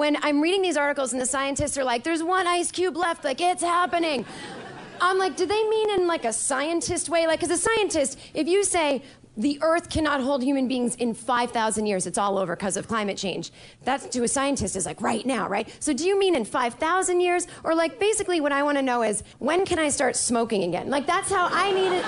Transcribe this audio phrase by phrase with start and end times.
[0.00, 3.22] when I'm reading these articles and the scientists are like, there's one ice cube left,
[3.22, 4.24] like it's happening.
[4.98, 7.26] I'm like, do they mean in like a scientist way?
[7.26, 9.02] Like, as a scientist, if you say
[9.36, 13.18] the Earth cannot hold human beings in 5,000 years, it's all over because of climate
[13.18, 13.52] change.
[13.84, 15.68] That's to a scientist is like right now, right?
[15.80, 17.46] So do you mean in 5,000 years?
[17.62, 20.88] Or like basically what I want to know is when can I start smoking again?
[20.88, 22.04] Like that's how I need it.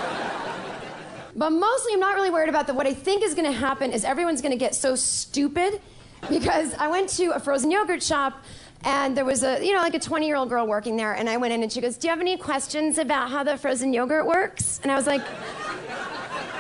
[1.37, 2.75] But mostly I'm not really worried about that.
[2.75, 5.83] What I think is going to happen is everyone's going to get so stupid
[6.29, 8.43] because I went to a frozen yogurt shop
[8.85, 11.13] and there was a, you know, like a 20 year old girl working there.
[11.13, 13.57] And I went in and she goes, Do you have any questions about how the
[13.57, 14.81] frozen yogurt works?
[14.83, 15.23] And I was like,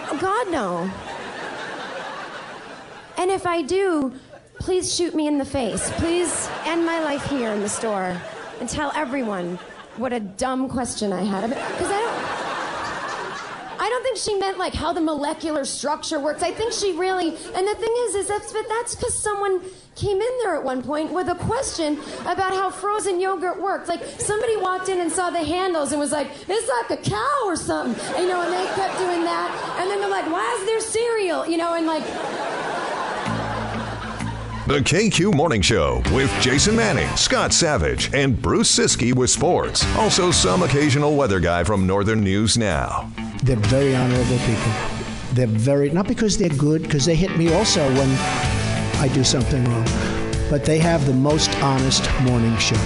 [0.08, 0.90] Oh, God, no.
[3.18, 4.12] And if I do,
[4.58, 5.90] please shoot me in the face.
[5.92, 8.20] Please end my life here in the store
[8.60, 9.58] and tell everyone
[9.96, 11.50] what a dumb question I had.
[11.50, 12.61] Because I don't.
[13.82, 16.40] I don't think she meant like how the molecular structure works.
[16.44, 19.60] I think she really, and the thing is, is that's but that's because someone
[19.96, 23.88] came in there at one point with a question about how frozen yogurt worked.
[23.88, 27.40] Like somebody walked in and saw the handles and was like, "It's like a cow
[27.44, 30.64] or something," you know, and they kept doing that, and then they're like, "Why is
[30.64, 32.04] there cereal?" You know, and like.
[34.68, 39.84] The KQ Morning Show with Jason Manning, Scott Savage, and Bruce Siski with sports.
[39.96, 43.11] Also, some occasional weather guy from Northern News Now.
[43.42, 44.72] They're very honorable people.
[45.32, 48.08] They're very, not because they're good, because they hit me also when
[49.00, 49.84] I do something wrong,
[50.48, 52.76] but they have the most honest morning show.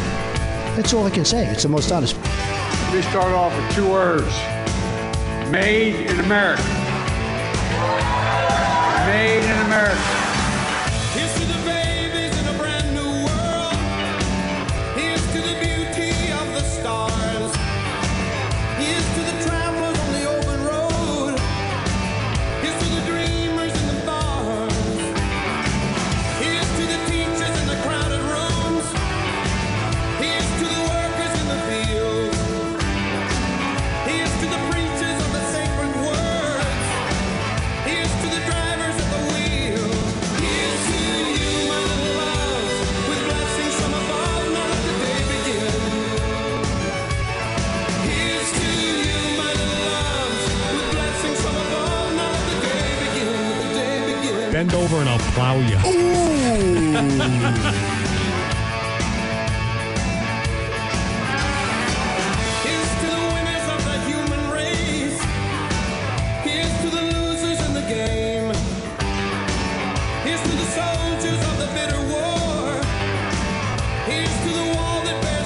[0.75, 1.47] That's all I can say.
[1.47, 2.17] It's the most honest.
[2.17, 4.33] Let me start off with two words
[5.51, 6.63] Made in America.
[9.07, 10.26] Made in America.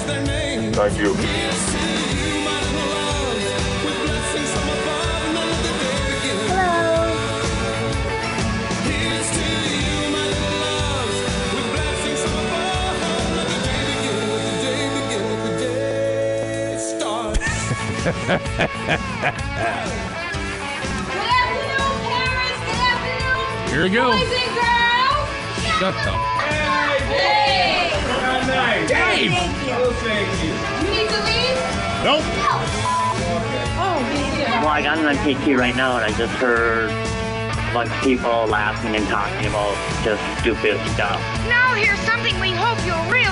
[0.05, 0.73] Their name.
[0.73, 1.13] Thank you.
[1.13, 1.40] Here's to you,
[23.71, 24.11] Here we go.
[24.11, 25.25] boys and girls.
[25.79, 26.21] Shut up.
[27.09, 27.89] Hey.
[28.87, 29.31] Dave!
[29.31, 29.37] You
[30.37, 31.57] You need to leave?
[32.05, 32.21] Nope.
[32.45, 32.61] Oh,
[33.79, 34.21] oh me.
[34.61, 38.45] Well, I got on KQ right now, and I just heard a bunch of people
[38.45, 41.19] laughing and talking about just stupid stuff.
[41.49, 43.30] Now here's something we hope you'll really like.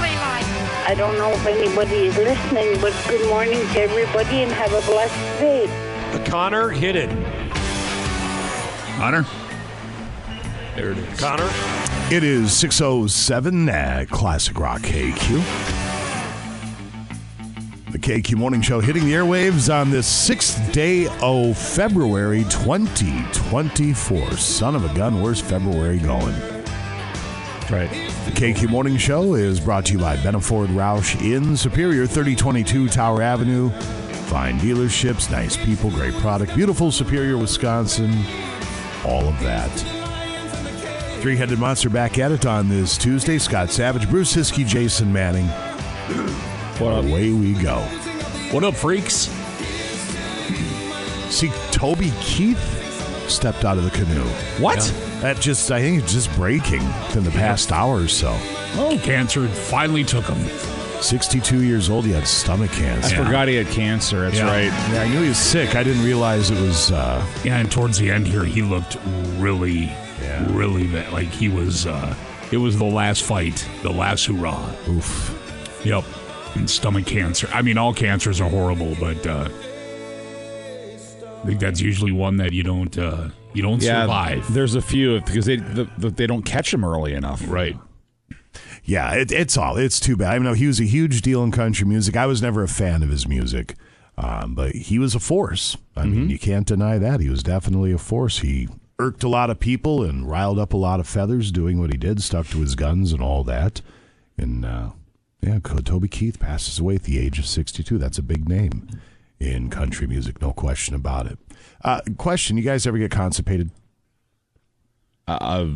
[0.90, 4.82] I don't know if anybody is listening, but good morning to everybody and have a
[4.88, 6.26] blessed day.
[6.26, 7.12] Connor hit it.
[8.98, 9.24] Connor?
[10.76, 11.20] There it is.
[11.20, 11.48] Connor?
[12.12, 15.44] It is 607 at uh, Classic Rock KQ.
[17.92, 24.32] The KQ Morning Show hitting the airwaves on this sixth day of February 2024.
[24.32, 26.34] Son of a gun, where's February going?
[27.70, 28.19] Right.
[28.30, 33.24] The KQ Morning Show is brought to you by Benaford Roush in Superior, 3022 Tower
[33.24, 33.72] Avenue.
[34.28, 38.12] Fine dealerships, nice people, great product, beautiful Superior, Wisconsin.
[39.04, 39.72] All of that.
[41.22, 43.40] Three Headed Monster back at it on this Tuesday.
[43.40, 45.48] Scott Savage, Bruce Hiskey, Jason Manning.
[46.78, 47.06] What up?
[47.06, 47.80] Away we go.
[48.52, 49.28] What up, freaks?
[51.34, 52.79] See, Toby Keith
[53.30, 54.24] stepped out of the canoe.
[54.62, 54.80] What?
[55.22, 56.82] That just, I think it's just breaking
[57.16, 58.30] in the past hour or so.
[58.76, 60.38] Oh, cancer finally took him.
[61.02, 62.90] 62 years old, he had stomach cancer.
[62.90, 63.24] I cancer.
[63.26, 64.22] forgot he had cancer.
[64.22, 64.48] That's Yeah.
[64.48, 64.92] right.
[64.94, 65.76] Yeah, I knew he was sick.
[65.76, 66.92] I didn't realize it was.
[66.92, 68.98] Uh, Yeah, and towards the end here, he looked
[69.38, 69.92] really,
[70.50, 71.14] really bad.
[71.14, 71.86] Like he was.
[71.88, 72.14] uh
[72.52, 74.70] It was the last fight, the last hurrah.
[74.90, 75.36] oof.
[75.86, 76.04] Yep.
[76.56, 77.48] And stomach cancer.
[77.54, 79.48] I mean, all cancers are horrible, but uh
[81.42, 84.54] I think that's usually one that you don't uh you don't Yeah, survive.
[84.54, 87.42] there's a few because they the, the, they don't catch them early enough.
[87.48, 87.78] Right.
[88.84, 89.78] Yeah, it, it's all.
[89.78, 90.34] It's too bad.
[90.34, 92.18] I know he was a huge deal in country music.
[92.18, 93.76] I was never a fan of his music,
[94.18, 95.78] um, but he was a force.
[95.96, 97.20] I mean, you can't deny that.
[97.20, 98.40] He was definitely a force.
[98.40, 101.92] He irked a lot of people and riled up a lot of feathers doing what
[101.92, 103.82] he did, stuck to his guns and all that.
[104.38, 104.90] And uh,
[105.42, 107.98] yeah, Toby Keith passes away at the age of 62.
[108.00, 108.88] That's a big name
[109.40, 111.38] in country music, no question about it.
[111.84, 113.72] Uh, question: You guys ever get constipated?
[115.28, 115.68] Uh,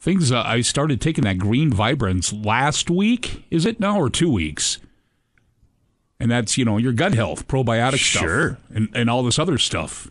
[0.00, 0.30] things.
[0.32, 3.44] Uh, I started taking that green vibrance last week.
[3.50, 4.78] Is it now or two weeks?
[6.20, 8.50] And that's you know your gut health, probiotic Sure.
[8.52, 10.10] stuff, and and all this other stuff,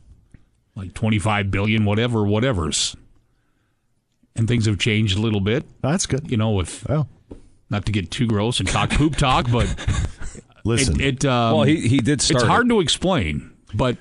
[0.76, 2.96] like twenty five billion, whatever, whatever's.
[4.36, 5.66] And things have changed a little bit.
[5.82, 6.30] That's good.
[6.30, 7.10] You know, with Well,
[7.72, 9.66] not to get too gross and talk poop talk, but
[10.68, 11.00] listen.
[11.02, 11.24] it.
[11.24, 12.70] it um, Well, he- he did start It's hard it.
[12.70, 13.98] to explain, but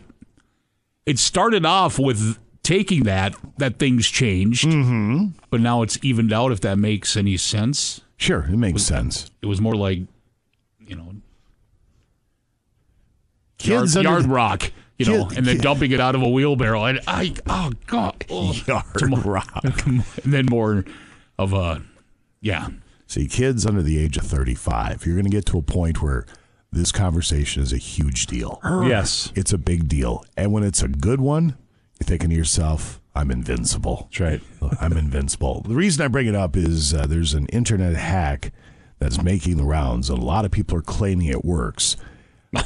[1.07, 5.27] it started off with taking that that things changed, mm-hmm.
[5.51, 6.51] but now it's evened out.
[6.53, 9.31] If that makes any sense, sure, it makes sense.
[9.41, 10.01] it was more like
[10.87, 11.13] you know
[13.59, 16.23] Kids yard, yard the- rock, you know, Kid- and then kid- dumping it out of
[16.23, 19.65] a wheelbarrow, and I oh god, oh, Yard tomorrow- rock.
[19.87, 20.85] and then more
[21.39, 21.83] of a
[22.41, 22.69] yeah.
[23.07, 26.27] See, kids under the age of 35, you're going to get to a point where
[26.73, 28.61] this conversation is a huge deal.
[28.65, 29.33] Yes.
[29.35, 30.25] It's a big deal.
[30.37, 31.57] And when it's a good one,
[31.99, 34.09] you're thinking to yourself, I'm invincible.
[34.11, 34.41] That's right.
[34.81, 35.63] I'm invincible.
[35.63, 38.53] The reason I bring it up is uh, there's an internet hack
[38.99, 41.97] that's making the rounds, and a lot of people are claiming it works.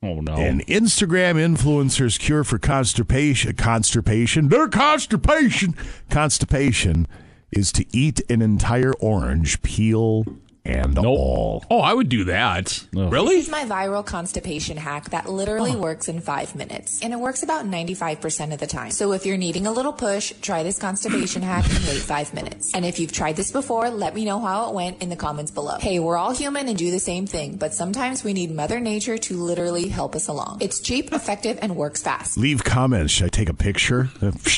[0.00, 0.34] Oh no.
[0.36, 5.74] An Instagram influencer's cure for constipation, constipation, their constipation,
[6.08, 7.08] constipation
[7.50, 10.24] is to eat an entire orange, peel
[10.64, 11.64] and all.
[11.70, 12.84] Oh, I would do that.
[12.92, 13.36] Really?
[13.36, 15.78] This is my viral constipation hack that literally oh.
[15.78, 17.00] works in five minutes.
[17.02, 18.90] And it works about 95% of the time.
[18.90, 22.72] So if you're needing a little push, try this constipation hack and wait five minutes.
[22.74, 25.50] And if you've tried this before, let me know how it went in the comments
[25.50, 25.78] below.
[25.78, 29.18] Hey, we're all human and do the same thing, but sometimes we need Mother Nature
[29.18, 30.58] to literally help us along.
[30.60, 32.36] It's cheap, effective, and works fast.
[32.36, 33.12] Leave comments.
[33.12, 34.08] Should I take a picture?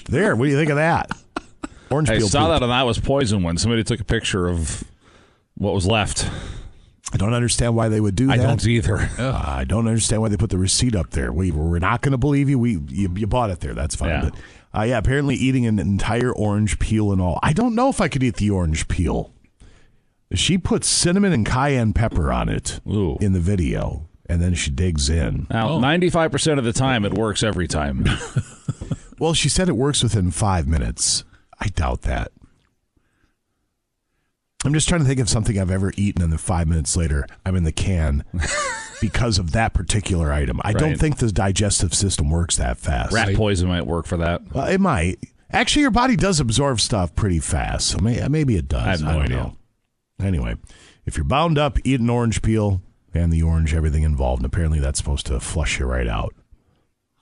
[0.08, 0.34] There.
[0.34, 1.10] What do you think of that?
[1.90, 2.28] Orange I peel.
[2.28, 2.48] saw poop.
[2.50, 4.84] that and that was poison when somebody took a picture of
[5.60, 6.28] what was left.
[7.12, 8.42] I don't understand why they would do I that.
[8.42, 8.96] don't either.
[9.18, 11.32] Uh, I don't understand why they put the receipt up there.
[11.32, 12.58] We we're not going to believe you.
[12.58, 13.74] We you, you bought it there.
[13.74, 14.10] That's fine.
[14.10, 14.30] Yeah.
[14.30, 14.34] But
[14.78, 17.38] uh, yeah, apparently eating an entire orange peel and all.
[17.42, 19.32] I don't know if I could eat the orange peel.
[20.32, 23.18] She puts cinnamon and cayenne pepper on it Ooh.
[23.20, 25.48] in the video, and then she digs in.
[25.50, 28.06] Now, ninety-five percent of the time, it works every time.
[29.20, 31.24] Well, she said it works within five minutes.
[31.60, 32.32] I doubt that.
[34.64, 37.26] I'm just trying to think of something I've ever eaten, and then five minutes later,
[37.46, 38.24] I'm in the can
[39.00, 40.60] because of that particular item.
[40.62, 43.12] I don't think the digestive system works that fast.
[43.12, 44.42] Rat poison might work for that.
[44.52, 45.18] Well, it might.
[45.50, 48.86] Actually, your body does absorb stuff pretty fast, so may, maybe it does.
[48.86, 49.36] I have no don't idea.
[49.36, 49.56] know.
[50.22, 50.56] Anyway,
[51.06, 52.82] if you're bound up, eat an orange peel
[53.14, 54.42] and the orange, everything involved.
[54.42, 56.34] And apparently, that's supposed to flush you right out.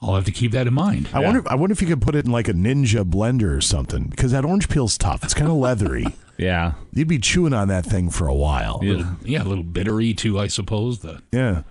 [0.03, 1.09] I'll have to keep that in mind.
[1.13, 1.43] I wonder.
[1.47, 4.33] I wonder if you could put it in like a ninja blender or something because
[4.33, 5.23] that orange peel's tough.
[5.25, 6.07] It's kind of leathery.
[6.39, 6.73] Yeah.
[6.93, 8.79] You'd be chewing on that thing for a while.
[8.81, 11.01] A little- yeah, a little bittery too, I suppose.
[11.01, 11.63] The Yeah.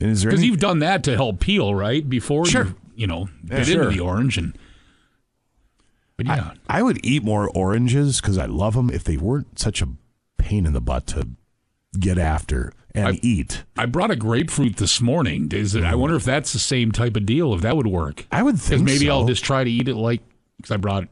[0.00, 2.08] And is there because any, you've done that to help peel, right?
[2.08, 2.64] Before Sure.
[2.66, 3.82] you, you know, Yeah, get sure.
[3.84, 4.56] into the orange and.
[6.16, 9.80] But yeah, I would eat more oranges because I love them if they weren't such
[9.80, 9.88] a
[10.36, 11.28] pain in the butt to
[11.98, 13.64] get after and eat.
[13.78, 15.48] I brought a grapefruit this morning.
[15.52, 17.54] Is it, I wonder if that's the same type of deal.
[17.54, 18.26] If that would work.
[18.30, 20.20] I would think maybe I'll just try to eat it like
[20.58, 21.08] because I brought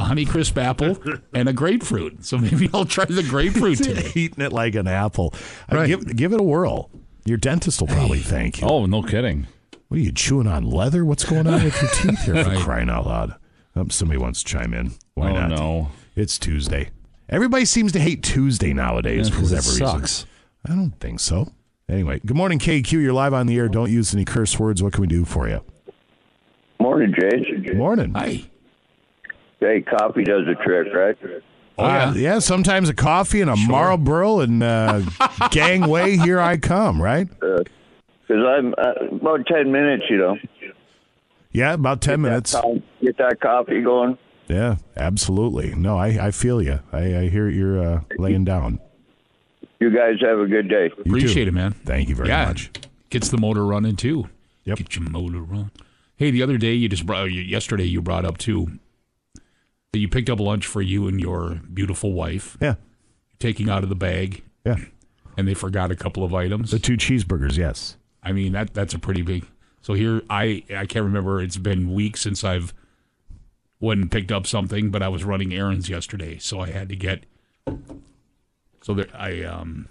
[0.00, 0.96] a honey crisp apple
[1.34, 2.24] and a grapefruit.
[2.24, 4.10] So maybe I'll try the grapefruit today.
[4.14, 5.34] Eating it like an apple.
[5.68, 6.90] Uh, give give it a whirl.
[7.24, 8.66] Your dentist will probably thank you.
[8.66, 9.46] Oh, no kidding.
[9.88, 11.04] What are you chewing on leather?
[11.04, 12.34] What's going on with your teeth here?
[12.44, 12.58] For Right.
[12.60, 13.34] crying out loud!
[13.76, 14.92] Um, somebody wants to chime in.
[15.14, 15.50] Why oh not?
[15.50, 15.88] no.
[16.16, 16.90] It's Tuesday.
[17.28, 19.86] Everybody seems to hate Tuesday nowadays Yeah, for 'cause it whatever reason.
[20.08, 20.26] sucks.
[20.66, 21.52] I don't think so.
[21.88, 22.92] Anyway, good morning, KQ.
[23.02, 23.68] You're live on the air.
[23.68, 24.82] Don't use any curse words.
[24.82, 25.60] What can we do for you?
[26.80, 27.60] Morning, Jay.
[27.66, 28.14] Good morning.
[28.14, 28.44] Hi.
[29.60, 31.16] Hey, coffee does the trick, right?
[31.78, 32.14] Oh Uh, yeah.
[32.14, 35.02] yeah, sometimes a coffee and a Marlboro and uh,
[35.50, 36.16] gangway.
[36.16, 37.28] Here I come, right?
[37.28, 37.64] Because
[38.46, 40.36] I'm uh, about ten minutes, you know.
[41.52, 42.54] Yeah, about 10 minutes.
[42.54, 44.16] Co- Get that coffee going.
[44.46, 45.74] Yeah, absolutely.
[45.74, 46.78] No, I, I feel you.
[46.92, 48.78] I, I hear you're uh, laying down.
[49.80, 50.90] You guys have a good day.
[50.96, 51.48] You Appreciate too.
[51.48, 51.72] it, man.
[51.72, 52.70] Thank you very yeah, much.
[53.08, 54.28] Gets the motor running too.
[54.62, 54.78] Yep.
[54.78, 55.72] Get your motor run.
[56.14, 58.78] Hey, the other day you just brought yesterday you brought up too
[59.92, 62.74] that you picked up lunch for you and your beautiful wife, Yeah,
[63.38, 64.76] taking out of the bag, yeah.
[65.36, 66.70] and they forgot a couple of items.
[66.70, 67.96] The two cheeseburgers, yes.
[68.22, 69.46] I mean that that's a pretty big.
[69.82, 71.40] So here I I can't remember.
[71.40, 72.74] It's been weeks since I've
[73.80, 76.96] went and picked up something, but I was running errands yesterday, so I had to
[76.96, 77.24] get
[78.82, 79.88] So there, I um,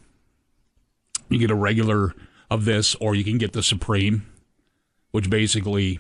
[1.30, 2.14] you get a regular
[2.52, 4.26] of this, or you can get the supreme,
[5.12, 6.00] which basically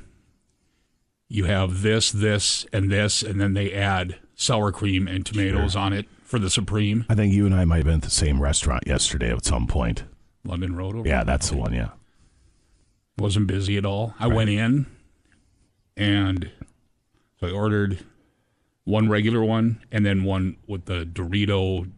[1.29, 5.93] you have this, this, and this, and then they add sour cream and tomatoes on
[5.93, 7.05] it for the supreme.
[7.09, 9.67] I think you and I might have been at the same restaurant yesterday at some
[9.67, 10.03] point.
[10.43, 10.95] London Road.
[10.95, 11.73] Over Yeah, that's the one.
[11.73, 11.89] Yeah.
[13.17, 14.15] wasn't busy at all.
[14.19, 14.85] I went in
[15.97, 16.49] and
[17.39, 17.99] so I ordered
[18.85, 21.91] one regular one and then one with the Dorito.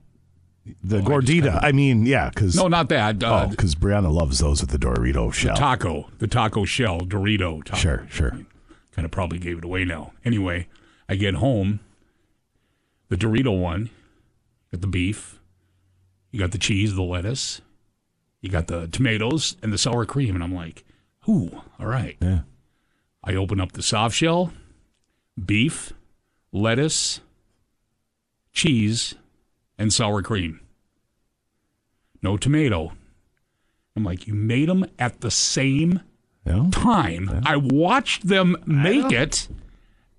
[0.83, 1.59] The gordita.
[1.63, 3.23] I mean, yeah, because No, not that.
[3.23, 5.55] Uh, oh, because Brianna loves those with the Dorito the shell.
[5.55, 7.63] taco, the taco shell, Dorito.
[7.63, 7.77] Taco.
[7.77, 8.37] Sure, sure.
[8.91, 10.13] Kind of probably gave it away now.
[10.25, 10.67] Anyway,
[11.07, 11.79] I get home,
[13.09, 13.89] the Dorito one,
[14.71, 15.39] got the beef,
[16.31, 17.61] you got the cheese, the lettuce,
[18.41, 20.83] you got the tomatoes and the sour cream, and I'm like,
[21.29, 22.17] ooh, all right.
[22.21, 22.41] Yeah.
[23.23, 24.51] I open up the soft shell,
[25.43, 25.93] beef,
[26.51, 27.21] lettuce,
[28.51, 29.15] cheese,
[29.77, 30.59] and sour cream.
[32.21, 32.93] No tomato.
[33.95, 36.01] I'm like, you made them at the same
[36.45, 36.67] Yeah.
[36.71, 37.41] time.
[37.45, 39.47] I watched them make it,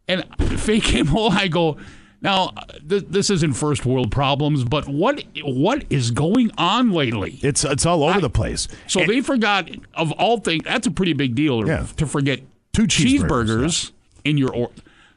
[0.08, 0.24] and
[0.60, 1.32] Faye came home.
[1.32, 1.76] I go,
[2.20, 2.52] now
[2.88, 7.38] th- this isn't first world problems, but what what is going on lately?
[7.42, 8.68] It's it's all over the place.
[8.86, 10.62] So they forgot of all things.
[10.64, 11.86] That's a pretty big deal Yeah.
[11.96, 12.40] to forget
[12.72, 13.90] Two cheeseburgers, cheeseburgers
[14.24, 14.70] in your or.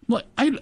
[0.08, 0.58] Like, I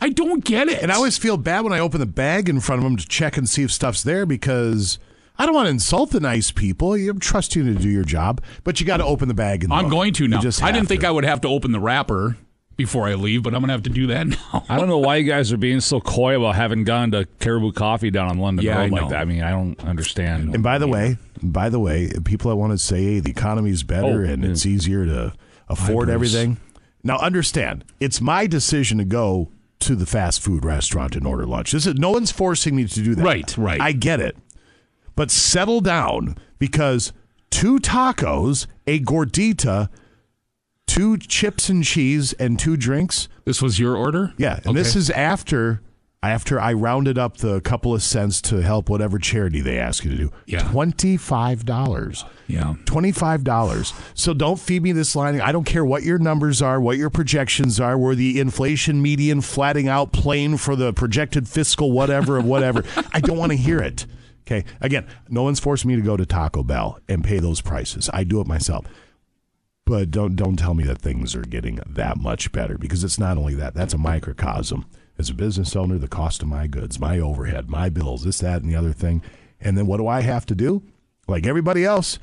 [0.00, 0.82] I don't get it.
[0.82, 3.06] And I always feel bad when I open the bag in front of them to
[3.06, 4.98] check and see if stuff's there because
[5.40, 6.96] I don't want to insult the nice people.
[6.96, 9.64] You trust you to do your job, but you got to open the bag.
[9.64, 9.92] And I'm look.
[9.92, 10.40] going to now.
[10.40, 11.08] just I didn't think to.
[11.08, 12.36] I would have to open the wrapper
[12.76, 14.64] before I leave, but I'm gonna have to do that now.
[14.68, 17.72] I don't know why you guys are being so coy about having gone to Caribou
[17.72, 19.08] Coffee down on London Yeah, Road I like know.
[19.10, 19.20] that.
[19.20, 20.54] I mean, I don't understand.
[20.54, 23.82] And by the way, by the way, people that want to say hey, the economy's
[23.82, 24.50] better Oh, and yeah.
[24.50, 25.32] it's easier to
[25.68, 26.14] afford Bruce.
[26.14, 26.58] everything.
[27.02, 29.48] Now, understand, it's my decision to go
[29.80, 31.72] to the fast food restaurant and order lunch.
[31.72, 33.24] This is no one's forcing me to do that.
[33.24, 33.80] Right, right.
[33.80, 34.36] I get it,
[35.20, 37.12] but settle down because
[37.50, 39.90] two tacos, a gordita,
[40.86, 43.28] two chips and cheese, and two drinks.
[43.44, 44.32] This was your order?
[44.38, 45.82] Yeah, and this is after
[46.22, 50.10] after I rounded up the couple of cents to help whatever charity they ask you
[50.10, 50.32] to do.
[50.46, 50.62] Yeah.
[50.70, 52.24] Twenty five dollars.
[52.46, 52.76] Yeah.
[52.86, 53.92] Twenty five dollars.
[54.14, 55.38] So don't feed me this line.
[55.38, 59.42] I don't care what your numbers are, what your projections are, where the inflation median
[59.42, 62.84] flatting out plane for the projected fiscal whatever of whatever.
[63.12, 64.06] I don't want to hear it.
[64.42, 64.64] Okay.
[64.80, 68.10] Again, no one's forced me to go to Taco Bell and pay those prices.
[68.12, 68.84] I do it myself.
[69.86, 73.36] But don't don't tell me that things are getting that much better because it's not
[73.38, 73.74] only that.
[73.74, 74.86] That's a microcosm.
[75.18, 78.62] As a business owner, the cost of my goods, my overhead, my bills, this, that,
[78.62, 79.22] and the other thing.
[79.60, 80.82] And then what do I have to do?
[81.28, 82.18] Like everybody else,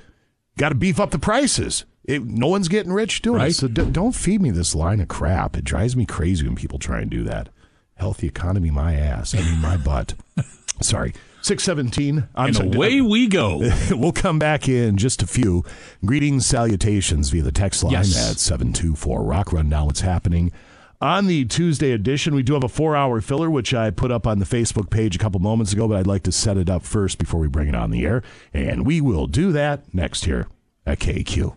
[0.58, 1.86] got to beef up the prices.
[2.06, 3.52] It, no one's getting rich doing Right.
[3.52, 3.56] it.
[3.56, 5.56] So d- don't feed me this line of crap.
[5.58, 7.50] It drives me crazy when people try and do that.
[7.96, 9.36] Healthy economy, my ass.
[9.36, 10.14] I mean, my butt.
[10.82, 11.14] Sorry.
[11.48, 12.28] 617.
[12.36, 13.70] I'm And sorry, away we go.
[13.92, 15.64] we'll come back in just a few.
[16.06, 18.32] Greetings, salutations via the text line Yes.
[18.32, 19.70] at 724 Rock Run.
[19.70, 20.52] Now What's happening?
[21.00, 24.26] On the Tuesday edition, we do have a four hour filler, which I put up
[24.28, 26.82] on the Facebook page a couple moments ago, but I'd like to set it up
[26.84, 28.24] first before we bring it on the air.
[28.54, 30.48] And we will do that next here
[30.88, 31.56] at KQ.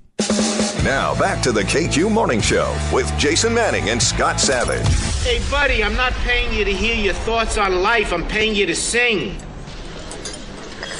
[0.84, 4.86] Now back to the KQ Morning Show with Jason Manning and Scott Savage.
[5.24, 8.12] Hey, buddy, I'm not paying you to hear your thoughts on life.
[8.12, 9.36] I'm paying you to sing.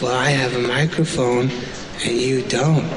[0.03, 1.51] Well, I have a microphone
[2.07, 2.89] and you don't.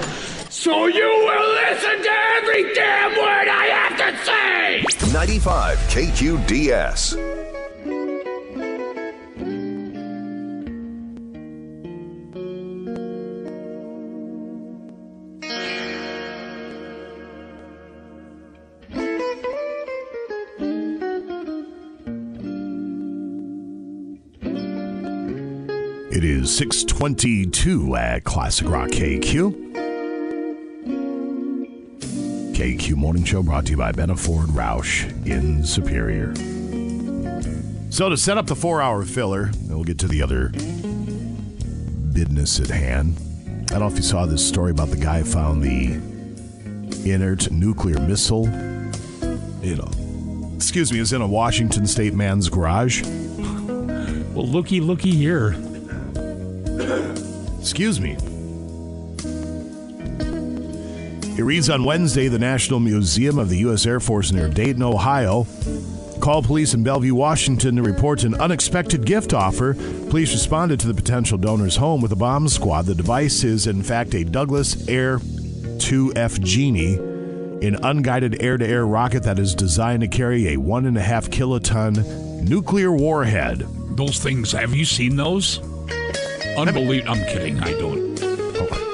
[0.50, 5.12] So you will listen to every damn word I have to say!
[5.12, 7.53] 95 KQDS.
[26.44, 29.74] Is 622 at Classic Rock KQ.
[32.54, 36.36] KQ Morning Show brought to you by Benaford Roush in Superior.
[37.92, 40.50] So to set up the four hour filler, we'll get to the other
[42.14, 43.18] business at hand.
[43.70, 45.94] I don't know if you saw this story about the guy who found the
[47.10, 48.48] inert nuclear missile.
[49.62, 53.02] You know, excuse me, is in a Washington State man's garage.
[53.04, 55.56] Well, looky, looky here.
[57.64, 58.18] Excuse me.
[61.38, 63.86] It reads on Wednesday the National Museum of the U.S.
[63.86, 65.48] Air Force near Dayton, Ohio,
[66.20, 69.76] called police in Bellevue, Washington to report an unexpected gift offer.
[69.76, 72.82] Police responded to the potential donor's home with a bomb squad.
[72.82, 76.96] The device is, in fact, a Douglas Air 2F Genie,
[77.66, 81.02] an unguided air to air rocket that is designed to carry a one and a
[81.02, 83.66] half kiloton nuclear warhead.
[83.96, 85.62] Those things, have you seen those?
[86.58, 87.14] Unbelievable.
[87.14, 87.60] I'm kidding.
[87.60, 88.04] I don't.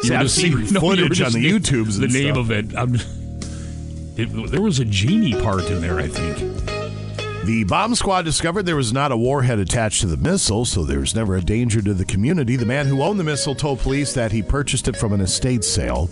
[0.04, 2.38] See, I've seen footage on the YouTubes The name stuff.
[2.38, 2.76] of it.
[2.76, 2.96] I'm,
[4.18, 4.52] it.
[4.52, 6.38] There was a genie part in there, I think.
[7.46, 11.00] The bomb squad discovered there was not a warhead attached to the missile, so there
[11.00, 12.56] was never a danger to the community.
[12.56, 15.64] The man who owned the missile told police that he purchased it from an estate
[15.64, 16.10] sale.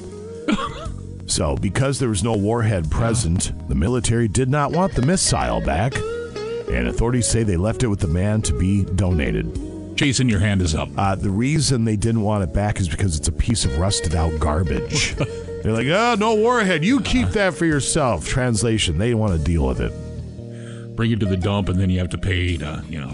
[1.27, 5.95] so, because there was no warhead present, the military did not want the missile back,
[5.95, 9.57] and authorities say they left it with the man to be donated.
[9.97, 10.89] Jason, your hand is up.
[10.95, 14.13] Uh, the reason they didn't want it back is because it's a piece of rusted
[14.13, 15.15] out garbage.
[15.63, 16.85] They're like, oh, no warhead.
[16.85, 18.27] You keep that for yourself.
[18.27, 20.95] Translation, they want to deal with it.
[20.95, 23.11] Bring it to the dump, and then you have to pay to, you know.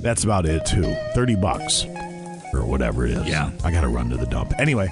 [0.00, 0.94] That's about it, too.
[1.14, 1.84] 30 bucks
[2.54, 3.26] or whatever it is.
[3.26, 3.50] Yeah.
[3.62, 4.54] I got to run to the dump.
[4.58, 4.88] Anyway,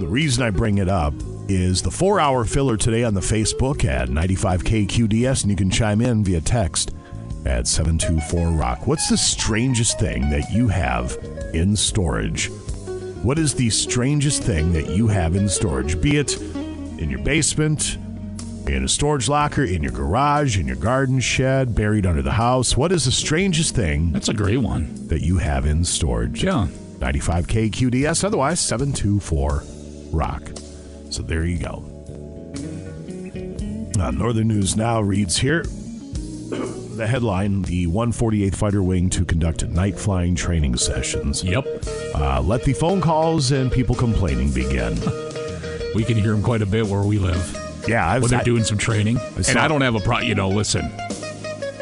[0.00, 1.12] the reason I bring it up
[1.48, 6.00] is the four hour filler today on the Facebook at 95KQDS, and you can chime
[6.00, 6.94] in via text
[7.46, 8.86] at 724 Rock.
[8.86, 11.16] What's the strangest thing that you have
[11.54, 12.50] in storage?
[13.22, 16.00] What is the strangest thing that you have in storage?
[16.00, 16.40] Be it
[16.98, 17.96] in your basement,
[18.66, 22.76] in a storage locker, in your garage, in your garden shed, buried under the house.
[22.76, 24.12] What is the strangest thing?
[24.12, 25.06] That's a great one.
[25.08, 26.42] That you have in storage.
[26.42, 26.66] Yeah.
[26.98, 29.62] 95K QDS, otherwise 724
[30.10, 30.42] Rock.
[31.10, 31.84] So there you go.
[33.98, 35.64] Uh, Northern News Now reads here
[36.96, 41.44] the headline The 148th Fighter Wing to conduct night flying training sessions.
[41.44, 41.64] Yep.
[42.14, 44.98] Uh, let the phone calls and people complaining begin.
[45.94, 47.84] We can hear them quite a bit where we live.
[47.88, 49.16] Yeah, I've when they're I- doing some training.
[49.16, 50.18] I And I don't have a pro.
[50.18, 50.92] You know, listen.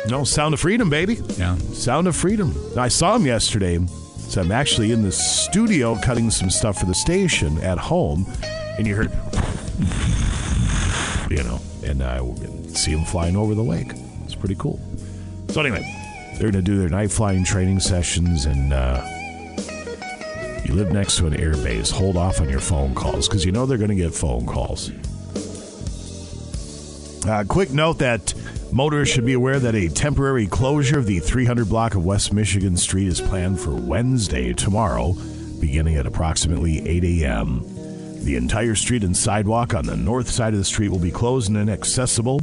[0.09, 1.15] No, Sound of Freedom, baby.
[1.37, 1.57] Yeah.
[1.73, 2.55] Sound of Freedom.
[2.77, 3.85] I saw him yesterday.
[4.29, 8.25] So I'm actually in the studio cutting some stuff for the station at home,
[8.79, 9.11] and you heard,
[11.31, 12.21] you know, and I
[12.69, 13.91] see him flying over the lake.
[14.25, 14.81] It's pretty cool.
[15.49, 15.83] So anyway,
[16.33, 19.05] they're going to do their night flying training sessions, and uh,
[20.65, 21.91] you live next to an air base.
[21.91, 24.91] Hold off on your phone calls because you know they're going to get phone calls.
[27.27, 28.35] Uh, quick note that
[28.73, 32.77] motorists should be aware that a temporary closure of the 300 block of West Michigan
[32.77, 35.15] Street is planned for Wednesday, tomorrow,
[35.61, 37.63] beginning at approximately 8 a.m.
[38.25, 41.49] The entire street and sidewalk on the north side of the street will be closed
[41.49, 42.41] and inaccessible.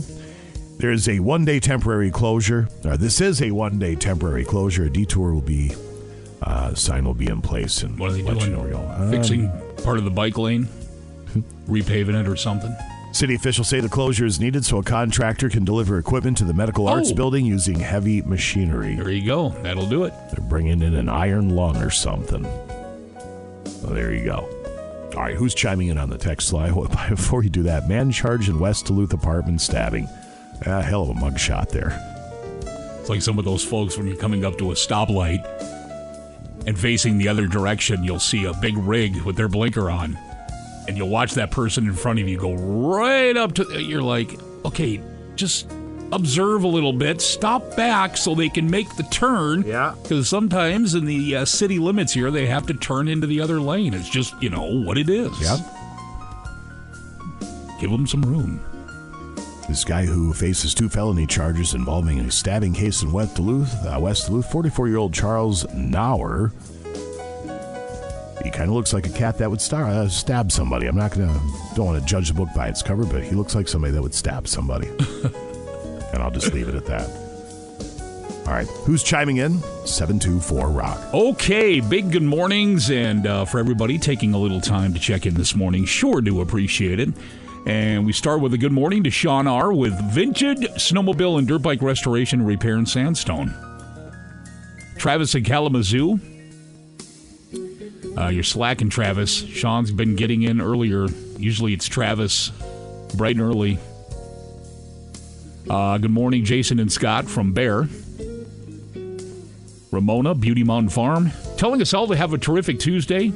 [0.81, 2.67] There is a one day temporary closure.
[2.83, 4.85] Or this is a one day temporary closure.
[4.85, 5.73] A detour will be,
[6.41, 7.83] uh, sign will be in place.
[7.83, 8.51] And What are they let you doing?
[8.71, 8.95] know where.
[8.99, 9.51] Um, Fixing
[9.83, 10.67] part of the bike lane,
[11.67, 12.75] repaving it or something.
[13.11, 16.53] City officials say the closure is needed so a contractor can deliver equipment to the
[16.53, 17.15] medical arts Oh.
[17.15, 18.95] building using heavy machinery.
[18.95, 19.49] There you go.
[19.61, 20.13] That'll do it.
[20.33, 22.43] They're bringing in an iron lung or something.
[23.65, 24.49] So there you go.
[25.13, 26.73] All right, who's chiming in on the text line?
[27.09, 30.07] Before you do that, man charged in West Duluth apartment stabbing.
[30.65, 31.97] A hell of a mugshot there.
[32.99, 35.43] It's like some of those folks when you're coming up to a stoplight
[36.67, 40.17] and facing the other direction, you'll see a big rig with their blinker on.
[40.87, 44.37] And you'll watch that person in front of you go right up to you're like,
[44.65, 45.01] "Okay,
[45.35, 45.71] just
[46.11, 49.95] observe a little bit, stop back so they can make the turn." Yeah.
[50.03, 53.59] Cuz sometimes in the uh, city limits here, they have to turn into the other
[53.59, 53.93] lane.
[53.95, 55.31] It's just, you know, what it is.
[55.41, 55.57] Yeah.
[57.79, 58.59] Give them some room.
[59.71, 63.97] This guy who faces two felony charges involving a stabbing case in West Duluth, uh,
[64.01, 66.51] West Duluth, 44-year-old Charles Nauer.
[68.43, 70.87] He kind of looks like a cat that would star, uh, stab somebody.
[70.87, 71.39] I'm not gonna,
[71.73, 74.01] don't want to judge the book by its cover, but he looks like somebody that
[74.01, 74.87] would stab somebody.
[74.89, 77.09] and I'll just leave it at that.
[78.45, 79.57] All right, who's chiming in?
[79.85, 81.13] 724 Rock.
[81.13, 85.35] Okay, big good mornings, and uh, for everybody taking a little time to check in
[85.35, 87.07] this morning, sure do appreciate it.
[87.65, 89.71] And we start with a good morning to Sean R.
[89.71, 93.53] with Vintage Snowmobile and Dirt Bike Restoration, Repair, and Sandstone.
[94.97, 96.19] Travis in Kalamazoo.
[98.17, 99.31] Uh, you're slacking, Travis.
[99.31, 101.07] Sean's been getting in earlier.
[101.37, 102.49] Usually it's Travis,
[103.15, 103.77] bright and early.
[105.69, 107.87] Uh, good morning, Jason and Scott from Bear.
[109.91, 113.31] Ramona, Beauty Mountain Farm, telling us all to have a terrific Tuesday.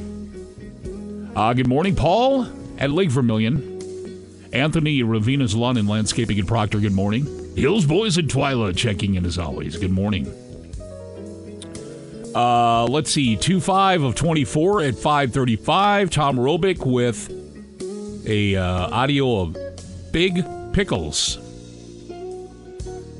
[1.35, 2.47] Uh, good morning, Paul
[2.79, 3.74] at Lake Vermilion.
[4.55, 7.25] Anthony, Ravina's Lawn and Landscaping in Proctor, good morning.
[7.57, 9.75] Hills Boys and Twyla checking in as always.
[9.75, 10.27] Good morning.
[12.33, 16.09] Uh, let's see, 2 5 of 24 at 535.
[16.09, 17.29] Tom Robick with
[18.25, 19.57] a uh, audio of
[20.13, 21.35] Big Pickles.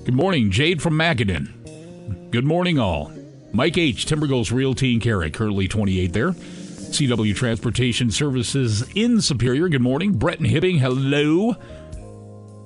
[0.06, 2.32] Good morning, Jade from Macadon.
[2.32, 3.12] Good morning, all.
[3.52, 6.34] Mike H., Timber Goes Realty and Carrot, currently 28 there.
[6.89, 9.69] CW Transportation Services in Superior.
[9.69, 10.13] Good morning.
[10.13, 11.56] Brett and Hibbing, hello.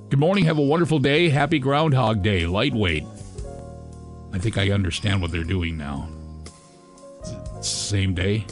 [0.10, 0.46] Good morning.
[0.46, 1.30] Have a wonderful day.
[1.30, 2.46] Happy Groundhog Day.
[2.46, 3.04] Lightweight.
[4.34, 6.10] I think I understand what they're doing now.
[7.62, 8.46] Same day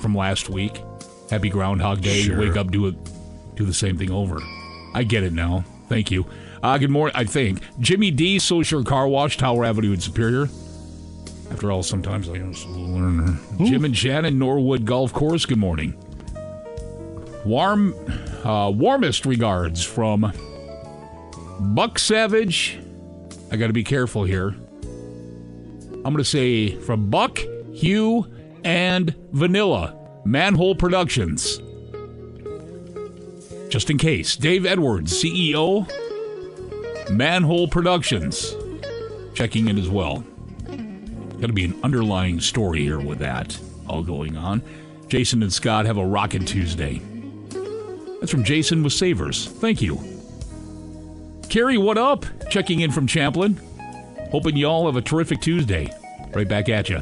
[0.00, 0.82] from last week.
[1.30, 2.22] Happy Groundhog Day.
[2.22, 2.38] Sure.
[2.38, 2.94] Wake up, do it,
[3.56, 4.40] do the same thing over.
[4.94, 5.64] I get it now.
[5.88, 6.26] Thank you.
[6.62, 7.14] Uh, good morning.
[7.16, 8.38] I think Jimmy D.
[8.38, 10.48] Social Car Wash, Tower Avenue in Superior.
[11.52, 13.38] After all, sometimes I am a learner.
[13.58, 15.44] Jim and Shannon, Norwood Golf Course.
[15.44, 15.94] Good morning.
[17.44, 17.94] Warm,
[18.42, 20.32] uh, warmest regards from
[21.60, 22.78] Buck Savage.
[23.50, 24.48] I got to be careful here.
[24.48, 27.38] I'm going to say from Buck,
[27.74, 28.26] Hugh,
[28.64, 31.60] and Vanilla Manhole Productions.
[33.68, 34.36] Just in case.
[34.36, 35.86] Dave Edwards, CEO,
[37.10, 38.56] Manhole Productions,
[39.34, 40.24] checking in as well.
[41.42, 44.62] Got to be an underlying story here with that all going on.
[45.08, 47.02] Jason and Scott have a rockin' Tuesday.
[48.20, 49.48] That's from Jason with Savers.
[49.48, 49.98] Thank you.
[51.48, 52.26] Carrie, what up?
[52.48, 53.60] Checking in from Champlin.
[54.30, 55.92] Hoping y'all have a terrific Tuesday.
[56.32, 57.00] Right back at you.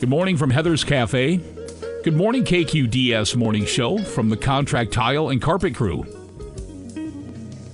[0.00, 1.36] Good morning from Heather's Cafe.
[2.02, 6.04] Good morning, KQDS Morning Show from the Contract Tile and Carpet Crew.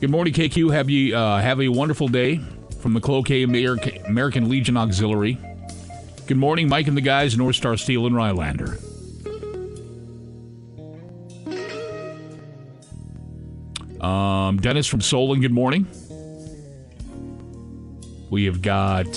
[0.01, 0.73] Good morning, KQ.
[0.73, 2.41] Have you uh, have a wonderful day
[2.81, 5.39] from the Cloquet American Legion Auxiliary.
[6.33, 8.81] Good morning, Mike and the guys, North Star Steel and Rylander.
[14.03, 15.87] Um, Dennis from Solon, good morning.
[18.31, 19.09] We have got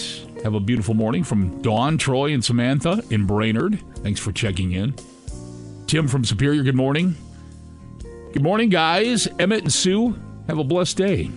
[0.43, 3.79] have a beautiful morning from Dawn, Troy, and Samantha in Brainerd.
[3.99, 4.93] Thanks for checking in.
[5.87, 7.15] Tim from Superior, good morning.
[8.33, 9.25] Good morning, guys.
[9.39, 11.31] Emmett and Sue, have a blessed day.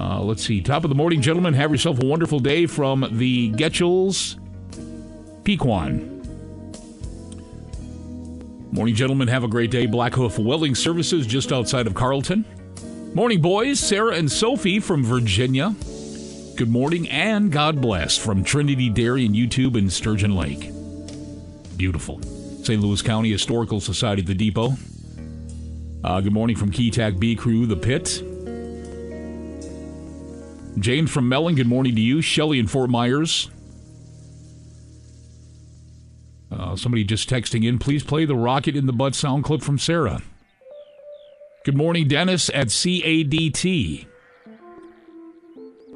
[0.00, 0.62] Uh, let's see.
[0.62, 1.52] Top of the morning, gentlemen.
[1.52, 4.38] Have yourself a wonderful day from the Getchels
[5.42, 6.16] Pequan.
[8.72, 9.28] Morning, gentlemen.
[9.28, 9.84] Have a great day.
[9.84, 12.46] Black Hoof Welding Services just outside of Carlton.
[13.14, 13.78] Morning, boys.
[13.78, 15.74] Sarah and Sophie from Virginia.
[16.56, 20.70] Good morning and God bless from Trinity Dairy and YouTube in Sturgeon Lake.
[21.76, 22.22] Beautiful.
[22.62, 22.80] St.
[22.80, 24.72] Louis County Historical Society, The Depot.
[26.02, 28.29] Uh, good morning from Keytac B Crew, The Pit.
[30.78, 32.22] Jane from Mellen, good morning to you.
[32.22, 33.50] Shelly in Fort Myers.
[36.50, 39.78] Uh, somebody just texting in, please play the Rocket in the Butt sound clip from
[39.78, 40.22] Sarah.
[41.64, 44.06] Good morning, Dennis at CADT.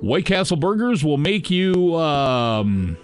[0.00, 2.96] White Castle Burgers will make you um,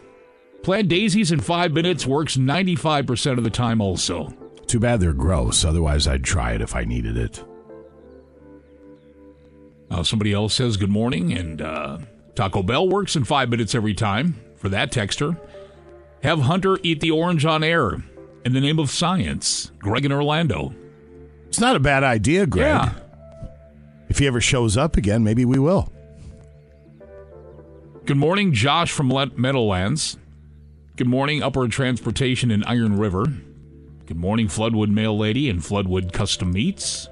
[0.63, 4.29] plant daisies in five minutes, works 95% of the time also.
[4.67, 5.65] Too bad they're gross.
[5.65, 7.43] Otherwise, I'd try it if I needed it.
[9.91, 11.99] Uh, somebody else says good morning, and uh,
[12.35, 15.39] Taco Bell works in five minutes every time for that texter.
[16.23, 18.03] Have Hunter eat the orange on air
[18.45, 19.73] in the name of science.
[19.79, 20.73] Greg in Orlando.
[21.49, 22.67] It's not a bad idea, Greg.
[22.67, 22.95] Yeah.
[24.09, 25.93] If he ever shows up again, maybe we will.
[28.07, 30.17] Good morning, Josh from Meadowlands.
[30.97, 33.27] Good morning, Upward Transportation in Iron River.
[34.07, 37.09] Good morning, Floodwood Mail Lady and Floodwood Custom Meats.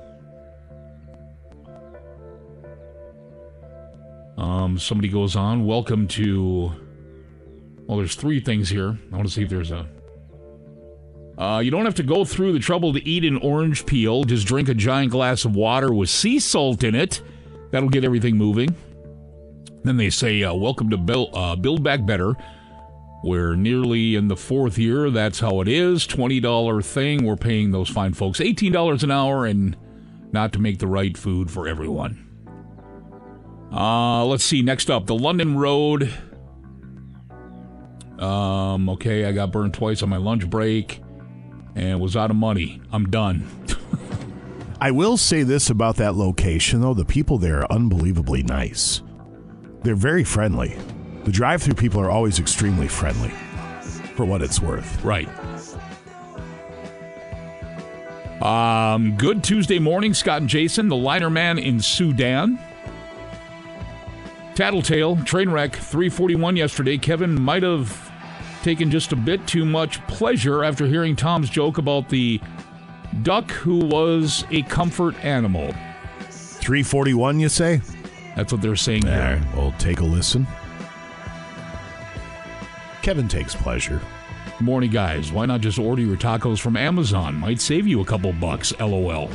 [4.38, 5.66] Um, somebody goes on.
[5.66, 6.72] Welcome to.
[7.86, 8.96] Well, there's three things here.
[9.12, 9.88] I want to see if there's a.
[11.36, 14.22] Uh, you don't have to go through the trouble to eat an orange peel.
[14.24, 17.20] Just drink a giant glass of water with sea salt in it.
[17.72, 18.74] That'll get everything moving.
[19.82, 22.36] Then they say, uh, Welcome to Build, uh, Build Back Better.
[23.24, 25.10] We're nearly in the fourth year.
[25.10, 26.06] That's how it is.
[26.06, 27.24] $20 thing.
[27.24, 29.76] We're paying those fine folks $18 an hour and
[30.30, 32.27] not to make the right food for everyone.
[33.72, 34.62] Uh, let's see.
[34.62, 36.12] Next up, the London Road.
[38.18, 41.00] Um, okay, I got burned twice on my lunch break
[41.74, 42.80] and was out of money.
[42.92, 43.46] I'm done.
[44.80, 46.94] I will say this about that location, though.
[46.94, 49.02] The people there are unbelievably nice.
[49.82, 50.76] They're very friendly.
[51.24, 53.30] The drive through people are always extremely friendly,
[54.14, 55.04] for what it's worth.
[55.04, 55.28] Right.
[58.42, 62.58] Um, good Tuesday morning, Scott and Jason, the liner man in Sudan.
[64.58, 66.98] Tattletale, train wreck, 341 yesterday.
[66.98, 68.10] Kevin might have
[68.64, 72.40] taken just a bit too much pleasure after hearing Tom's joke about the
[73.22, 75.68] duck who was a comfort animal.
[76.30, 77.80] 341, you say?
[78.34, 79.40] That's what they're saying All here.
[79.40, 80.44] right, well, take a listen.
[83.02, 84.00] Kevin takes pleasure.
[84.58, 85.30] Morning, guys.
[85.30, 87.36] Why not just order your tacos from Amazon?
[87.36, 88.76] Might save you a couple bucks.
[88.80, 89.30] LOL.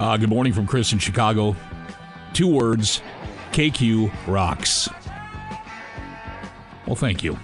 [0.00, 1.54] uh, good morning from Chris in Chicago.
[2.34, 3.00] Two words
[3.52, 4.88] KQ rocks.
[6.86, 7.38] Well, thank you.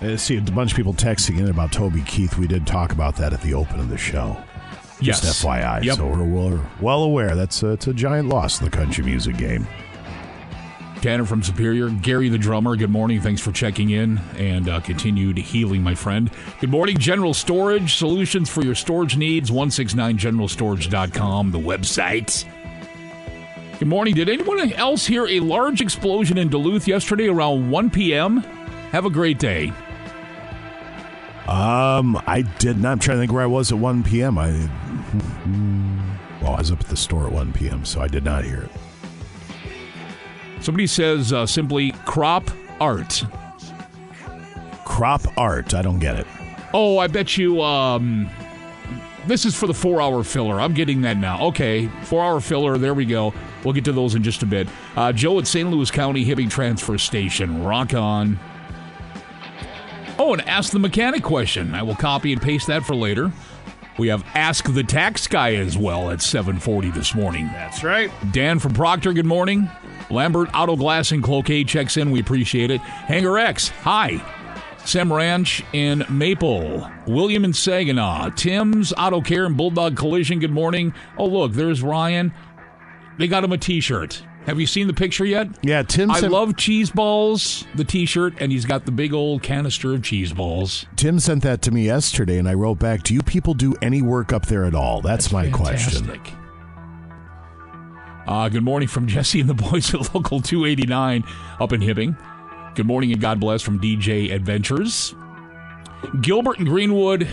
[0.00, 2.36] I see a bunch of people texting in about Toby Keith.
[2.36, 4.36] We did talk about that at the open of the show.
[5.00, 5.44] Just Yes.
[5.44, 5.84] FYI.
[5.84, 5.96] Yep.
[5.96, 9.36] So we're, we're well aware that's a, it's a giant loss in the country music
[9.36, 9.66] game.
[11.02, 11.90] Tanner from Superior.
[11.90, 13.20] Gary the drummer, good morning.
[13.20, 16.30] Thanks for checking in and uh, continued healing, my friend.
[16.60, 17.96] Good morning, General Storage.
[17.96, 22.44] Solutions for your storage needs, 169generalstorage.com, the website.
[23.82, 24.14] Good morning.
[24.14, 28.36] Did anyone else hear a large explosion in Duluth yesterday around 1 p.m.?
[28.92, 29.72] Have a great day.
[31.48, 32.92] Um, I did not.
[32.92, 34.38] I'm trying to think where I was at 1 p.m.
[34.38, 34.50] I,
[36.40, 38.62] well, I was up at the store at 1 p.m., so I did not hear
[38.62, 38.70] it.
[40.60, 43.24] Somebody says uh, simply crop art.
[44.84, 45.74] Crop art.
[45.74, 46.26] I don't get it.
[46.72, 47.60] Oh, I bet you.
[47.60, 48.30] Um,
[49.26, 50.60] this is for the four hour filler.
[50.60, 51.46] I'm getting that now.
[51.46, 52.78] Okay, four hour filler.
[52.78, 53.34] There we go.
[53.64, 54.68] We'll get to those in just a bit.
[54.96, 55.70] Uh, Joe at St.
[55.70, 57.62] Louis County Hibbing Transfer Station.
[57.64, 58.38] Rock on.
[60.18, 61.74] Oh, and ask the mechanic question.
[61.74, 63.32] I will copy and paste that for later.
[63.98, 67.46] We have Ask the Tax Guy as well at 740 this morning.
[67.48, 68.10] That's right.
[68.32, 69.70] Dan from Proctor, good morning.
[70.10, 72.10] Lambert Auto Glass and Cloquet checks in.
[72.10, 72.80] We appreciate it.
[72.80, 74.20] Hanger X, hi.
[74.84, 76.90] Sam Ranch in Maple.
[77.06, 78.30] William in Saginaw.
[78.30, 80.92] Tim's Auto Care and Bulldog Collision, good morning.
[81.16, 82.32] Oh, look, there's Ryan.
[83.18, 84.22] They got him a t shirt.
[84.46, 85.48] Have you seen the picture yet?
[85.62, 86.10] Yeah, Tim.
[86.10, 89.94] I sent, love cheese balls, the t shirt, and he's got the big old canister
[89.94, 90.86] of cheese balls.
[90.96, 94.02] Tim sent that to me yesterday, and I wrote back, "Do you people do any
[94.02, 96.04] work up there at all?" That's, my question.
[96.04, 96.34] Fantastic.
[98.26, 101.24] Uh, good morning from Jesse and the boys at Local 289
[101.60, 102.16] up in Hibbing.
[102.74, 105.14] Good morning and God bless from DJ Adventures.
[106.20, 107.28] Gilbert and Greenwood.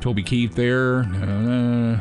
[0.00, 1.00] Toby Keith there.
[1.00, 2.00] Uh,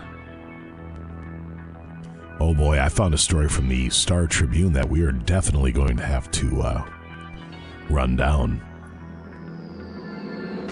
[2.42, 5.98] Oh boy, I found a story from the Star Tribune that we are definitely going
[5.98, 6.86] to have to uh,
[7.90, 8.62] run down.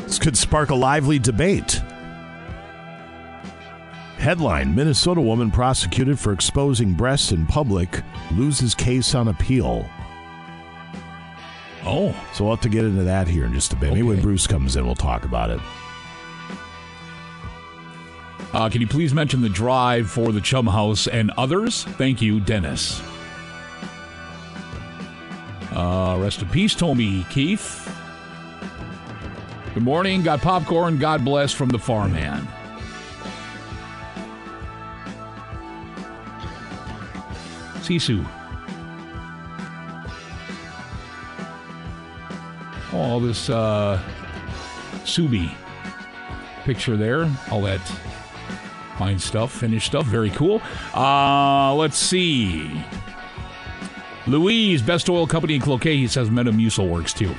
[0.06, 1.82] This could spark a lively debate.
[4.18, 8.02] Headline Minnesota woman prosecuted for exposing breasts in public
[8.32, 9.88] loses case on appeal.
[11.84, 12.16] Oh.
[12.34, 13.90] So we'll have to get into that here in just a bit.
[13.90, 15.60] Maybe when Bruce comes in, we'll talk about it.
[18.54, 21.84] Uh, can you please mention the drive for the Chum House and others?
[21.84, 23.02] Thank you, Dennis.
[25.72, 27.84] Uh, rest in peace, Tommy Keith.
[29.74, 30.24] Good morning.
[30.24, 30.98] Got popcorn.
[30.98, 32.48] God bless from the farmhand.
[37.88, 38.28] Sisu.
[42.92, 44.02] All this uh,
[45.04, 45.54] Subi
[46.64, 47.30] picture there.
[47.52, 47.80] All that
[48.98, 50.06] fine stuff, finished stuff.
[50.06, 50.62] Very cool.
[50.94, 52.84] Uh, let's see.
[54.26, 55.96] Louise, best oil company in Cloquet.
[55.96, 57.34] He says Metamucil works too.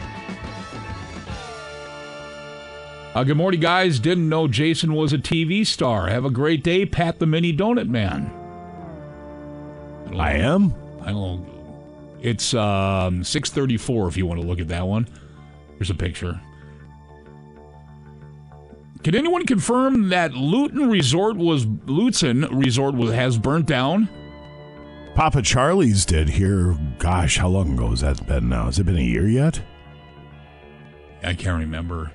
[3.14, 3.98] Uh, good morning, guys.
[3.98, 6.08] Didn't know Jason was a TV star.
[6.08, 8.32] Have a great day, Pat the Mini Donut Man.
[10.16, 10.74] I am.
[11.02, 11.46] I don't.
[12.20, 14.08] It's um, six thirty-four.
[14.08, 15.08] If you want to look at that one,
[15.76, 16.40] here's a picture.
[19.04, 24.08] Can anyone confirm that Luton Resort was Luton Resort was has burnt down?
[25.14, 26.76] Papa Charlie's did here.
[26.98, 28.66] Gosh, how long ago has that been now?
[28.66, 29.60] Has it been a year yet?
[31.22, 32.12] I can't remember.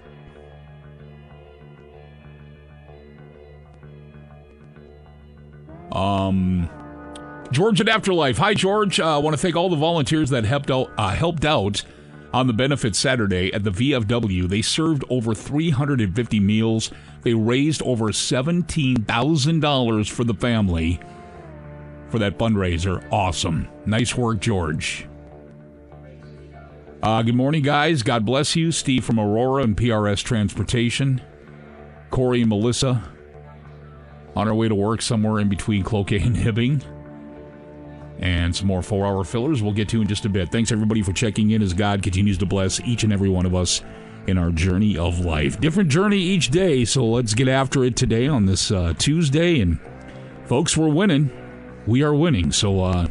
[5.91, 6.69] Um,
[7.51, 8.37] George at Afterlife.
[8.37, 8.99] Hi, George.
[8.99, 11.83] I uh, want to thank all the volunteers that helped out, uh, helped out
[12.33, 14.49] on the benefit Saturday at the VFW.
[14.49, 16.89] They served over 350 meals.
[17.21, 20.99] They raised over $17,000 for the family
[22.09, 23.05] for that fundraiser.
[23.11, 23.67] Awesome.
[23.85, 25.07] Nice work, George.
[27.01, 28.01] Uh, good morning, guys.
[28.01, 28.71] God bless you.
[28.71, 31.21] Steve from Aurora and PRS Transportation.
[32.09, 33.03] Corey and Melissa
[34.35, 36.83] on our way to work somewhere in between Cloquet and Hibbing.
[38.23, 40.49] And some more four hour fillers we'll get to in just a bit.
[40.49, 43.53] Thanks, everybody, for checking in as God continues to bless each and every one of
[43.53, 43.81] us
[44.27, 45.59] in our journey of life.
[45.59, 49.59] Different journey each day, so let's get after it today on this uh, Tuesday.
[49.59, 49.77] And
[50.45, 51.31] folks, we're winning.
[51.85, 53.07] We are winning, so uh,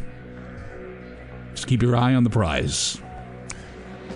[1.51, 2.98] just keep your eye on the prize.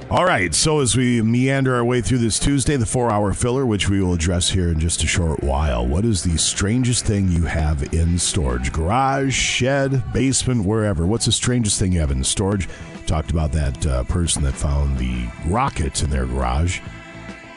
[0.09, 3.67] All right, so as we meander our way through this Tuesday, the four hour filler,
[3.67, 7.27] which we will address here in just a short while, what is the strangest thing
[7.27, 8.73] you have in storage?
[8.73, 11.05] Garage, shed, basement, wherever.
[11.09, 12.69] What's the strangest thing you have in storage?
[13.09, 16.79] Talked about that uh, person that found the rocket in their garage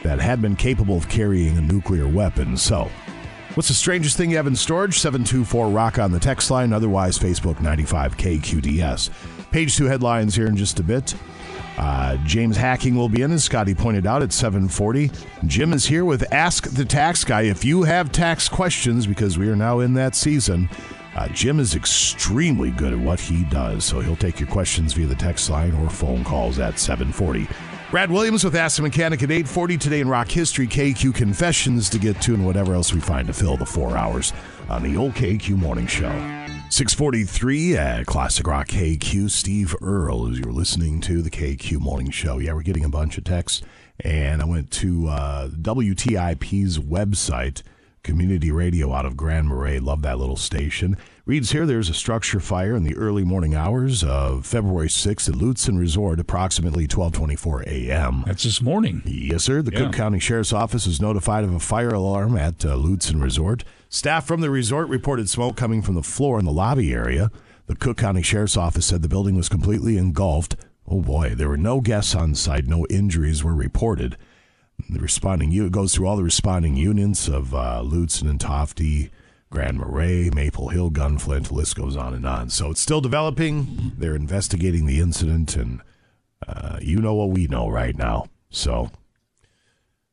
[0.02, 2.58] that had been capable of carrying a nuclear weapon.
[2.58, 2.90] So,
[3.54, 4.98] what's the strangest thing you have in storage?
[4.98, 9.12] 724 Rock on the text line, otherwise, Facebook 95KQDS.
[9.52, 11.14] Page two headlines here in just a bit.
[11.78, 15.12] Uh, James Hacking will be in, as Scotty pointed out, at 740.
[15.46, 17.44] Jim is here with Ask the Tax Guy.
[17.44, 20.70] If you have tax questions, because we are now in that season,
[21.16, 25.08] Uh, Jim is extremely good at what he does, so he'll take your questions via
[25.08, 27.48] the text line or phone calls at 740.
[27.90, 31.98] Brad Williams with Ask the Mechanic at 840 today in rock history, KQ confessions to
[32.00, 34.32] get to, and whatever else we find to fill the four hours
[34.70, 36.12] on the old KQ morning show.
[36.72, 39.32] 643 at Classic Rock KQ.
[39.32, 42.38] Steve Earle, as you're listening to the KQ morning show.
[42.38, 43.64] Yeah, we're getting a bunch of texts,
[44.00, 47.64] and I went to uh, WTIP's website
[48.04, 49.80] community radio out of Grand Marais.
[49.80, 50.96] Love that little station.
[51.26, 55.36] Reads here there's a structure fire in the early morning hours of February 6th at
[55.36, 58.24] Lutzen Resort, approximately 12:24 a.m.
[58.28, 59.02] That's this morning.
[59.06, 59.62] Yes, sir.
[59.64, 59.80] The Yeah.
[59.86, 63.64] Cook County Sheriff's Office was notified of a fire alarm at uh, Lutzen Resort.
[63.92, 67.32] Staff from the resort reported smoke coming from the floor in the lobby area.
[67.66, 70.56] The Cook County Sheriff's Office said the building was completely engulfed.
[70.88, 72.68] Oh boy, there were no guests on site.
[72.68, 74.16] No injuries were reported.
[74.92, 79.10] The responding unit goes through all the responding units of uh, Lutzen and Tofte,
[79.50, 81.48] Grand Marais, Maple Hill, Gunflint.
[81.48, 82.52] The list goes on and on.
[82.52, 83.94] So it's still developing.
[83.98, 85.82] They're investigating the incident, and
[86.48, 88.28] uh, you know what we know right now.
[88.52, 88.92] So,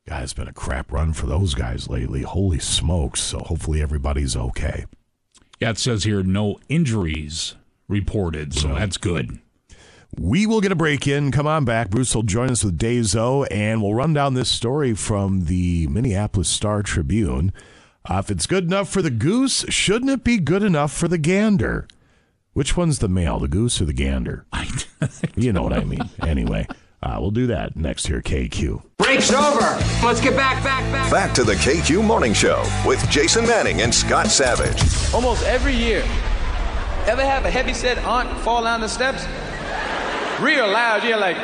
[0.06, 2.22] God, it's been a crap run for those guys lately.
[2.22, 3.20] Holy smokes!
[3.20, 4.86] So hopefully everybody's okay.
[5.58, 7.56] Yeah, it says here no injuries
[7.88, 9.40] reported, so that's good.
[10.16, 11.32] We will get a break in.
[11.32, 11.90] Come on back.
[11.90, 16.48] Bruce will join us with Dazo, and we'll run down this story from the Minneapolis
[16.48, 17.52] Star Tribune.
[18.08, 21.18] Uh, if it's good enough for the goose, shouldn't it be good enough for the
[21.18, 21.88] gander?
[22.52, 24.46] Which one's the male, the goose or the gander?
[25.34, 26.08] you know what I mean.
[26.22, 26.68] Anyway,
[27.06, 28.82] uh, we'll do that next here, KQ.
[28.98, 29.60] Break's over.
[30.04, 31.10] Let's get back, back, back.
[31.10, 34.82] Back to the KQ Morning Show with Jason Manning and Scott Savage.
[35.14, 36.00] Almost every year.
[37.06, 39.24] Ever have a heavy set aunt fall down the steps?
[40.40, 41.36] Real loud, you're like,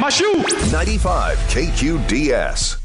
[0.00, 0.44] my shoe!
[0.70, 2.76] 95 KQDS.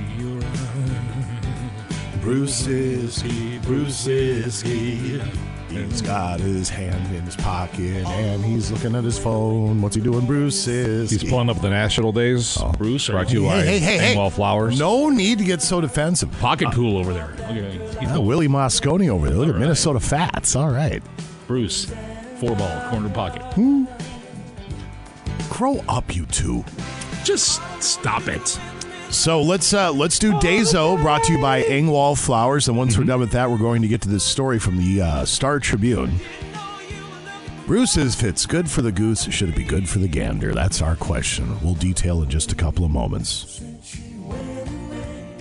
[2.24, 5.20] Bruce Ciskie, Bruce Ciskie.
[5.68, 9.82] He's got his hand in his pocket and he's looking at his phone.
[9.82, 11.20] What's he doing, Bruce Ciskie?
[11.20, 12.56] He's pulling up the national days.
[12.58, 12.72] Oh.
[12.72, 14.30] Bruce, brought to you by Hey, hey, hey, hey.
[14.30, 14.78] Flowers.
[14.78, 16.32] No need to get so defensive.
[16.40, 17.34] Pocket uh, pool over there.
[18.00, 19.36] Look at Willie Mosconi over there.
[19.36, 20.56] Look at Minnesota Fats.
[20.56, 21.02] All right.
[21.46, 21.92] Bruce,
[22.40, 23.42] four ball, corner pocket.
[23.52, 23.84] Hmm.
[25.50, 26.64] Grow up, you two.
[27.22, 28.58] Just stop it.
[29.14, 32.68] So let's uh, let's do Dazo, brought to you by Engwall Flowers.
[32.68, 35.00] And once we're done with that, we're going to get to this story from the
[35.02, 36.18] uh, Star Tribune.
[37.64, 40.52] Bruce says, if it's good for the goose, should it be good for the gander?
[40.52, 41.58] That's our question.
[41.62, 43.62] We'll detail in just a couple of moments.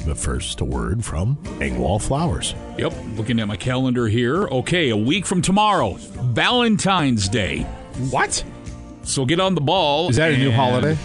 [0.05, 2.55] But first, a word from Engwall Flowers.
[2.77, 4.43] Yep, looking at my calendar here.
[4.43, 7.63] Okay, a week from tomorrow, Valentine's Day.
[8.11, 8.43] What?
[9.03, 10.09] So get on the ball.
[10.09, 10.97] Is that a new and- holiday?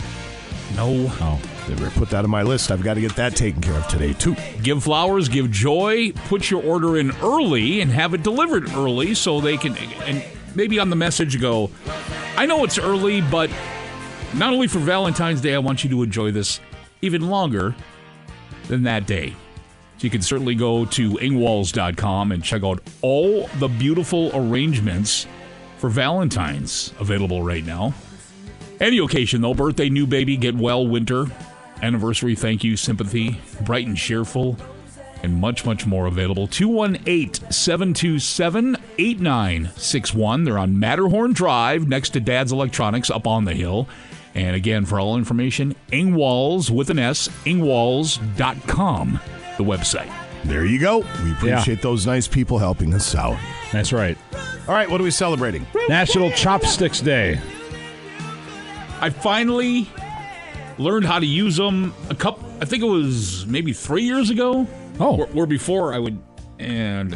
[0.77, 1.11] No.
[1.21, 1.41] Oh,
[1.75, 2.71] better put that on my list.
[2.71, 4.37] I've got to get that taken care of today, too.
[4.63, 6.13] Give flowers, give joy.
[6.13, 9.77] Put your order in early and have it delivered early so they can.
[9.77, 11.71] And maybe on the message go,
[12.37, 13.51] I know it's early, but
[14.35, 16.61] not only for Valentine's Day, I want you to enjoy this
[17.03, 17.75] even longer
[18.69, 19.31] than that day.
[19.99, 25.27] So you can certainly go to ingwalls.com and check out all the beautiful arrangements
[25.79, 27.95] for Valentine's available right now.
[28.81, 31.27] Any occasion, though, birthday, new baby, get well, winter,
[31.83, 34.57] anniversary, thank you, sympathy, bright and cheerful,
[35.23, 36.47] and much, much more available.
[36.47, 40.45] 218 727 8961.
[40.45, 43.89] They're on Matterhorn Drive next to Dad's Electronics up on the hill.
[44.35, 49.21] And again, for all information, Ingwalls with an S, ingwalls.com,
[49.57, 50.13] the website.
[50.45, 50.99] There you go.
[51.25, 53.37] We appreciate those nice people helping us out.
[53.73, 54.17] That's right.
[54.69, 55.67] All right, what are we celebrating?
[55.89, 57.41] National Chopsticks Day.
[59.01, 59.89] I finally
[60.79, 62.49] learned how to use them a couple.
[62.61, 64.67] I think it was maybe three years ago.
[65.01, 66.19] Oh, where, where before I would
[66.59, 67.15] and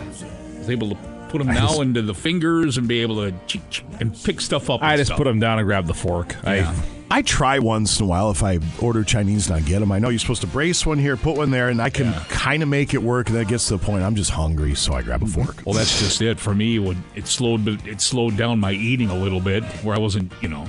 [0.59, 0.94] was able to
[1.29, 4.14] put them I now just- into the fingers and be able to cheek, cheek, and
[4.22, 4.83] pick stuff up.
[4.83, 5.19] I just stuff.
[5.19, 6.37] put them down and grab the fork.
[6.44, 6.75] Yeah.
[7.10, 9.92] I try once in a while if I order Chinese and I get them.
[9.92, 12.63] I know you're supposed to brace one here, put one there, and I can kind
[12.63, 13.27] of make it work.
[13.27, 15.42] And then it gets to the point I'm just hungry, so I grab a mm-hmm.
[15.42, 15.63] fork.
[15.67, 16.79] Well, that's just it for me.
[16.79, 20.48] When it slowed, it slowed down my eating a little bit, where I wasn't, you
[20.48, 20.67] know.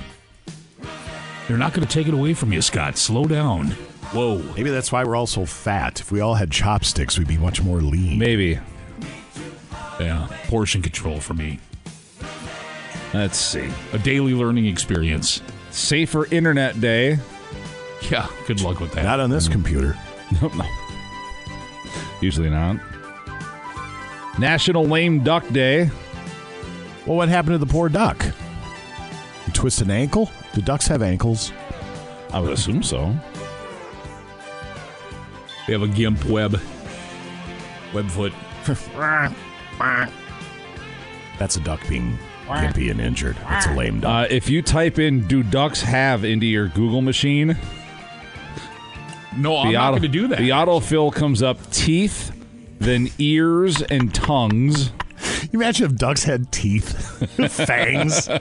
[1.46, 2.96] They're not going to take it away from you, Scott.
[2.96, 3.68] Slow down.
[4.12, 4.38] Whoa.
[4.54, 6.00] Maybe that's why we're all so fat.
[6.00, 8.18] If we all had chopsticks, we'd be much more lean.
[8.18, 8.58] Maybe.
[10.00, 11.60] Yeah, portion control for me.
[13.12, 13.68] Let's see.
[13.92, 15.42] A daily learning experience.
[15.70, 17.18] Safer Internet Day.
[18.10, 19.04] Yeah, good luck with that.
[19.04, 19.52] Not on this mm.
[19.52, 19.96] computer.
[20.42, 20.50] no.
[22.20, 22.78] Usually not.
[24.38, 25.90] National Lame Duck Day.
[27.06, 28.24] Well, what happened to the poor duck?
[29.46, 30.30] You twist an ankle?
[30.54, 31.52] Do ducks have ankles?
[32.32, 33.14] I would assume so.
[35.66, 36.60] They have a gimp web.
[37.92, 38.32] Web foot.
[41.38, 43.36] That's a duck being gimpy and injured.
[43.48, 44.10] That's a lame duck.
[44.10, 47.56] Uh, if you type in "Do ducks have" into your Google machine,
[49.36, 50.38] No, I'm the not auto- going to do that.
[50.38, 52.30] The autofill comes up teeth,
[52.78, 54.90] then ears and tongues.
[55.52, 56.92] you imagine if ducks had teeth,
[57.52, 58.28] fangs?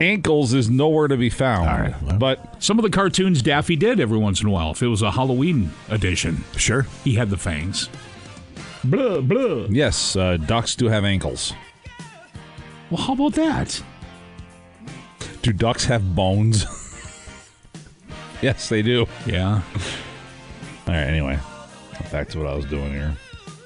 [0.00, 2.18] Ankles is nowhere to be found.
[2.18, 4.70] but Some of the cartoons Daffy did every once in a while.
[4.70, 6.86] If it was a Halloween edition, Sure.
[7.04, 7.88] he had the fangs.
[8.82, 9.66] Blah blah.
[9.68, 11.52] yes, uh, ducks do have ankles.
[12.90, 13.82] Well, how about that?
[15.42, 16.64] Do ducks have bones?
[18.42, 19.06] yes, they do.
[19.26, 19.60] Yeah.
[20.86, 21.38] All right, anyway,
[22.10, 23.14] back to what I was doing here.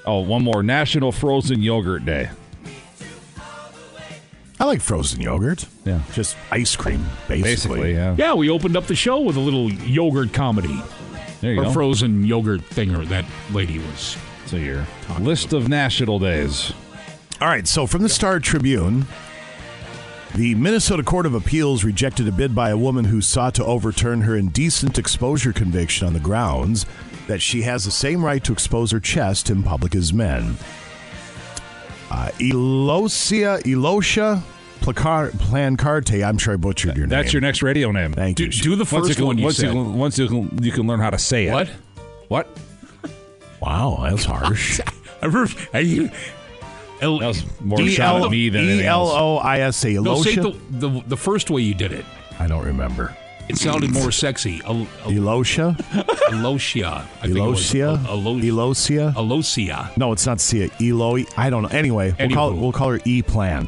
[0.05, 2.29] Oh, one more National Frozen Yogurt Day.
[4.59, 5.65] I like frozen yogurt.
[5.83, 6.01] Yeah.
[6.13, 7.41] Just ice cream, basically.
[7.41, 8.15] Basically, yeah.
[8.17, 10.81] Yeah, we opened up the show with a little yogurt comedy.
[11.41, 11.71] There you or go.
[11.71, 14.17] frozen yogurt thinger that lady was.
[14.45, 14.85] So your
[15.19, 16.71] list of national days.
[17.41, 19.05] All right, so from the Star Tribune,
[20.35, 24.21] the Minnesota Court of Appeals rejected a bid by a woman who sought to overturn
[24.21, 26.85] her indecent exposure conviction on the grounds
[27.27, 30.57] that she has the same right to expose her chest in public as men.
[32.15, 34.41] Uh, Elosia, Elosia
[34.79, 37.09] Placar- Plancarte, I'm sure I butchered your name.
[37.09, 38.13] That's your next radio name.
[38.13, 38.47] Thank you.
[38.49, 39.65] Do the Once you first can, one you once said.
[39.65, 41.51] you can, once you can, you can learn how to say it.
[41.53, 41.67] What?
[42.29, 42.47] What?
[43.61, 44.79] Wow, that's harsh.
[45.21, 45.49] I heard.
[45.73, 46.09] I,
[47.01, 49.13] L- That was more shot at me than E anything L else.
[49.15, 49.89] O I S A.
[49.95, 50.57] no, say Elosia?
[50.71, 52.05] the, the the first way you did it.
[52.39, 53.15] I don't remember.
[53.47, 54.61] It sounded more sexy.
[54.65, 55.75] Al- al- Elosia?
[57.21, 57.37] I think.
[57.37, 58.03] Elosia?
[59.15, 59.95] Elosia?
[59.97, 60.69] No, it's not Sia.
[60.81, 61.25] Eloi.
[61.37, 61.69] I don't know.
[61.69, 62.59] Anyway, we'll call, Anywho.
[62.59, 63.67] we'll call her E Plan.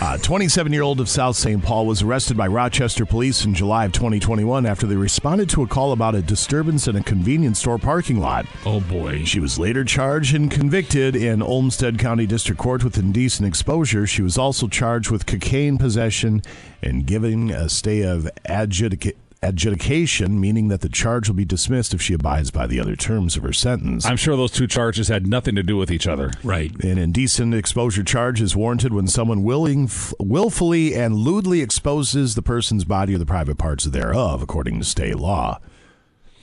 [0.00, 1.62] Uh, 27 year old of South St.
[1.62, 5.66] Paul was arrested by Rochester police in July of 2021 after they responded to a
[5.66, 8.46] call about a disturbance in a convenience store parking lot.
[8.64, 9.24] Oh boy.
[9.24, 14.06] She was later charged and convicted in Olmsted County District Court with indecent exposure.
[14.06, 16.42] She was also charged with cocaine possession
[16.82, 19.14] and giving a stay of adjudica-
[19.48, 23.36] adjudication, meaning that the charge will be dismissed if she abides by the other terms
[23.36, 24.04] of her sentence.
[24.04, 26.32] I'm sure those two charges had nothing to do with each other.
[26.42, 26.72] Right.
[26.84, 32.84] An indecent exposure charge is warranted when someone willing, willfully and lewdly exposes the person's
[32.84, 35.60] body or the private parts thereof, according to state law.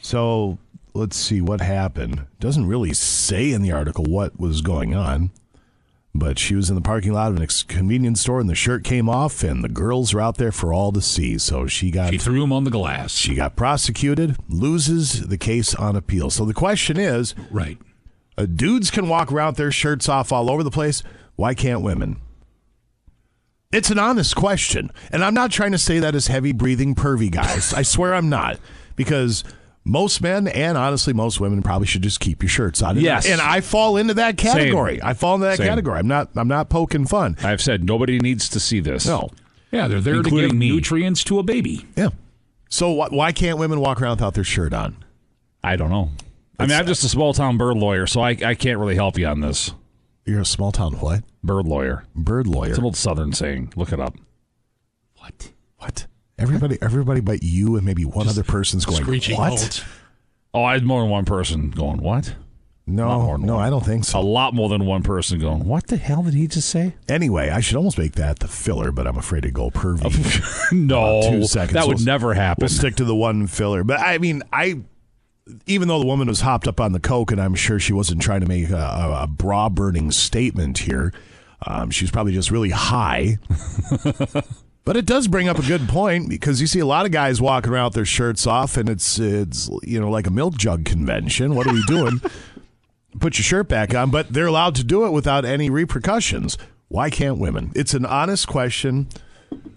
[0.01, 0.57] So
[0.93, 2.25] let's see what happened.
[2.39, 5.31] Doesn't really say in the article what was going on,
[6.15, 8.83] but she was in the parking lot of an ex- convenience store and the shirt
[8.83, 11.37] came off, and the girls were out there for all to see.
[11.37, 13.13] So she got She threw him on the glass.
[13.13, 16.29] she got prosecuted, loses the case on appeal.
[16.29, 17.77] So the question is, Right.
[18.37, 21.01] uh, dudes can walk around their shirts off all over the place.
[21.35, 22.17] Why can't women?
[23.71, 24.91] It's an honest question.
[25.11, 27.73] And I'm not trying to say that as heavy breathing pervy guys.
[27.73, 28.59] I swear I'm not.
[28.95, 29.43] Because
[29.85, 32.91] most men and honestly most women probably should just keep your shirts on.
[32.91, 33.27] And Yes.
[33.27, 35.01] I- And I fall into that category.
[35.03, 35.67] I fall into that Same.
[35.67, 35.99] category.
[35.99, 37.35] I'm not I'm not poking fun.
[37.43, 39.05] I've said nobody needs to see this.
[39.05, 39.29] No.
[39.71, 40.69] Yeah, they're there to give me.
[40.69, 41.85] nutrients to a baby.
[41.97, 42.09] Yeah.
[42.69, 44.95] So wh- why can't women walk around without their shirt on?
[45.63, 46.11] I don't know.
[46.59, 49.17] I mean, I'm just a small town bird lawyer, so I, I can't really help
[49.17, 49.71] you on this.
[50.25, 51.23] You're a small town what?
[51.43, 52.05] Bird lawyer.
[52.15, 52.69] Bird lawyer.
[52.69, 53.73] It's an old southern saying.
[53.75, 54.15] Look it up.
[55.17, 55.51] What?
[55.77, 56.07] What?
[56.43, 59.49] Everybody everybody but you and maybe one other person's going Screeching what?
[59.49, 59.85] halt.
[60.53, 62.35] Oh, I had more than one person going, what?
[62.85, 63.63] No, no, one.
[63.65, 64.19] I don't think so.
[64.19, 66.95] A lot more than one person going, what the hell did he just say?
[67.07, 70.71] Anyway, I should almost make that the filler, but I'm afraid to go pervy.
[70.73, 71.73] no, two seconds.
[71.73, 72.63] that would We'll- never happen.
[72.63, 73.83] We'll stick to the one filler.
[73.85, 74.81] But I mean, I
[75.65, 78.21] even though the woman was hopped up on the coke, and I'm sure she wasn't
[78.21, 81.13] trying to make a, a, a bra burning statement here.
[81.65, 83.37] Um, she was probably just really high.
[84.85, 87.41] but it does bring up a good point because you see a lot of guys
[87.41, 90.85] walking around with their shirts off, and it's it's you know like a milk jug
[90.85, 91.55] convention.
[91.55, 92.21] What are we doing?
[93.19, 96.57] Put your shirt back on, but they're allowed to do it without any repercussions.
[96.87, 97.71] Why can't women?
[97.75, 99.07] It's an honest question.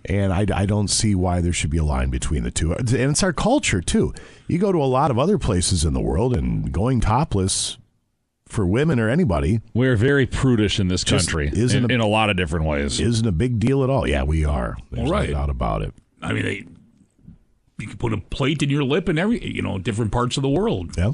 [0.06, 2.72] And I, I don't see why there should be a line between the two.
[2.72, 4.14] And it's our culture, too.
[4.46, 7.76] You go to a lot of other places in the world, and going topless
[8.48, 12.06] for women or anybody We're very prudish in this country isn't in, a- in a
[12.06, 13.00] lot of different ways.
[13.00, 14.08] isn't a big deal at all.
[14.08, 14.76] Yeah, we are.
[14.90, 15.30] There's right.
[15.30, 15.92] no doubt about it.
[16.22, 16.64] I mean, they,
[17.78, 20.42] you can put a plate in your lip and every, you know, different parts of
[20.42, 20.96] the world.
[20.96, 21.12] Yeah.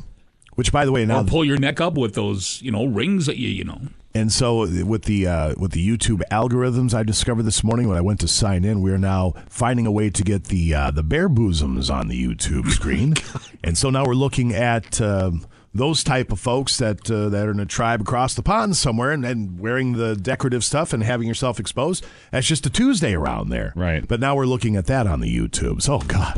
[0.54, 3.24] Which, by the way, now Or pull your neck up with those, you know, rings
[3.26, 3.80] that you, you know.
[4.14, 8.02] And so with the uh, with the YouTube algorithms I discovered this morning when I
[8.02, 11.02] went to sign in, we are now finding a way to get the uh, the
[11.02, 13.14] bare bosoms on the YouTube screen.
[13.64, 15.30] and so now we're looking at uh,
[15.74, 19.10] those type of folks that uh, that are in a tribe across the pond somewhere
[19.10, 22.04] and, and wearing the decorative stuff and having yourself exposed.
[22.30, 24.06] That's just a Tuesday around there, right?
[24.06, 25.88] But now we're looking at that on the YouTubes.
[25.88, 26.34] Oh God,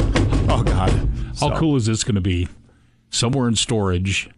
[0.51, 0.91] oh God.
[1.41, 2.49] How So- cool is this going to be?
[3.11, 4.28] Somewhere in storage,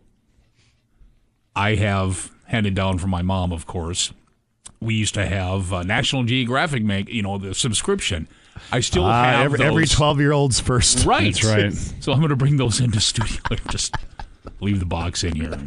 [1.55, 4.13] I have handed down from my mom, of course.
[4.81, 8.29] We used to have uh, National Geographic make you know the subscription.
[8.73, 11.05] I still Ah, have every, every 12 year old's first.
[11.07, 11.73] Right, That's right.
[12.03, 13.41] So I'm going to bring those into studio
[13.71, 13.95] just
[14.61, 15.59] leave the box in here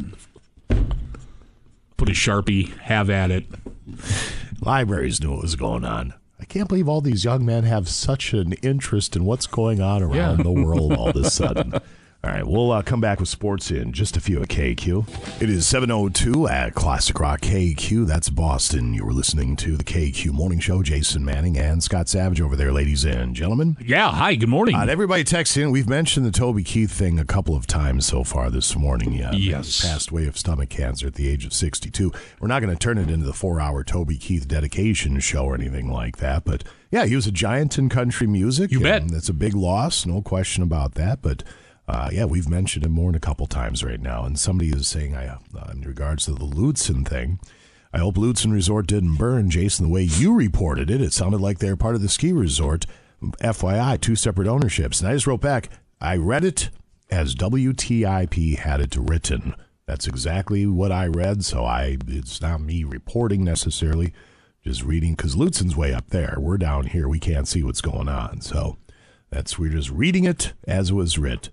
[1.96, 2.74] put a sharpie.
[2.78, 3.44] Have at it.
[4.62, 6.14] Libraries knew what was going on.
[6.40, 10.02] I can't believe all these young men have such an interest in what's going on
[10.02, 10.42] around Yeah.
[10.44, 11.74] the world all of a sudden.
[12.22, 15.40] All right, we'll uh, come back with sports in just a few at KQ.
[15.40, 18.06] It is 7.02 at Classic Rock KQ.
[18.06, 18.92] That's Boston.
[18.92, 20.82] You were listening to the KQ Morning Show.
[20.82, 23.78] Jason Manning and Scott Savage over there, ladies and gentlemen.
[23.80, 24.74] Yeah, hi, good morning.
[24.74, 25.70] Uh, everybody text in.
[25.70, 29.14] We've mentioned the Toby Keith thing a couple of times so far this morning.
[29.14, 29.80] Yeah, Yes.
[29.80, 32.12] He passed away of stomach cancer at the age of 62.
[32.38, 35.90] We're not going to turn it into the four-hour Toby Keith dedication show or anything
[35.90, 36.44] like that.
[36.44, 38.70] But yeah, he was a giant in country music.
[38.70, 39.08] You bet.
[39.08, 41.22] That's a big loss, no question about that.
[41.22, 41.44] But
[41.90, 44.24] uh, yeah, we've mentioned him more than a couple times right now.
[44.24, 47.40] And somebody is saying, I, uh, in regards to the Lutzen thing,
[47.92, 49.50] I hope Lutzen Resort didn't burn.
[49.50, 52.86] Jason, the way you reported it, it sounded like they're part of the ski resort.
[53.20, 55.00] FYI, two separate ownerships.
[55.00, 55.68] And I just wrote back,
[56.00, 56.70] I read it
[57.10, 59.56] as WTIP had it written.
[59.86, 61.44] That's exactly what I read.
[61.44, 64.12] So I, it's not me reporting necessarily,
[64.62, 66.36] just reading because Lutzen's way up there.
[66.38, 67.08] We're down here.
[67.08, 68.42] We can't see what's going on.
[68.42, 68.78] So
[69.28, 71.50] that's we're just reading it as it was writ.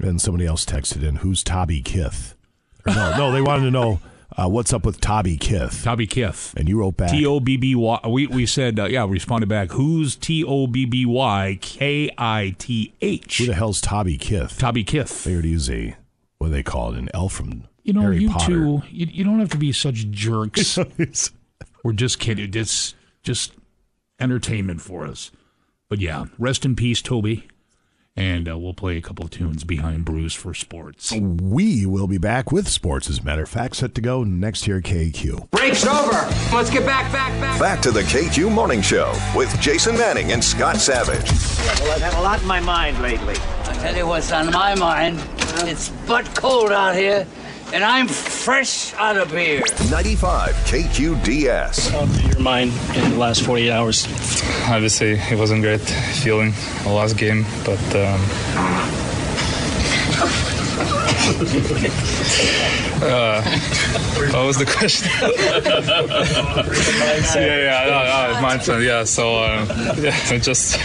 [0.00, 2.34] And somebody else texted in, "Who's Tobby Kith?"
[2.86, 4.00] Or no, no, they wanted to know
[4.36, 5.82] uh, what's up with Tobby Kith.
[5.84, 6.52] Tobby Kith.
[6.56, 8.00] And you wrote back, T O B B Y.
[8.08, 9.06] We we said uh, yeah.
[9.08, 9.70] Responded back.
[9.70, 13.38] Who's T O B B Y K I T H?
[13.38, 15.24] "Who the hell's Tobby Kith?" Tobby Kith.
[15.24, 15.70] There it is.
[15.70, 15.96] A
[16.38, 16.98] what do they call it?
[16.98, 18.46] An elf from You know, Harry you Potter.
[18.46, 18.82] two.
[18.90, 20.78] You, you don't have to be such jerks.
[21.84, 22.50] We're just kidding.
[22.54, 23.52] It's just
[24.20, 25.30] entertainment for us.
[25.88, 27.46] But yeah, rest in peace, Toby.
[28.16, 31.12] And uh, we'll play a couple of tunes behind Bruce for sports.
[31.12, 33.10] We will be back with sports.
[33.10, 34.80] As a matter of fact, set to go next year.
[34.80, 35.50] KQ.
[35.50, 36.12] Break's over.
[36.54, 37.58] Let's get back, back, back.
[37.60, 41.28] Back to the KQ Morning Show with Jason Manning and Scott Savage.
[41.80, 43.34] Well, I've had a lot in my mind lately.
[43.64, 45.20] I tell you what's on my mind.
[45.68, 47.26] It's butt cold out here,
[47.74, 49.60] and I'm fresh out of beer.
[49.90, 52.30] 95 KQDS.
[52.30, 54.06] your mind in the last 48 hours?
[54.68, 56.52] Obviously, it wasn't great feeling
[56.84, 58.20] the last game, but um,
[63.02, 63.42] uh,
[64.30, 65.10] what was the question?
[67.34, 68.86] yeah, yeah, no, no, mindset.
[68.86, 69.66] Yeah, so uh,
[69.98, 70.78] yeah, it just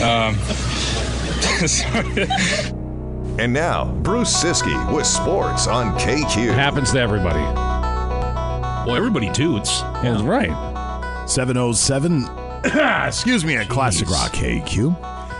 [0.00, 0.36] um,
[1.66, 2.79] sorry.
[3.40, 6.52] And now, Bruce Ciskie with sports on KQ.
[6.52, 7.40] Happens to everybody.
[8.86, 9.80] Well, everybody toots.
[10.04, 11.26] Yeah, right.
[11.26, 12.28] 707.
[13.06, 14.94] Excuse me, at Classic Rock KQ.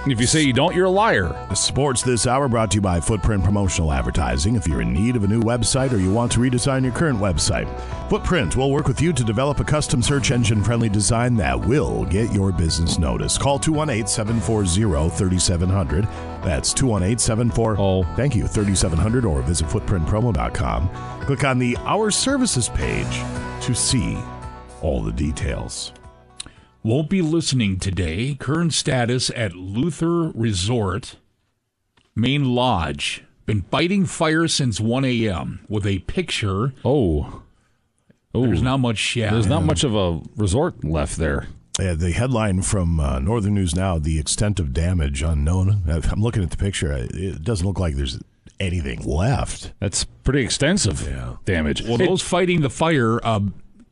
[0.07, 1.37] If you say you don't, you're a liar.
[1.55, 4.57] Sports this hour brought to you by Footprint Promotional Advertising.
[4.57, 7.19] If you're in need of a new website or you want to redesign your current
[7.19, 7.69] website,
[8.09, 12.07] Footprint will work with you to develop a custom search engine friendly design that will
[12.07, 13.41] get your business noticed.
[13.41, 16.05] Call 218 740 3700.
[16.43, 20.89] That's 218 740 Thank you, 3700 or visit footprintpromo.com.
[21.27, 23.21] Click on the Our Services page
[23.67, 24.17] to see
[24.81, 25.93] all the details.
[26.83, 28.35] Won't be listening today.
[28.35, 31.17] Current status at Lutzen Resort,
[32.15, 33.23] Main Lodge.
[33.45, 35.61] Been fighting fire since 1 a.m.
[35.69, 36.73] with a picture.
[36.85, 37.43] Oh.
[38.35, 38.47] Oh.
[38.47, 39.17] There's not much.
[39.17, 39.33] Yeah.
[39.33, 41.49] There's not much of a resort left there.
[41.79, 45.83] Yeah, the headline from uh, Northern News Now: the extent of damage unknown.
[45.89, 46.93] I'm looking at the picture.
[46.93, 48.21] It doesn't look like there's
[48.59, 49.73] anything left.
[49.81, 51.37] That's pretty extensive yeah.
[51.45, 51.83] damage.
[51.83, 53.19] Well, those fighting the fire.
[53.25, 53.41] Uh,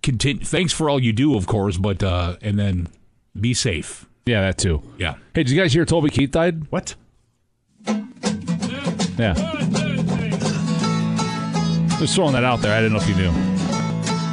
[0.03, 0.45] continue.
[0.45, 2.89] Thanks for all you do, of course, but uh, and then
[3.39, 4.07] be safe.
[4.27, 4.83] yeah, that too.
[4.99, 5.15] Yeah.
[5.35, 6.71] Hey, did you guys hear Toby Keith died?
[6.71, 6.95] What?
[9.19, 9.35] Yeah.
[11.99, 12.73] Just throwing that out there.
[12.77, 13.33] I didn't know if you knew.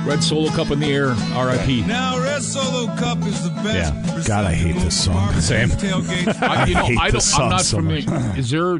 [0.08, 1.10] Red Solo Cup in the air.
[1.34, 1.82] R.I.P.
[1.88, 3.94] Now, Red Solo Cup is the best.
[3.96, 4.24] Yeah.
[4.28, 5.34] God, I hate this song.
[5.42, 5.70] Same.
[5.70, 6.40] Tailgate.
[6.44, 8.10] I, you know, hate I this don't, I'm song not so familiar.
[8.12, 8.38] much.
[8.38, 8.80] Is there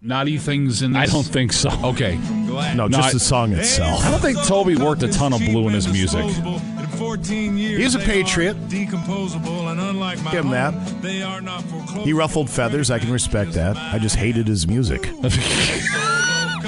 [0.00, 1.02] naughty things in this?
[1.10, 1.70] I don't think so.
[1.84, 2.18] Okay.
[2.18, 4.04] No, No, just I- the song itself.
[4.04, 6.24] I don't think Toby worked a ton of blue in his music.
[6.24, 8.56] In 14 years, He's a patriot.
[8.68, 10.74] Decomposable, and unlike my Give him that.
[10.74, 12.06] home, They are not foreclosed.
[12.06, 12.90] He ruffled feathers.
[12.90, 13.76] I can respect that.
[13.76, 15.10] I just hated his music.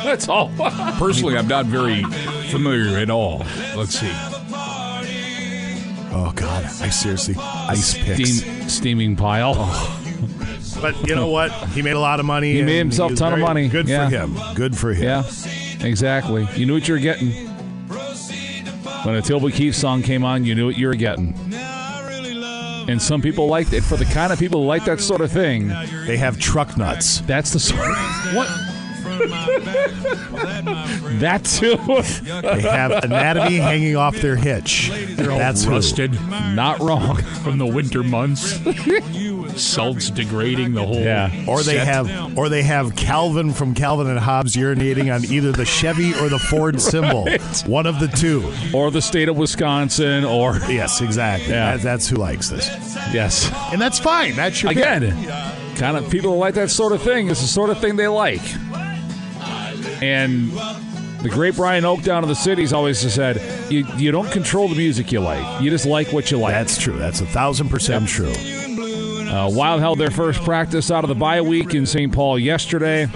[0.04, 0.50] That's all.
[0.98, 2.02] Personally, I'm not very
[2.50, 3.38] familiar at all.
[3.76, 4.10] Let's see.
[6.16, 8.30] Oh God, I seriously ice picks.
[8.40, 9.54] Steam, steaming pile.
[9.56, 10.00] Oh.
[10.80, 11.50] But you know what?
[11.68, 12.52] He made a lot of money.
[12.52, 13.68] He made himself a was ton of money.
[13.68, 14.08] Good Yeah.
[14.08, 14.36] for him.
[14.54, 15.04] Good for him.
[15.04, 16.46] Yeah, exactly.
[16.56, 17.30] You knew what you were getting.
[19.04, 21.34] When a Tilby Keith song came on, you knew what you were getting.
[22.86, 23.82] And some people liked it.
[23.82, 25.68] For the kind of people who like that sort of thing,
[26.06, 27.20] they have truck nuts.
[27.20, 27.80] That's the sort.
[28.34, 28.48] what?
[31.20, 31.76] that too.
[32.42, 34.90] They have anatomy hanging off their hitch.
[35.16, 35.70] They're all That's who.
[35.72, 36.12] rusted.
[36.54, 37.16] Not wrong.
[37.42, 38.58] From the winter months.
[39.56, 41.00] Salt's degrading the whole.
[41.00, 41.30] Yeah.
[41.46, 41.86] Or they set.
[41.86, 46.28] have, or they have Calvin from Calvin and Hobbes urinating on either the Chevy or
[46.28, 47.26] the Ford symbol.
[47.66, 48.52] One of the two.
[48.76, 51.50] Or the state of Wisconsin, or yes, exactly.
[51.52, 51.76] Yeah.
[51.76, 52.66] That- that's who likes this.
[53.12, 54.34] Yes, and that's fine.
[54.36, 55.02] That's your again.
[55.02, 55.76] pick.
[55.78, 57.28] Kind of people who like that sort of thing.
[57.28, 58.42] It's the sort of thing they like.
[60.02, 60.50] And
[61.22, 63.40] the great Brian Oake down in the city's always said,
[63.70, 65.62] you, you don't control the music you like.
[65.62, 66.52] You just like what you like.
[66.52, 66.96] That's true.
[66.98, 68.32] That's a thousand percent true.
[69.34, 72.12] Uh, Wild held their first practice out of the bye week in St.
[72.12, 73.08] Paul yesterday.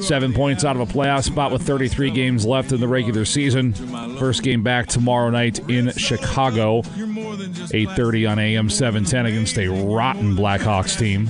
[0.00, 3.74] Seven points out of a playoff spot with 33 games left in the regular season.
[4.18, 6.80] First game back tomorrow night in Chicago.
[6.80, 11.28] 8.30 on AM 710 against a rotten Blackhawks team.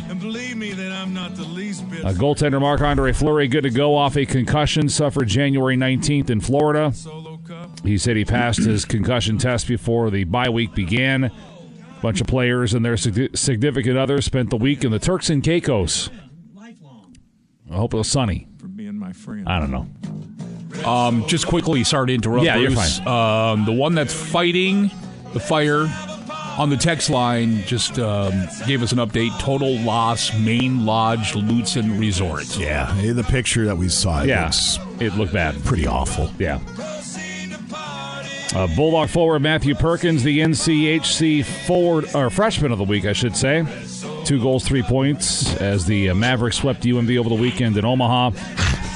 [2.04, 6.92] Uh, goaltender Marc-Andre Fleury good to go off a concussion suffered January 19th in Florida.
[7.82, 11.32] He said he passed his concussion test before the bye week began.
[12.00, 15.44] A bunch of players and their significant others spent the week in the Turks and
[15.44, 16.08] Caicos.
[17.70, 18.48] I hope it was sunny.
[18.58, 19.46] For being my friend.
[19.46, 20.90] I don't know.
[20.90, 22.42] Um, just quickly, sorry to interrupt.
[22.42, 23.00] Yeah, you're Bruce.
[23.06, 24.90] Um, the one that's fighting
[25.34, 25.86] the fire
[26.58, 29.38] on the text line just um, gave us an update.
[29.38, 32.56] Total loss, Main Lodge, Lutzen Resort.
[32.56, 34.22] Yeah, the picture that we saw.
[34.22, 34.50] It Yeah,
[35.00, 35.62] it looked bad.
[35.64, 36.30] Pretty awful.
[36.38, 36.60] Yeah.
[38.54, 43.36] Uh, Bulldog forward Matthew Perkins, the NCHC forward or freshman of the week, I should
[43.36, 43.64] say.
[44.24, 48.30] Two goals, three points as the uh, Mavericks swept UMD over the weekend in Omaha.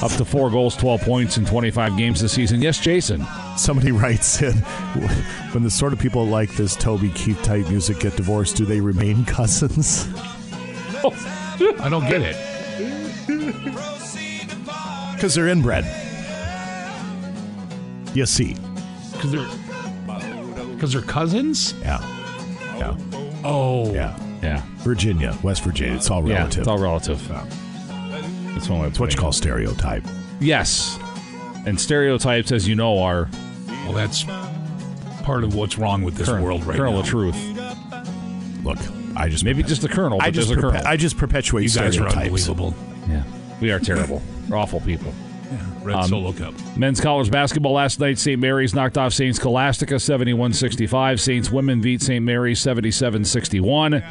[0.03, 2.61] Up to four goals, 12 points in 25 games this season.
[2.61, 3.25] Yes, Jason.
[3.57, 4.53] Somebody writes in
[5.53, 8.81] when the sort of people like this Toby Keith type music get divorced, do they
[8.81, 10.07] remain cousins?
[11.79, 12.35] I don't get it.
[15.15, 15.85] Because they're inbred.
[18.13, 18.57] You see.
[19.31, 21.73] Because they're because they're cousins.
[21.81, 21.99] Yeah.
[22.77, 22.97] Yeah.
[23.43, 23.93] Oh.
[23.93, 24.17] Yeah.
[24.43, 24.61] Yeah.
[24.79, 25.95] Virginia, West Virginia.
[25.95, 26.59] It's all Yeah, relative.
[26.59, 27.27] it's all relative.
[27.27, 30.03] That's one way It's what you call stereotype.
[30.39, 30.99] Yes.
[31.65, 33.29] And stereotypes, as you know, are
[33.85, 34.23] Well, that's
[35.23, 36.99] part of what's wrong with this kernel, world right kernel now.
[36.99, 37.35] of truth.
[38.63, 38.77] Look,
[39.15, 40.87] I just Maybe just the kernel, I just there's a perpe- kernel.
[40.87, 42.17] I just perpetuate You guys are stereotypes.
[42.25, 42.75] unbelievable.
[43.09, 43.23] Yeah.
[43.61, 44.21] We are terrible.
[44.49, 45.13] We're awful people.
[45.85, 46.53] Red Um, Solo Cup.
[46.75, 48.39] Men's college basketball last night, St.
[48.41, 49.35] Mary's knocked off St.
[49.35, 51.21] Scholastica 71 65.
[51.21, 52.23] Saints women beat St.
[52.23, 54.03] Mary's 77 61.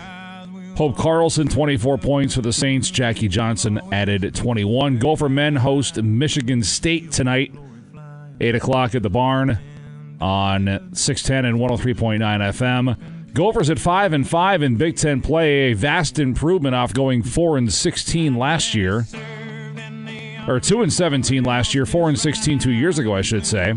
[0.76, 2.90] Hope Carlson, 24 points for the Saints.
[2.90, 4.98] Jackie Johnson added 21.
[4.98, 7.54] Gopher men host Michigan State tonight,
[8.40, 9.58] 8 o'clock at the barn
[10.20, 13.32] on 610 and 103.9 FM.
[13.34, 17.58] Gophers at 5 and 5 in Big Ten play, a vast improvement off going 4
[17.58, 19.06] and 16 last year
[20.46, 23.74] or 2 and 17 last year, 4 and 16 two years ago, I should say.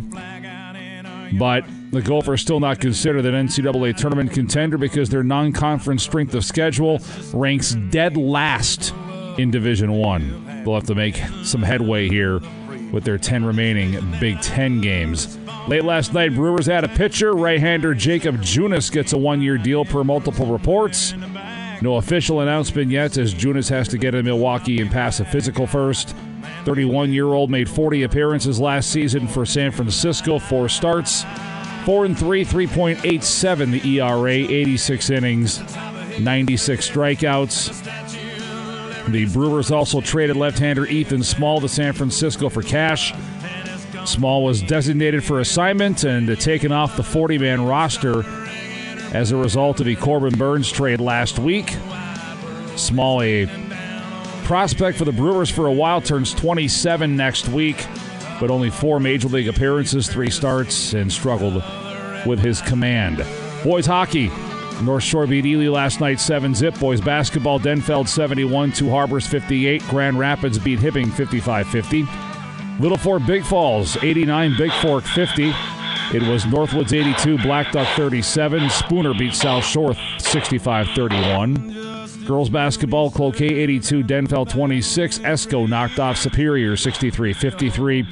[1.38, 6.44] But the Gophers still not considered an NCAA tournament contender because their non-conference strength of
[6.46, 7.00] schedule
[7.34, 8.94] ranks dead last
[9.38, 10.64] in Division One.
[10.64, 12.40] They'll have to make some headway here
[12.92, 15.38] with their 10 remaining Big Ten games.
[15.68, 17.34] Late last night, Brewers had a pitcher.
[17.34, 21.14] Right-hander Jacob Junis gets a one-year deal per multiple reports.
[21.82, 25.68] No official announcement yet, as Junis has to get in Milwaukee and pass a physical
[25.68, 26.16] first.
[26.66, 31.24] 31 year old made 40 appearances last season for San Francisco, four starts,
[31.86, 35.60] 4 and 3, 3.87 the ERA, 86 innings,
[36.20, 37.84] 96 strikeouts.
[39.10, 43.14] The Brewers also traded left hander Ethan Small to San Francisco for cash.
[44.06, 48.26] Small was designated for assignment and taken off the 40 man roster
[49.14, 51.74] as a result of the Corbin Burnes trade last week.
[52.76, 53.46] Small, a
[54.48, 57.86] prospect for the Brewers for a while, turns 27 next week,
[58.40, 61.62] but only four major league appearances, three starts, and struggled
[62.26, 63.26] with his command.
[63.62, 64.32] Boys hockey.
[64.82, 66.80] North Shore beat Ely last night 7 zip.
[66.80, 69.82] Boys basketball, Denfeld 71, Two Harbors 58.
[69.90, 72.06] Grand Rapids beat Hibbing 55 50.
[72.80, 75.52] Little Fork Big Falls 89, Big Fork 50.
[76.14, 78.70] It was Northwoods 82, Black Duck 37.
[78.70, 81.97] Spooner beat South Shore 65 31.
[82.28, 85.20] Girls basketball, Cloquet 82, Denfeld 26.
[85.20, 88.06] Esko knocked off Superior 63 53.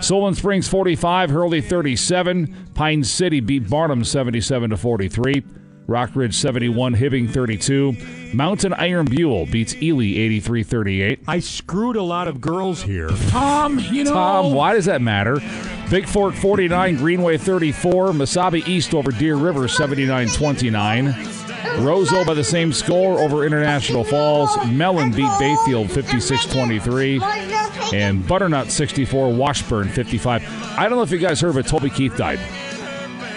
[0.00, 2.70] Solon Springs 45, Hurley 37.
[2.74, 5.42] Pine City beat Barnum 77 43.
[5.88, 7.96] Rockridge 71, Hibbing 32.
[8.32, 11.20] Mountain Iron Buhl beats Ely 83 38.
[11.26, 13.08] I screwed a lot of girls here.
[13.30, 14.12] Tom, you know.
[14.12, 15.40] Tom, why does that matter?
[15.90, 18.08] Big Fork 49, Greenway 34.
[18.08, 21.06] Mesabi East over Deer River 79 29.
[21.78, 24.56] Roseville by the same score over International Falls.
[24.66, 27.20] Mellen beat Bayfield 56 23.
[27.92, 30.44] And Butternut 64, Washburn 55.
[30.78, 32.38] I don't know if you guys heard, but Toby Keith died.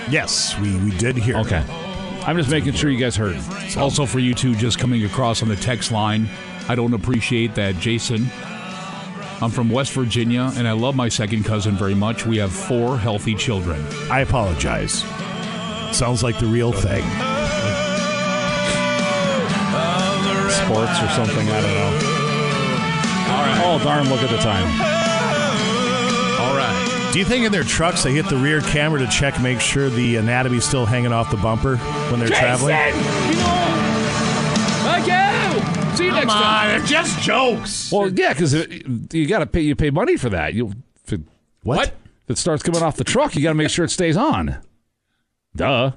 [0.10, 1.38] Yes, we, we did hear.
[1.38, 1.64] Okay.
[2.26, 3.38] I'm just making sure you guys heard.
[3.78, 6.28] Also, for you two just coming across on the text line,
[6.68, 8.28] I don't appreciate that, Jason.
[9.42, 12.28] I'm from West Virginia, and I love my second cousin very much.
[12.28, 13.84] We have four healthy children.
[14.12, 15.04] I apologize.
[15.96, 17.04] Sounds like the real thing.
[20.72, 21.92] Sports or something, I don't know.
[23.34, 23.62] All right.
[23.66, 24.66] Oh, darn, look at the time.
[26.40, 27.10] All right.
[27.12, 29.90] Do you think in their trucks they hit the rear camera to check, make sure
[29.90, 32.74] the anatomy's still hanging off the bumper when they're traveling?
[34.84, 35.96] Thank you.
[35.98, 36.70] See you next time.
[36.70, 37.92] they're just jokes.
[37.92, 38.66] Well, yeah, because uh,
[39.12, 39.62] you got to pay.
[39.62, 40.54] You pay money for that.
[40.54, 40.72] You
[41.06, 41.22] if it,
[41.64, 41.90] What?
[41.90, 44.58] If it starts coming off the truck, you got to make sure it stays on.
[45.54, 45.92] Duh.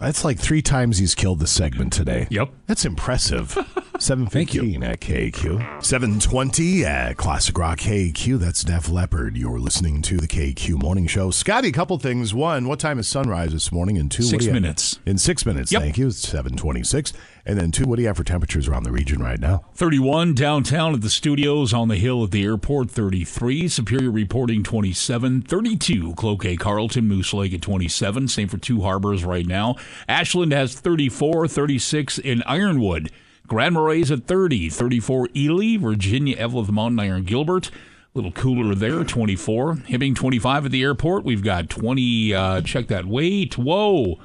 [0.00, 2.26] That's like three times he's killed the segment today.
[2.30, 2.50] Yep.
[2.66, 3.52] That's impressive.
[3.98, 5.84] 715 at KQ.
[5.84, 8.38] 720 at Classic Rock KQ.
[8.38, 9.36] That's Def Leppard.
[9.36, 11.30] You're listening to the KQ Morning Show.
[11.30, 12.32] Scotty, a couple things.
[12.32, 13.98] One, what time is sunrise this morning?
[13.98, 14.98] And two, Six minutes.
[15.04, 15.82] In six minutes, Yep.
[15.82, 16.06] thank you.
[16.06, 17.12] It's 726.
[17.46, 19.64] And then two, what do you have for temperatures around the region right now?
[19.74, 25.42] 31 downtown at the studios on the hill at the airport 33 superior reporting 27
[25.42, 29.76] 32 cloquet carlton moose lake at 27 same for two harbors right now.
[30.08, 33.10] Ashland has 34 36 in ironwood.
[33.46, 37.68] Grand marais at 30 34 ely virginia evelyn mountain iron gilbert.
[37.68, 41.24] A little cooler there 24 hibbing 25 at the airport.
[41.24, 44.20] We've got 20 uh, check that weight whoa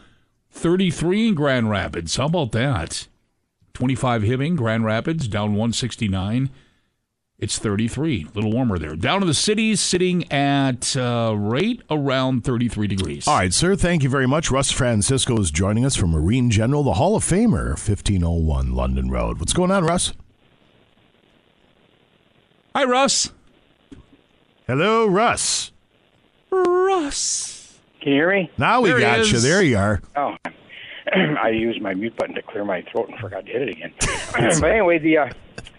[0.55, 2.15] 33 in Grand Rapids.
[2.15, 3.07] How about that?
[3.73, 6.49] 25 Hibbing, Grand Rapids, down 169.
[7.37, 8.23] It's 33.
[8.23, 8.95] A little warmer there.
[8.95, 13.27] Down in the cities, sitting at uh, right around 33 degrees.
[13.27, 13.75] All right, sir.
[13.75, 14.49] Thank you very much.
[14.49, 19.41] Russ Francisco is joining us from Marine General, the Hall of Famer, 1501 London Road.
[19.41, 20.13] What's going on, Russ?
[22.73, 23.33] Hi, Russ.
[24.65, 25.73] Hello, Russ.
[26.49, 27.54] Russ.
[28.05, 28.51] Can you hear me?
[28.59, 29.39] Now we There got you.
[29.39, 29.99] There you are.
[30.15, 30.35] Oh,
[31.11, 33.93] I used my mute button to clear my throat and forgot to hit it again.
[34.61, 35.29] but anyway, the uh,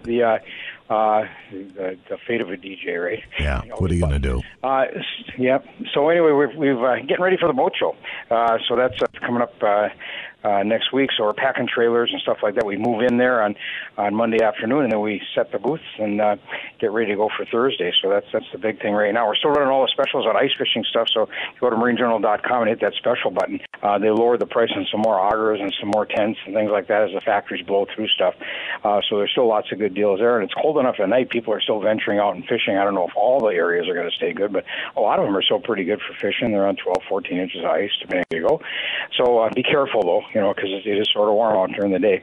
[0.02, 3.22] the uh, uh, the, the fate of a DJ, right?
[3.38, 3.62] Yeah.
[3.78, 4.42] What are you going to do?
[4.64, 5.64] Uh, s- yep.
[5.94, 7.94] So anyway, we've we've uh, getting ready for the boat show.
[8.28, 9.88] Uh, so that's uh, coming up uh,
[10.46, 11.10] uh, next week.
[11.16, 12.64] So we're packing trailers and stuff like that.
[12.64, 13.56] We move in there on
[13.98, 16.36] on Monday afternoon, and then we set the booths and uh,
[16.80, 17.92] get ready to go for Thursday.
[18.02, 19.26] So that's that's the big thing right now.
[19.26, 21.08] We're still running all the specials on ice fishing stuff.
[21.12, 21.28] So
[21.60, 23.60] go to marinegeneral.com and hit that special button.
[23.82, 26.70] Uh, they lowered the price on some more augers and some more tents and things
[26.70, 28.34] like that as the factories blow through stuff.
[28.84, 31.30] Uh, so there's still lots of good deals there, and it's cold enough at night.
[31.30, 32.76] People are still venturing out and fishing.
[32.76, 34.64] I don't know if all the areas are going to stay good, but
[34.96, 36.52] a lot of them are still pretty good for fishing.
[36.52, 38.60] They're on 12, 14 inches of ice, depending where you go.
[39.16, 41.92] So uh, be careful though, you know, because it, is sort of warm out during
[41.92, 42.22] the day.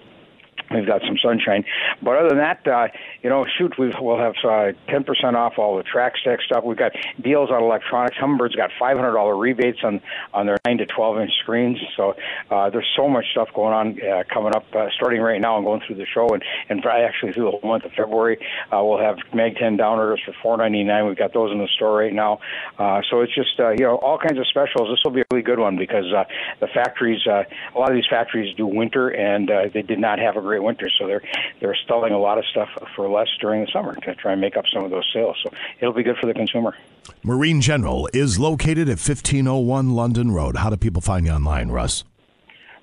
[0.71, 1.65] We've got some sunshine,
[2.01, 2.87] but other than that, uh,
[3.21, 6.63] you know, shoot, we've, we'll have uh, ten percent off all the track stack stuff.
[6.63, 8.17] We've got deals on electronics.
[8.17, 10.01] Humminbird's got five hundred dollar rebates on
[10.33, 11.77] on their nine to twelve inch screens.
[11.95, 12.15] So
[12.49, 15.65] uh, there's so much stuff going on uh, coming up, uh, starting right now and
[15.65, 18.37] going through the show, and and actually through the whole month of February.
[18.71, 21.07] Uh, we'll have Mag ten downloaders for four ninety nine.
[21.07, 22.39] We've got those in the store right now.
[22.77, 24.89] Uh, so it's just uh, you know all kinds of specials.
[24.89, 26.25] This will be a really good one because uh,
[26.59, 27.43] the factories, uh,
[27.75, 30.52] a lot of these factories do winter, and uh, they did not have a great
[30.61, 31.21] winter, so they're
[31.59, 34.57] they're selling a lot of stuff for less during the summer to try and make
[34.57, 35.37] up some of those sales.
[35.43, 36.75] So it'll be good for the consumer.
[37.23, 40.57] Marine General is located at 1501 London Road.
[40.57, 42.03] How do people find you online, Russ?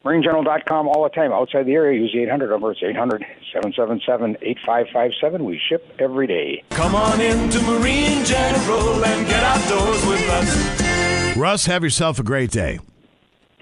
[0.05, 1.31] MarineGeneral.com all the time.
[1.31, 2.73] Outside the area, use the 800 number.
[2.73, 5.45] It's 800 777 8557.
[5.45, 6.65] We ship every day.
[6.71, 11.37] Come on into Marine General and get outdoors with us.
[11.37, 12.79] Russ, have yourself a great day.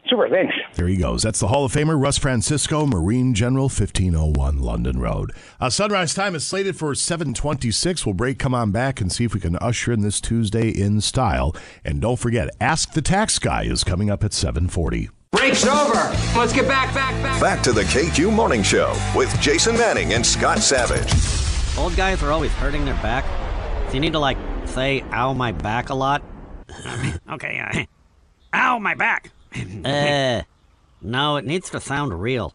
[0.09, 0.55] Super, thanks.
[0.79, 1.25] There he goes.
[1.25, 5.33] That's the Hall of Famer, Russ Francisco, Marine General, 1501 London Road.
[5.61, 8.07] Uh, sunrise time is slated for 726.
[8.07, 11.01] We'll break, come on back, and see if we can usher in this Tuesday in
[11.01, 11.53] style.
[11.85, 15.11] And don't forget, Ask the Tax Guy is coming up at 740.
[15.33, 16.17] Break's over.
[16.37, 17.41] Let's get back, back, back.
[17.41, 21.13] Back to the KQ Morning Show with Jason Manning and Scott Savage.
[21.77, 23.25] Old guys are always hurting their back.
[23.89, 26.23] So you need to like say "ow my back" a lot.
[27.33, 29.33] okay, uh, ow my back.
[29.85, 30.43] uh,
[31.03, 32.55] no, it needs to sound real.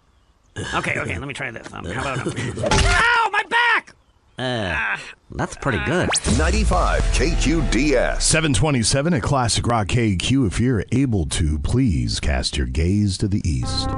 [0.73, 1.71] Okay, okay, let me try this.
[1.73, 3.95] Um, how about ow my back?
[4.37, 4.97] Uh,
[5.31, 6.09] that's pretty good.
[6.37, 8.21] 95 KQDS.
[8.21, 10.47] 727 at Classic Rock KQ.
[10.47, 13.89] If you're able to, please cast your gaze to the east.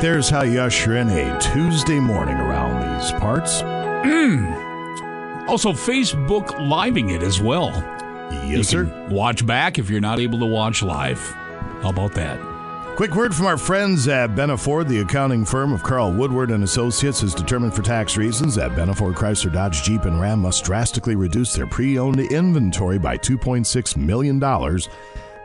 [0.00, 3.60] And that right there is how you usher in a Tuesday morning around these parts.
[3.60, 4.46] Hmm.
[5.48, 7.70] Also, Facebook living it as well.
[8.30, 8.84] Yes, you sir.
[8.84, 11.20] Can watch back if you're not able to watch live.
[11.82, 12.38] How about that?
[12.96, 16.64] Quick word from our friends at Benna Ford, the accounting firm of Carl Woodward and
[16.64, 20.64] Associates has determined for tax reasons that Benna Ford Chrysler Dodge Jeep and Ram must
[20.64, 24.88] drastically reduce their pre-owned inventory by 2.6 million dollars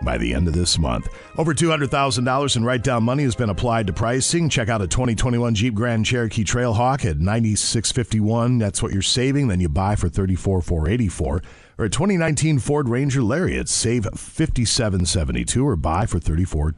[0.05, 1.09] by the end of this month.
[1.37, 4.47] Over $200,000 in write-down money has been applied to pricing.
[4.47, 8.59] Check out a 2021 Jeep Grand Cherokee Trailhawk at 9651.
[8.59, 11.41] That's what you're saving, then you buy for 34484
[11.77, 16.75] or a 2019 Ford Ranger Lariat, save 5772 or buy for 34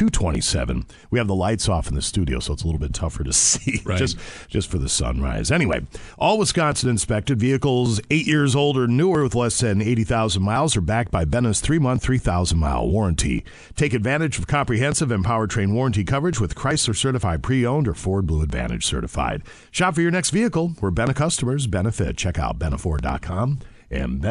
[0.00, 0.86] 227.
[1.10, 3.32] We have the lights off in the studio, so it's a little bit tougher to
[3.34, 3.98] see Right.
[3.98, 4.16] just
[4.48, 5.50] just for the sunrise.
[5.50, 5.82] Anyway,
[6.18, 10.80] all Wisconsin inspected vehicles eight years old or newer with less than 80,000 miles are
[10.80, 13.44] backed by Benna's three month, 3,000 mile warranty.
[13.76, 18.26] Take advantage of comprehensive and powertrain warranty coverage with Chrysler certified pre owned or Ford
[18.26, 19.42] Blue Advantage certified.
[19.70, 22.16] Shop for your next vehicle where Benna customers benefit.
[22.16, 23.58] Check out BennaFord.com
[23.90, 24.22] and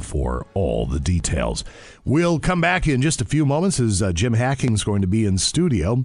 [0.00, 1.64] for all the details.
[2.04, 5.06] We'll come back in just a few moments as uh, Jim Hacking is going to
[5.06, 6.04] be in studio.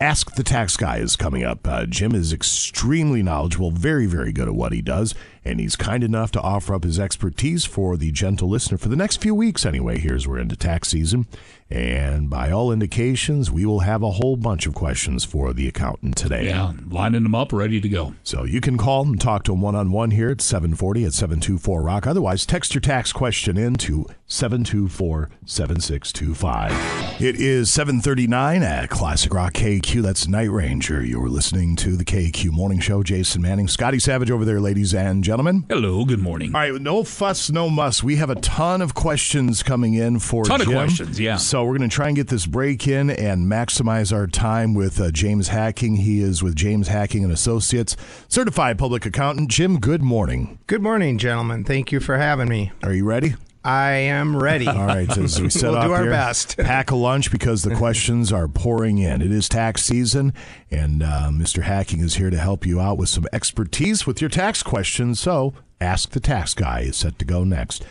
[0.00, 1.66] Ask the Tax Guy is coming up.
[1.66, 5.14] Uh, Jim is extremely knowledgeable, very, very good at what he does,
[5.46, 8.96] and he's kind enough to offer up his expertise for the gentle listener for the
[8.96, 9.98] next few weeks, anyway.
[9.98, 11.26] Here's we're into tax season,
[11.70, 16.16] and by all indications, we will have a whole bunch of questions for the accountant
[16.16, 16.46] today.
[16.46, 18.14] Yeah, lining them up, ready to go.
[18.24, 21.12] So you can call and talk to him one on one here at 740 at
[21.12, 22.06] 724 Rock.
[22.08, 27.22] Otherwise, text your tax question in to 724 7625.
[27.22, 30.02] It is 739 at Classic Rock KQ.
[30.02, 31.04] That's Night Ranger.
[31.04, 33.04] You're listening to the KQ Morning Show.
[33.04, 35.35] Jason Manning, Scotty Savage over there, ladies and gentlemen.
[35.68, 36.54] Hello, good morning.
[36.54, 38.02] All right, no fuss, no muss.
[38.02, 41.36] We have a ton of questions coming in for Ton of questions, yeah.
[41.36, 45.00] So we're going to try and get this break in and maximize our time with
[45.00, 45.96] uh, James Hacking.
[45.96, 47.96] He is with James Hacking and Associates,
[48.28, 49.50] certified public accountant.
[49.50, 50.58] Jim, good morning.
[50.66, 51.64] Good morning, gentlemen.
[51.64, 52.72] Thank you for having me.
[52.82, 53.34] Are you ready?
[53.66, 54.68] I am ready.
[54.68, 56.56] All right, as we set we'll off do our here, best.
[56.58, 59.20] pack a lunch because the questions are pouring in.
[59.20, 60.32] It is tax season,
[60.70, 61.64] and uh, Mr.
[61.64, 65.18] Hacking is here to help you out with some expertise with your tax questions.
[65.18, 67.84] So, Ask the Tax Guy is set to go next.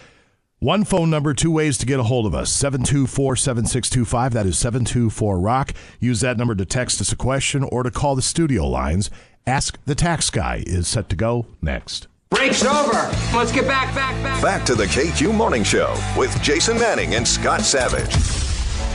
[0.60, 4.32] One phone number, two ways to get a hold of us 724 7625.
[4.32, 5.74] That is 724 Rock.
[6.00, 9.12] Use that number to text us a question or to call the studio lines.
[9.46, 12.08] Ask the Tax Guy is set to go next.
[12.36, 13.10] Break's over.
[13.34, 14.42] Let's get back, back, back.
[14.42, 18.14] Back to the KQ Morning Show with Jason Manning and Scott Savage.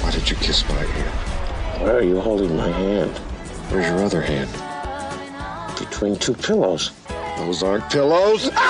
[0.03, 1.82] Why did you kiss my hand?
[1.82, 3.16] Why are you holding my hand?
[3.70, 4.51] Where's your other hand?
[5.78, 6.93] Between two pillows.
[7.38, 8.51] Those aren't pillows.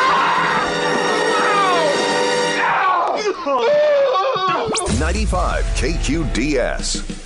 [5.00, 7.19] 95 KQDS.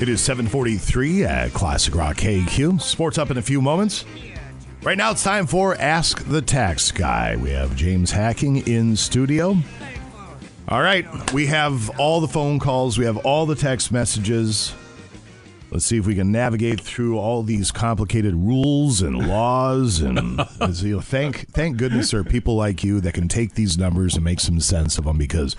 [0.00, 2.80] It is 743 at Classic Rock KQ.
[2.80, 4.06] Sports up in a few moments.
[4.82, 7.36] Right now it's time for Ask the Tax Guy.
[7.36, 9.58] We have James Hacking in studio.
[10.68, 14.72] All right, we have all the phone calls, we have all the text messages.
[15.70, 20.00] Let's see if we can navigate through all these complicated rules and laws.
[20.00, 20.38] And
[20.78, 24.14] you know, thank thank goodness there are people like you that can take these numbers
[24.14, 25.56] and make some sense of them because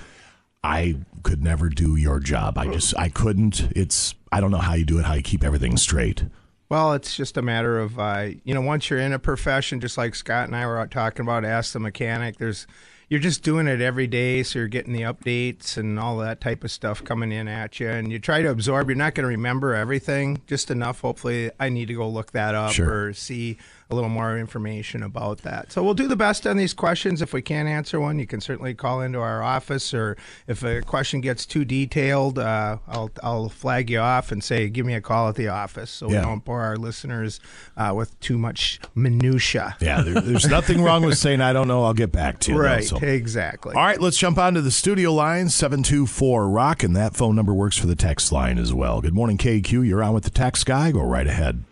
[0.64, 2.58] I could never do your job.
[2.58, 3.72] I just I couldn't.
[3.76, 5.06] It's I don't know how you do it.
[5.06, 6.24] How you keep everything straight.
[6.70, 9.98] Well, it's just a matter of, uh, you know, once you're in a profession, just
[9.98, 12.38] like Scott and I were out talking about, ask the mechanic.
[12.38, 12.66] There's,
[13.10, 16.64] you're just doing it every day, so you're getting the updates and all that type
[16.64, 18.88] of stuff coming in at you, and you try to absorb.
[18.88, 21.02] You're not going to remember everything, just enough.
[21.02, 23.08] Hopefully, I need to go look that up Sure.
[23.08, 23.58] or see
[23.92, 25.72] a little more information about that.
[25.72, 27.22] So we'll do the best on these questions.
[27.22, 30.16] If we can't answer one, you can certainly call into our office, or
[30.48, 34.86] if a question gets too detailed, uh, I'll I'll flag you off and say, give
[34.86, 36.20] me a call at the office, so Yeah.
[36.22, 37.40] we don't bore our listeners
[37.76, 39.76] uh, with too much minutia.
[39.82, 41.84] Yeah, there, there's nothing wrong with saying I don't know.
[41.84, 42.58] I'll get back to you.
[42.58, 42.98] though, Right, so.
[42.98, 43.76] exactly.
[43.76, 47.36] All right, let's jump onto the studio line seven two four rock, and that phone
[47.36, 49.02] number works for the text line as well.
[49.02, 49.86] Good morning, KQ.
[49.86, 50.92] You're on with the text guy.
[50.92, 51.64] Go right ahead.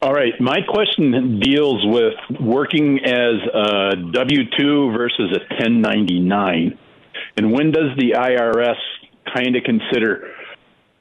[0.00, 0.32] All right.
[0.40, 6.78] My question deals with working as a W 2 versus a 1099.
[7.36, 8.76] And when does the IRS
[9.34, 10.34] kind of consider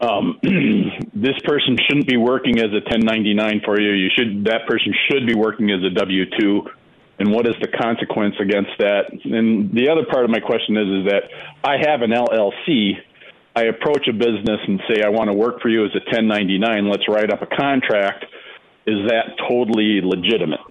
[0.02, 0.40] um,
[1.14, 3.92] this person shouldn't be working as a 1099 for you?
[3.92, 6.62] You should that person should be working as a W 2.
[7.20, 9.14] And what is the consequence against that?
[9.26, 11.24] And the other part of my question is is that
[11.64, 12.94] I have an LLC.
[13.56, 16.90] I approach a business and say I want to work for you as a 1099.
[16.90, 18.26] Let's write up a contract
[18.88, 20.62] is that totally legitimate?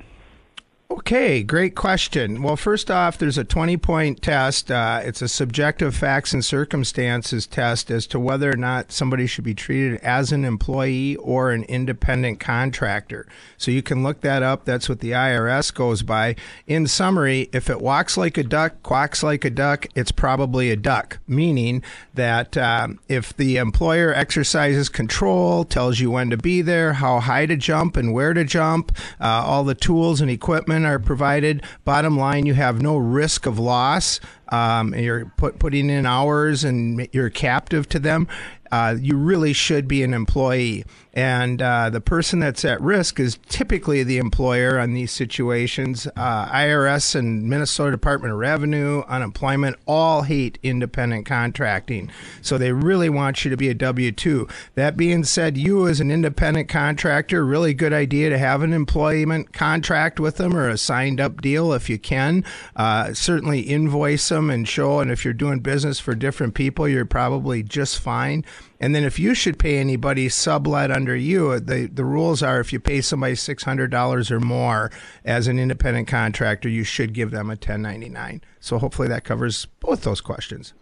[0.89, 2.43] Okay, great question.
[2.43, 4.71] Well, first off, there's a 20 point test.
[4.71, 9.43] Uh, it's a subjective facts and circumstances test as to whether or not somebody should
[9.43, 13.27] be treated as an employee or an independent contractor.
[13.57, 14.65] So you can look that up.
[14.65, 16.37] That's what the IRS goes by.
[16.69, 20.77] In summary, if it walks like a duck, quacks like a duck, it's probably a
[20.77, 21.83] duck, meaning
[22.15, 27.47] that um, if the employer exercises control, tells you when to be there, how high
[27.47, 31.63] to jump and where to jump, uh, all the tools and equipment are provided.
[31.85, 34.21] Bottom line, you have no risk of loss.
[34.51, 38.29] Um, you're put, putting in hours and you're captive to them.
[38.71, 40.85] Uh, you really should be an employee.
[41.17, 46.07] And uh, the person that's at risk is typically the employer on these situations.
[46.15, 52.11] Uh, IRS and Minnesota Department of Revenue, unemployment, all hate independent contracting.
[52.43, 54.47] So they really want you to be a W 2.
[54.75, 59.55] That being said, you as an independent contractor, really good idea to have an employment
[59.55, 62.45] contract with them or a signed up deal if you can.
[62.77, 67.07] Uh, certainly invoice them and show, and if you're doing business for different people, you're
[67.07, 68.45] probably just fine.
[68.81, 72.73] And then if you should pay anybody sublet under you, the, the rules are if
[72.73, 74.91] you pay somebody $600 or more
[75.25, 78.43] as an independent contractor, you should give them a 1099.
[78.61, 80.75] So hopefully that covers both those questions.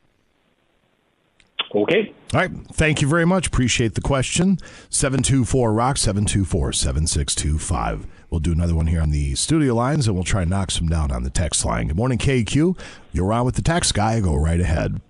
[1.74, 2.14] Okay.
[2.32, 2.52] All right.
[2.72, 3.48] Thank you very much.
[3.48, 4.58] Appreciate the question.
[4.90, 8.06] 724 Rock, 724 7625.
[8.30, 10.88] We'll do another one here on the studio lines and we'll try and knock some
[10.88, 11.88] down on the text line.
[11.88, 12.78] Good morning, KQ.
[13.12, 14.20] You're on with the tax guy.
[14.20, 15.00] Go right ahead.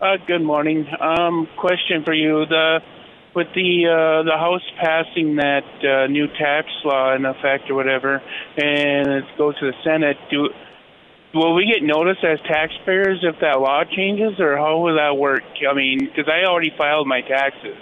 [0.00, 0.86] Uh, good morning.
[1.00, 2.78] Um, question for you: the
[3.34, 8.22] with the uh, the House passing that uh, new tax law in effect or whatever,
[8.56, 10.50] and it goes to the Senate, do
[11.34, 15.42] will we get notice as taxpayers if that law changes, or how will that work?
[15.68, 17.76] I mean, because I already filed my taxes.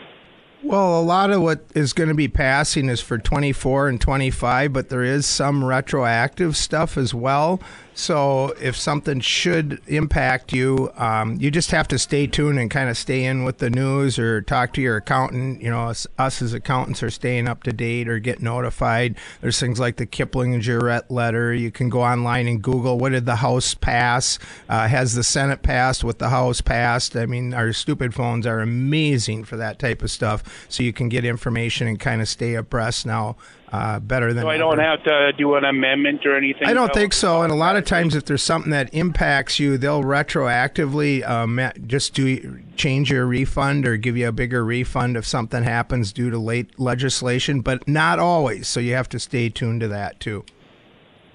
[0.63, 4.73] Well, a lot of what is going to be passing is for 24 and 25,
[4.73, 7.61] but there is some retroactive stuff as well.
[7.99, 12.91] So if something should impact you, um, you just have to stay tuned and kind
[12.91, 15.63] of stay in with the news or talk to your accountant.
[15.63, 19.17] You know, us, us as accountants are staying up to date or get notified.
[19.41, 21.55] There's things like the Kipling and Jurette letter.
[21.55, 24.39] You can go online and Google what did the House pass?
[24.69, 26.05] Uh, has the Senate passed?
[26.05, 27.17] What the House passed?
[27.17, 30.67] I mean, our stupid phones are amazing for that type of stuff.
[30.69, 33.37] So you can get information and kind of stay abreast now
[33.73, 34.83] uh, better than So I don't ever.
[34.83, 36.67] have to do an amendment or anything.
[36.67, 37.43] I don't think so.
[37.43, 42.15] And a lot of times, if there's something that impacts you, they'll retroactively um, just
[42.15, 46.39] do change your refund or give you a bigger refund if something happens due to
[46.39, 48.69] late legislation, but not always.
[48.69, 50.45] So you have to stay tuned to that too.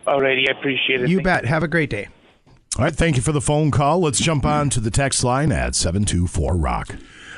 [0.08, 1.10] Alrighty, I appreciate it.
[1.10, 1.46] You Thank bet.
[1.46, 2.08] Have a great day.
[2.78, 2.96] All right.
[2.96, 4.00] Thank you for the phone call.
[4.00, 6.96] Let's jump on to the text line at 724 Rock.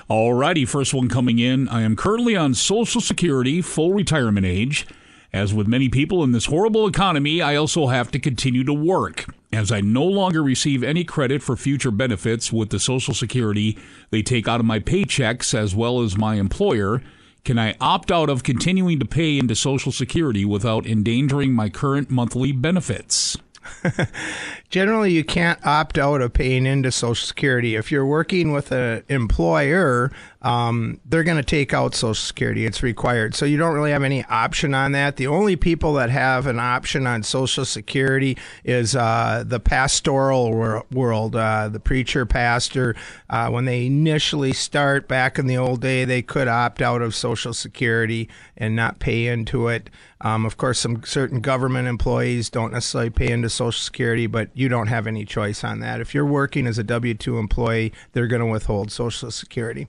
[0.10, 1.70] Alrighty, first one coming in.
[1.70, 4.86] I am currently on Social Security, full retirement age.
[5.32, 9.26] As with many people in this horrible economy, I also have to continue to work.
[9.54, 13.78] as I no longer receive any credit for future benefits with the Social Security
[14.10, 17.01] they take out of my paychecks as well as my employer.
[17.45, 22.10] Can I opt out of continuing to pay into Social Security without endangering my current
[22.10, 23.38] monthly benefits?
[24.70, 27.76] Generally, you can't opt out of paying into Social Security.
[27.76, 30.11] If you're working with an employer,
[30.44, 32.66] um, they're going to take out Social Security.
[32.66, 33.34] It's required.
[33.34, 35.16] So you don't really have any option on that.
[35.16, 40.86] The only people that have an option on Social Security is uh, the pastoral wor-
[40.91, 42.96] world, uh, the preacher, pastor.
[43.30, 47.16] Uh, when they initially start back in the old day, they could opt out of
[47.16, 48.28] Social Security
[48.58, 49.89] and not pay into it.
[50.20, 54.68] Um, of course, some certain government employees don't necessarily pay into Social Security, but you
[54.68, 56.02] don't have any choice on that.
[56.02, 59.88] If you're working as a W 2 employee, they're going to withhold Social Security.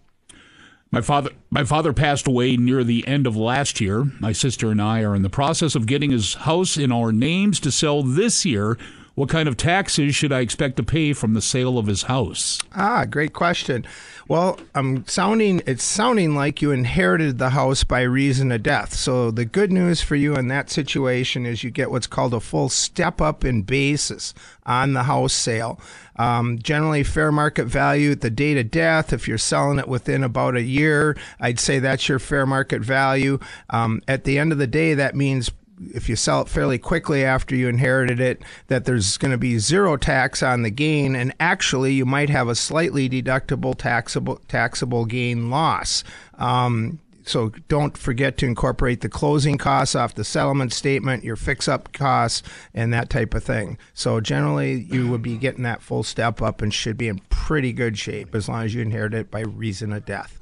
[0.95, 4.05] My father, my father passed away near the end of last year.
[4.21, 7.59] My sister and I are in the process of getting his house in our names
[7.61, 8.79] to sell this year.
[9.15, 12.61] What kind of taxes should I expect to pay from the sale of his house?
[12.75, 13.87] Ah, great question.
[14.27, 18.93] Well, I'm sounding it's sounding like you inherited the house by reason of death.
[18.95, 22.41] So the good news for you in that situation is you get what's called a
[22.41, 24.35] full step up in basis
[24.67, 25.79] on the house sale.
[26.17, 29.13] Um, generally, fair market value at the date of death.
[29.13, 33.39] If you're selling it within about a year, I'd say that's your fair market value.
[33.71, 35.53] Um, at the end of the day, that means
[35.93, 39.59] if you sell it fairly quickly after you inherited it, that there's going to be
[39.59, 45.05] zero tax on the gain, and actually you might have a slightly deductible taxable taxable
[45.05, 46.05] gain loss.
[46.39, 51.93] Um, so don't forget to incorporate the closing costs off the settlement statement, your fix-up
[51.93, 52.43] costs,
[52.75, 53.79] and that type of thing.
[53.95, 57.73] So generally, you would be getting that full step up and should be in pretty
[57.73, 60.39] good shape as long as you inherit it by reason of death.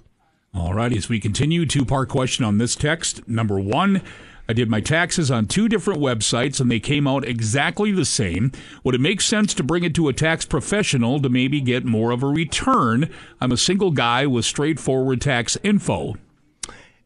[0.55, 3.27] All right, as we continue, two part question on this text.
[3.27, 4.03] Number one,
[4.49, 8.53] I did my taxes on two different websites and they came out exactly the same.
[8.85, 12.11] Would it make sense to bring it to a tax professional to maybe get more
[12.11, 13.09] of a return?
[13.41, 16.17] I'm a single guy with straightforward tax info.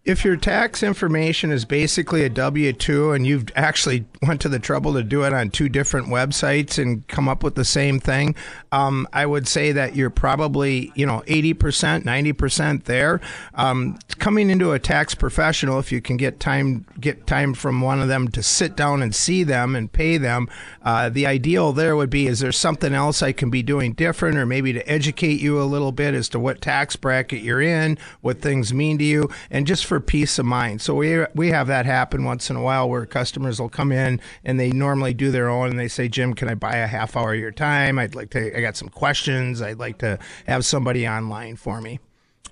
[0.07, 4.93] If your tax information is basically a W-2 and you've actually went to the trouble
[4.93, 8.37] to do it on two different websites and come up with the same thing,
[8.71, 13.21] um, I would say that you're probably, you know, 80%, 90% there.
[13.55, 18.01] Um, coming into a tax professional, if you can get time, get time from one
[18.01, 20.49] of them to sit down and see them and pay them,
[20.85, 24.39] uh, the ideal there would be, is there something else I can be doing different
[24.39, 27.99] or maybe to educate you a little bit as to what tax bracket you're in,
[28.21, 30.81] what things mean to you, and just for peace of mind.
[30.81, 34.21] So we we have that happen once in a while where customers will come in
[34.45, 37.17] and they normally do their own and they say, Jim, can I buy a half
[37.17, 37.99] hour of your time?
[37.99, 38.57] I'd like to.
[38.57, 39.63] I got some questions.
[39.63, 42.01] I'd like to have somebody online for me.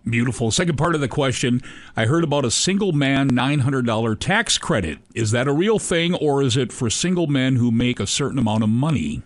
[0.08, 0.50] Beautiful.
[0.50, 1.62] Second part of the question
[1.96, 4.98] I heard about a single man $900 tax credit.
[5.14, 8.38] Is that a real thing or is it for single men who make a certain
[8.38, 9.22] amount of money?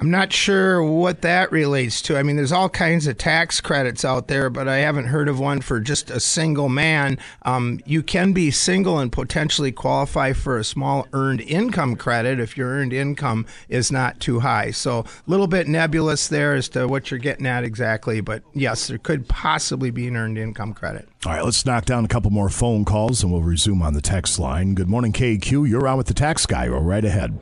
[0.00, 2.16] I'm not sure what that relates to.
[2.16, 5.38] I mean, there's all kinds of tax credits out there, but I haven't heard of
[5.38, 7.18] one for just a single man.
[7.42, 12.56] Um, you can be single and potentially qualify for a small earned income credit if
[12.56, 14.70] your earned income is not too high.
[14.70, 18.86] So, a little bit nebulous there as to what you're getting at exactly, but yes,
[18.86, 21.10] there could possibly be an earned income credit.
[21.26, 24.00] All right, let's knock down a couple more phone calls and we'll resume on the
[24.00, 24.74] text line.
[24.74, 25.68] Good morning, KQ.
[25.68, 26.68] You're on with the tax guy.
[26.68, 27.38] Go right ahead.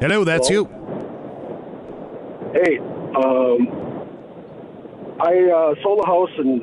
[0.00, 0.66] Hello, that's Hello?
[0.66, 0.80] you.
[2.54, 3.68] Hey, um,
[5.20, 6.60] I uh, sold a house in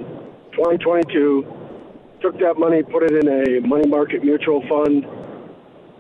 [0.54, 1.46] 2022.
[2.20, 5.06] Took that money, put it in a money market mutual fund,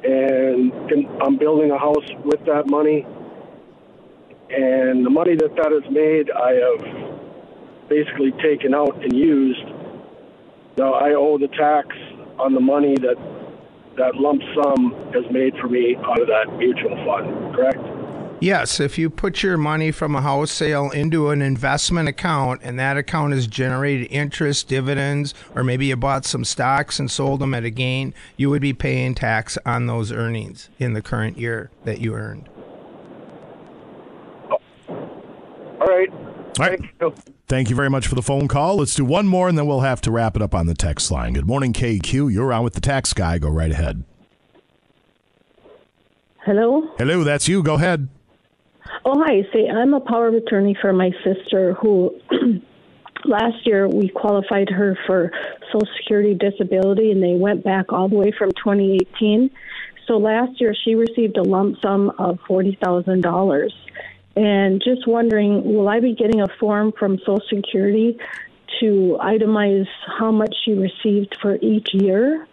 [0.04, 3.06] and can, I'm building a house with that money.
[4.50, 9.68] And the money that that has made, I have basically taken out and used.
[10.76, 11.90] Now I owe the tax
[12.40, 13.37] on the money that
[13.98, 17.80] that lump sum has made for me out of that mutual fund, correct?
[18.40, 22.78] Yes, if you put your money from a house sale into an investment account and
[22.78, 27.56] that account has generated interest, dividends, or maybe you bought some stocks and sold them
[27.56, 31.72] at a gain, you would be paying tax on those earnings in the current year
[31.84, 32.48] that you earned.
[34.50, 36.10] All right.
[36.60, 37.34] All right.
[37.48, 38.78] Thank you very much for the phone call.
[38.78, 41.10] Let's do one more and then we'll have to wrap it up on the text
[41.10, 41.32] line.
[41.32, 42.32] Good morning, KQ.
[42.32, 43.38] You're on with the tax guy.
[43.38, 44.04] Go right ahead.
[46.46, 46.90] Hello.
[46.98, 47.64] Hello, that's you.
[47.64, 48.10] Go ahead.
[49.06, 49.44] Oh, hi.
[49.54, 52.20] See, I'm a power of attorney for my sister who
[53.26, 55.32] last year we qualified her for
[55.72, 59.50] Social Security disability and they went back all the way from 2018.
[60.06, 63.70] So last year she received a lump sum of $40,000.
[64.38, 68.20] And just wondering, will I be getting a form from Social Security
[68.80, 69.88] to itemize
[70.20, 72.48] how much you received for each year?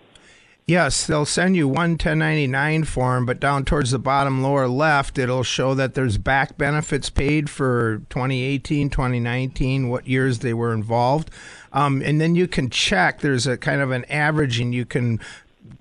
[0.66, 5.42] Yes, they'll send you one 1099 form, but down towards the bottom lower left, it'll
[5.42, 11.30] show that there's back benefits paid for 2018, 2019, what years they were involved.
[11.74, 15.20] Um, and then you can check, there's a kind of an average, and you can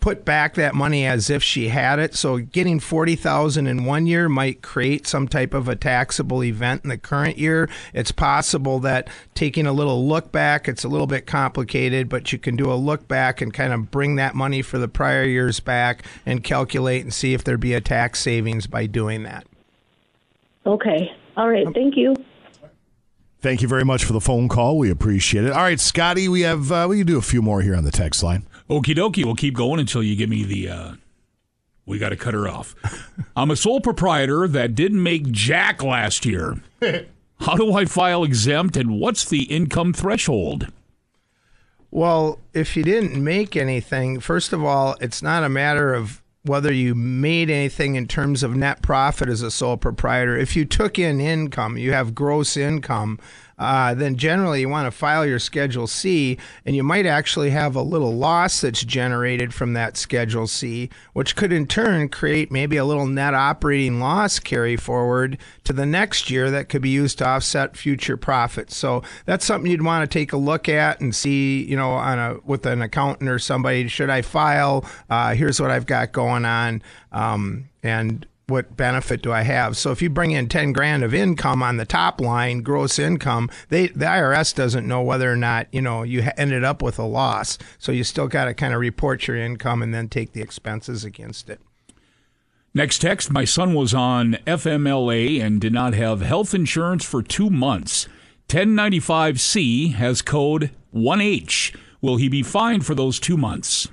[0.04, 2.14] put back that money as if she had it.
[2.14, 6.90] So getting 40,000 in one year might create some type of a taxable event in
[6.90, 7.70] the current year.
[7.94, 12.38] It's possible that taking a little look back, it's a little bit complicated, but you
[12.38, 15.62] can do a look back and kind of bring that money for the prior years
[15.62, 19.48] back and calculate and see if there'd be a tax savings by doing that.
[20.66, 21.16] Okay.
[21.38, 21.66] All right.
[21.74, 22.14] Thank you.
[23.40, 24.78] Thank you very much for the phone call.
[24.78, 25.52] We appreciate it.
[25.52, 27.92] All right, Scotty, we have uh, we can do a few more here on the
[27.92, 28.46] text line.
[28.74, 29.24] Okie dokie.
[29.24, 30.68] We'll keep going until you give me the.
[30.68, 30.94] Uh,
[31.86, 32.74] we got to cut her off.
[33.36, 36.58] I'm a sole proprietor that didn't make jack last year.
[37.42, 40.72] How do I file exempt and what's the income threshold?
[41.92, 46.74] Well, if you didn't make anything, first of all, it's not a matter of whether
[46.74, 50.36] you made anything in terms of net profit as a sole proprietor.
[50.36, 53.20] If you took in income, you have gross income,
[53.58, 57.76] uh, then generally you want to file your Schedule C, and you might actually have
[57.76, 62.78] a little loss that's generated from that Schedule C, which could in turn create maybe
[62.78, 67.18] a little net operating loss carry forward to the next year that could be used
[67.20, 68.76] to offset future profits.
[68.76, 72.20] So that's something you'd want to take a look at and see, you know, on
[72.20, 73.88] a with an accountant or somebody.
[73.88, 74.86] Should I file?
[75.10, 76.82] Uh, here's what I've got going on,
[77.12, 79.78] um, and what benefit do I have?
[79.78, 83.50] So if you bring in 10 grand of income on the top line, gross income,
[83.70, 87.04] they the IRS doesn't know whether or not, you know, you ended up with a
[87.04, 87.58] loss.
[87.78, 91.06] So you still got to kind of report your income and then take the expenses
[91.06, 91.62] against it.
[92.74, 97.50] Next text My son was on FMLA and did not have health insurance for two
[97.50, 98.08] months.
[98.50, 101.76] 1095C has code 1H.
[102.02, 103.88] Will he be fined for those two months?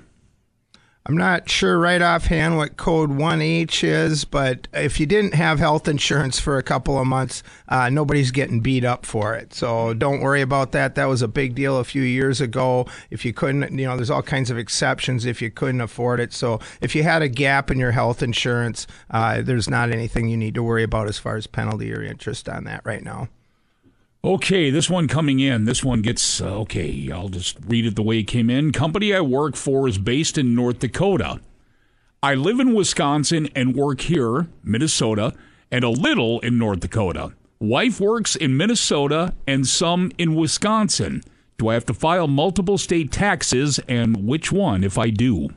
[1.07, 5.87] I'm not sure right offhand what code 1H is, but if you didn't have health
[5.87, 9.51] insurance for a couple of months, uh, nobody's getting beat up for it.
[9.51, 10.93] So don't worry about that.
[10.93, 12.85] That was a big deal a few years ago.
[13.09, 16.33] If you couldn't, you know, there's all kinds of exceptions if you couldn't afford it.
[16.33, 20.37] So if you had a gap in your health insurance, uh, there's not anything you
[20.37, 23.27] need to worry about as far as penalty or interest on that right now.
[24.23, 25.65] Okay, this one coming in.
[25.65, 27.09] This one gets uh, okay.
[27.11, 28.71] I'll just read it the way it came in.
[28.71, 31.39] Company I work for is based in North Dakota.
[32.21, 35.33] I live in Wisconsin and work here, Minnesota,
[35.71, 37.33] and a little in North Dakota.
[37.59, 41.23] Wife works in Minnesota and some in Wisconsin.
[41.57, 45.49] Do I have to file multiple state taxes and which one if I do?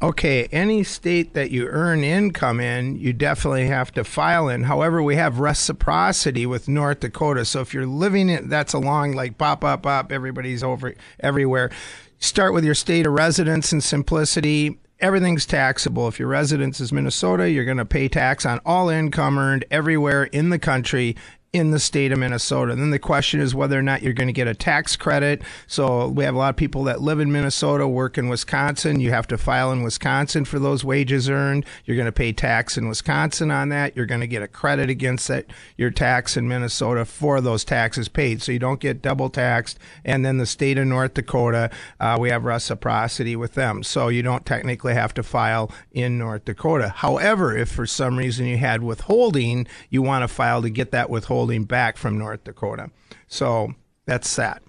[0.00, 4.62] Okay, any state that you earn income in, you definitely have to file in.
[4.62, 7.44] However, we have reciprocity with North Dakota.
[7.44, 11.72] So if you're living in, that's along like pop, pop, pop, everybody's over everywhere.
[12.20, 14.78] Start with your state of residence and simplicity.
[15.00, 16.06] Everything's taxable.
[16.06, 20.24] If your residence is Minnesota, you're going to pay tax on all income earned everywhere
[20.24, 21.16] in the country
[21.50, 22.76] in the state of Minnesota.
[22.76, 25.40] Then the question is whether or not you're going to get a tax credit.
[25.66, 29.00] So we have a lot of people that live in Minnesota, work in Wisconsin.
[29.00, 31.64] You have to file in Wisconsin for those wages earned.
[31.86, 33.96] You're going to pay tax in Wisconsin on that.
[33.96, 35.46] You're going to get a credit against that
[35.78, 38.42] your tax in Minnesota for those taxes paid.
[38.42, 39.78] So you don't get double taxed.
[40.04, 43.82] And then the state of North Dakota, uh, we have reciprocity with them.
[43.82, 46.90] So you don't technically have to file in North Dakota.
[46.90, 51.08] However, if for some reason you had withholding, you want to file to get that
[51.08, 52.90] withholding back from North Dakota.
[53.26, 53.74] So
[54.06, 54.62] that's that.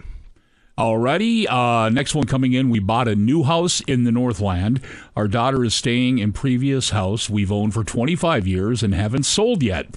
[0.77, 2.69] Alrighty, uh, next one coming in.
[2.69, 4.79] We bought a new house in the Northland.
[5.13, 9.61] Our daughter is staying in previous house we've owned for 25 years and haven't sold
[9.61, 9.87] yet.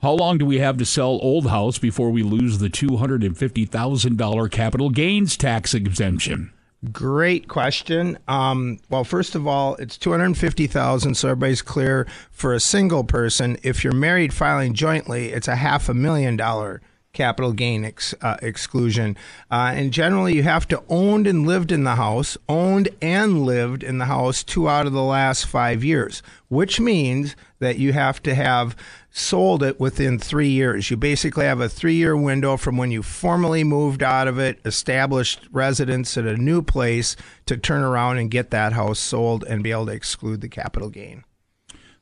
[0.00, 4.88] How long do we have to sell old house before we lose the $250,000 capital
[4.88, 6.50] gains tax exemption?
[6.92, 8.18] Great question.
[8.26, 12.60] Um, well, first of all, it's two hundred fifty thousand, so everybody's clear for a
[12.60, 13.58] single person.
[13.62, 16.80] If you're married filing jointly, it's a half a million dollar
[17.12, 19.14] capital gain ex, uh, exclusion.
[19.50, 23.82] Uh, and generally, you have to owned and lived in the house, owned and lived
[23.82, 28.22] in the house two out of the last five years, which means that you have
[28.22, 28.74] to have
[29.10, 30.90] sold it within three years.
[30.90, 34.60] You basically have a three year window from when you formally moved out of it,
[34.64, 37.16] established residence at a new place,
[37.46, 40.88] to turn around and get that house sold and be able to exclude the capital
[40.88, 41.24] gain.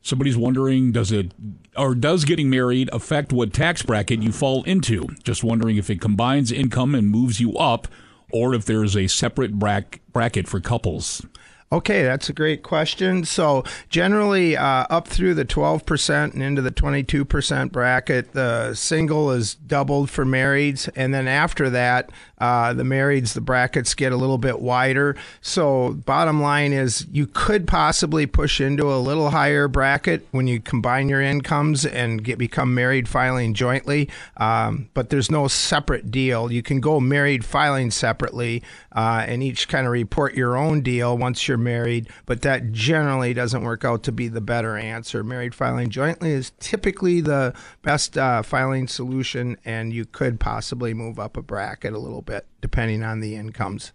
[0.00, 1.32] Somebody's wondering, does it
[1.76, 5.08] or does getting married affect what tax bracket you fall into?
[5.22, 7.88] Just wondering if it combines income and moves you up,
[8.32, 11.24] or if there's a separate bracket for couples.
[11.70, 13.26] Okay, that's a great question.
[13.26, 19.54] So, generally, uh, up through the 12% and into the 22% bracket, the single is
[19.54, 20.88] doubled for marrieds.
[20.96, 22.08] And then after that,
[22.38, 25.14] uh, the marrieds, the brackets get a little bit wider.
[25.42, 30.60] So, bottom line is you could possibly push into a little higher bracket when you
[30.60, 34.08] combine your incomes and get become married filing jointly.
[34.38, 36.50] Um, but there's no separate deal.
[36.50, 38.62] You can go married filing separately
[38.92, 43.34] uh, and each kind of report your own deal once you're married, but that generally
[43.34, 45.22] doesn't work out to be the better answer.
[45.22, 51.18] Married filing jointly is typically the best uh, filing solution, and you could possibly move
[51.18, 53.92] up a bracket a little bit depending on the incomes.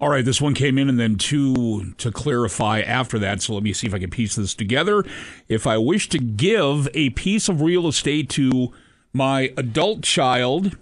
[0.00, 3.40] All right, this one came in, and then two to clarify after that.
[3.40, 5.04] So let me see if I can piece this together.
[5.48, 8.72] If I wish to give a piece of real estate to
[9.12, 10.76] my adult child,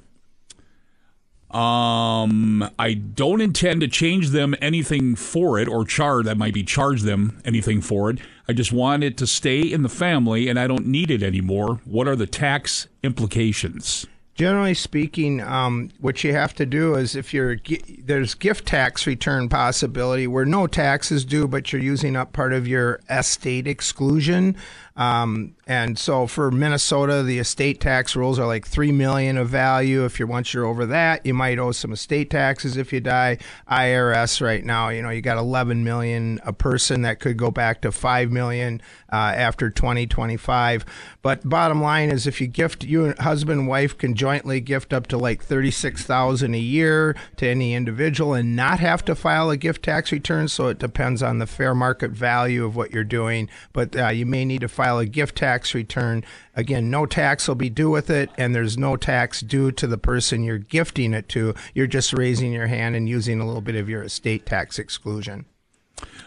[1.54, 6.62] um, I don't intend to change them anything for it or charge that might be
[6.62, 8.18] charge them anything for it.
[8.46, 11.80] I just want it to stay in the family and I don't need it anymore.
[11.84, 14.06] What are the tax implications?
[14.34, 17.58] Generally speaking, um, what you have to do is if you're
[17.98, 22.52] there's gift tax return possibility where no tax is due, but you're using up part
[22.52, 24.56] of your estate exclusion.
[24.96, 30.04] Um, and so for Minnesota, the estate tax rules are like three million of value.
[30.04, 33.38] If you're once you're over that, you might owe some estate taxes if you die.
[33.70, 37.82] IRS right now, you know, you got 11 million a person that could go back
[37.82, 40.84] to five million uh, after 2025.
[41.22, 44.92] But bottom line is, if you gift, you and husband and wife can jointly gift
[44.92, 49.56] up to like 36,000 a year to any individual and not have to file a
[49.56, 50.48] gift tax return.
[50.48, 53.48] So it depends on the fair market value of what you're doing.
[53.72, 56.24] But uh, you may need to file a gift tax return.
[56.54, 59.98] Again, no tax will be due with it, and there's no tax due to the
[59.98, 61.54] person you're gifting it to.
[61.74, 65.46] You're just raising your hand and using a little bit of your estate tax exclusion.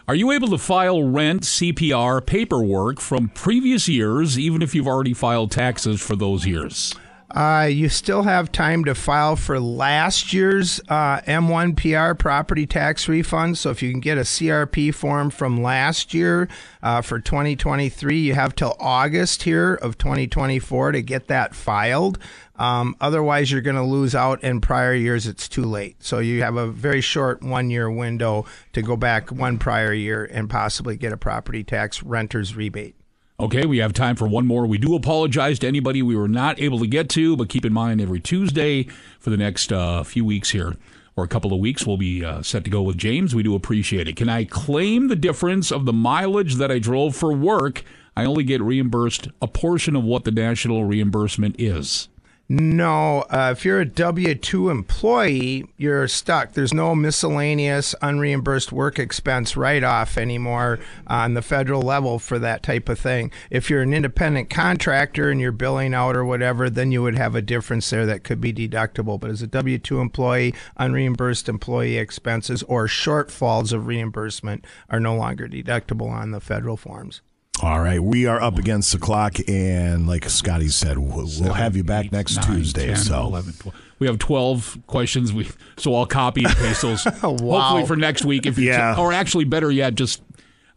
[0.07, 5.13] Are you able to file rent CPR paperwork from previous years, even if you've already
[5.13, 6.93] filed taxes for those years?
[7.33, 13.07] Uh, you still have time to file for last year's uh, M1 PR property tax
[13.07, 13.57] refund.
[13.57, 16.47] So if you can get a CRP form from last year
[16.83, 22.19] uh, for 2023, you have till August here of 2024 to get that filed.
[22.55, 25.25] Um, otherwise, you're going to lose out in prior years.
[25.25, 26.03] It's too late.
[26.03, 30.23] So you have a very short one year window to go back one prior year
[30.23, 32.95] and possibly get a property tax renter's rebate.
[33.39, 34.67] Okay, we have time for one more.
[34.67, 37.73] We do apologize to anybody we were not able to get to, but keep in
[37.73, 38.83] mind every Tuesday
[39.19, 40.75] for the next uh, few weeks here,
[41.15, 43.33] or a couple of weeks, we'll be uh, set to go with James.
[43.33, 44.15] We do appreciate it.
[44.15, 47.83] Can I claim the difference of the mileage that I drove for work?
[48.15, 52.09] I only get reimbursed a portion of what the national reimbursement is.
[52.49, 56.51] No, uh, if you're a W 2 employee, you're stuck.
[56.51, 62.61] There's no miscellaneous unreimbursed work expense write off anymore on the federal level for that
[62.61, 63.31] type of thing.
[63.49, 67.33] If you're an independent contractor and you're billing out or whatever, then you would have
[67.33, 69.17] a difference there that could be deductible.
[69.17, 75.15] But as a W 2 employee, unreimbursed employee expenses or shortfalls of reimbursement are no
[75.15, 77.21] longer deductible on the federal forms.
[77.61, 81.77] All right, we are up against the clock, and like Scotty said, we'll, we'll have
[81.77, 82.87] you back next Nine, Tuesday.
[82.87, 83.75] 10, so 11, 12.
[83.99, 85.31] we have 12 questions.
[85.31, 85.47] We
[85.77, 87.59] So I'll copy and paste those Wow.
[87.61, 88.45] hopefully for next week.
[88.45, 88.97] If you Yeah.
[88.99, 90.21] Or actually, better yet, just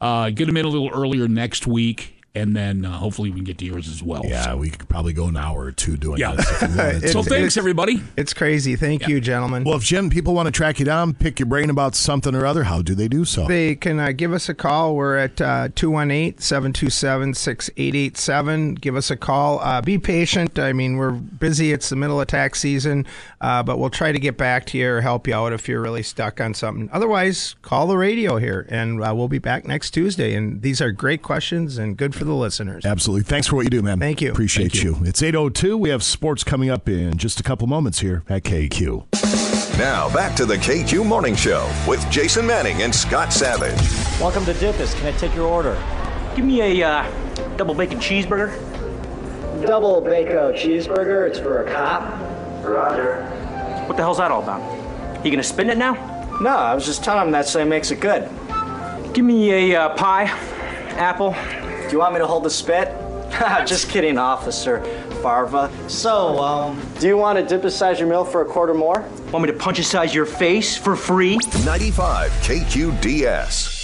[0.01, 3.45] uh, get them in a little earlier next week, and then uh, hopefully we can
[3.45, 4.23] get to yours as well.
[4.25, 6.33] yeah, we could probably go an hour or two doing Yeah.
[6.37, 6.63] this.
[6.63, 7.09] If we wanted to.
[7.09, 8.03] so thanks, everybody.
[8.17, 8.77] It's crazy.
[8.77, 9.65] Thank you, gentlemen.
[9.65, 12.45] Well, if Jim, people want to track you down, pick your brain about something or
[12.47, 13.47] other, how do they do so?
[13.47, 14.95] They can uh, give us a call.
[14.95, 18.75] We're at uh, 218 727 6887.
[18.75, 19.61] Give us a call.
[19.61, 20.59] Uh, be patient.
[20.59, 21.73] I mean, we're busy.
[21.73, 23.07] It's the middle of tax season,
[23.41, 25.81] uh, but we'll try to get back to you or help you out if you're
[25.81, 26.89] really stuck on something.
[26.93, 30.35] Otherwise, call the radio here, and uh, we'll be back next Tuesday.
[30.35, 32.85] And these are great questions and good for the listeners.
[32.85, 33.25] Absolutely.
[33.25, 33.99] Thanks for what you do, man.
[33.99, 34.31] Thank you.
[34.31, 34.97] Appreciate Thank you.
[34.97, 35.05] you.
[35.05, 35.77] It's 802.
[35.77, 39.79] We have sports coming up in just a couple moments here at KQ.
[39.79, 43.79] Now back to the KQ Morning Show with Jason Manning and Scott Savage.
[44.21, 44.95] Welcome to Dippus.
[44.97, 45.81] Can I take your order?
[46.35, 48.55] Give me a uh, double bacon cheeseburger.
[49.67, 51.29] Double bacon cheeseburger.
[51.29, 52.03] It's for a cop.
[52.65, 53.25] Roger.
[53.87, 55.25] What the hell's that all about?
[55.25, 55.93] You gonna spin it now?
[56.41, 58.29] No, I was just telling him that so he makes it good.
[59.15, 60.25] Give me a uh, pie,
[60.97, 61.35] apple.
[61.87, 62.89] Do you want me to hold the spit?
[63.67, 64.83] just kidding, Officer
[65.23, 65.71] Farva.
[65.89, 69.09] So, um, do you want to Dippus-size your meal for a quarter more?
[69.31, 71.39] Want me to punch a size your face for free?
[71.65, 73.77] 95 KQDS.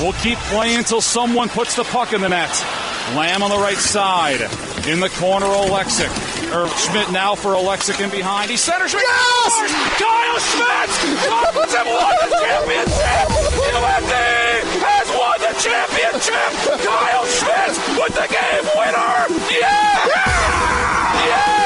[0.00, 2.50] We'll keep playing until someone puts the puck in the net.
[3.14, 4.40] Lamb on the right side.
[4.88, 6.10] In the corner, Oleksuk.
[6.54, 8.50] Or Schmidt now for Oleksuk in behind.
[8.50, 8.94] He centers.
[8.94, 9.72] Yes!
[9.98, 10.90] Kyle Schmidt
[11.24, 13.28] Dolphins have won the championship!
[13.56, 14.45] UMD has won the
[15.58, 16.52] championship!
[16.84, 19.26] Kyle Schmidt with the game winner!
[19.50, 20.06] Yeah!
[21.26, 21.64] Yeah!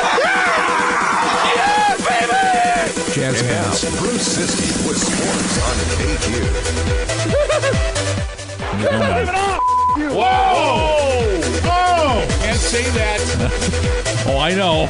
[1.56, 2.44] Yeah, baby!
[3.12, 3.80] Jazz hands.
[3.98, 6.30] Bruce Ciskie with sports on KQ.
[10.14, 11.59] Whoa!
[11.96, 12.26] Whoa!
[12.42, 14.24] Can't say that.
[14.26, 14.88] oh, I know.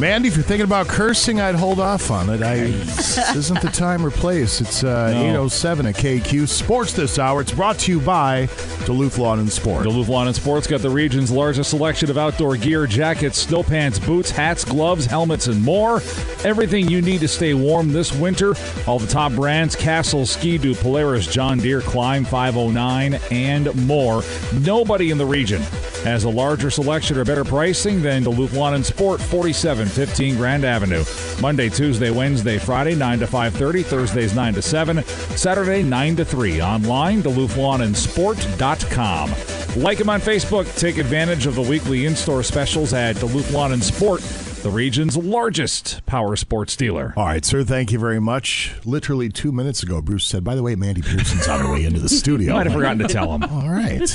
[0.00, 2.40] Mandy, if you're thinking about cursing, I'd hold off on it.
[2.40, 4.60] I this isn't the time or place.
[4.60, 5.46] It's uh, No.
[5.46, 7.40] 807 at KQ Sports this hour.
[7.40, 8.48] It's brought to you by
[8.86, 9.82] Duluth Lawn and Sport.
[9.82, 13.98] Duluth Lawn and Sports got the region's largest selection of outdoor gear, jackets, snow pants,
[13.98, 15.96] boots, hats, gloves, helmets, and more.
[16.44, 18.54] Everything you need to stay warm this winter.
[18.86, 24.22] All the top brands Castle, Ski-Doo, Polaris, John Deere, Klim 509, and more.
[24.60, 28.84] Nobody in the region has a larger selection or better pricing than Duluth Lawn and
[28.84, 31.04] Sport, 4715 Grand Avenue.
[31.40, 33.84] Monday, Tuesday, Wednesday, Friday, 9 to 5.30.
[33.84, 35.04] Thursdays, 9 to 7.
[35.04, 36.60] Saturday, 9 to 3.
[36.60, 39.82] Online, DuluthLawnandSport.com.
[39.82, 40.76] Like them on Facebook.
[40.76, 44.20] Take advantage of the weekly in-store specials at Duluth Lawn and Sport,
[44.62, 47.14] the region's largest power sports dealer.
[47.16, 47.64] All right, sir.
[47.64, 48.74] Thank you very much.
[48.84, 52.00] Literally two minutes ago, Bruce said, "By the way, Mandy Pearson's on her way into
[52.00, 53.44] the studio." I might have forgotten to tell him.
[53.44, 54.06] All right.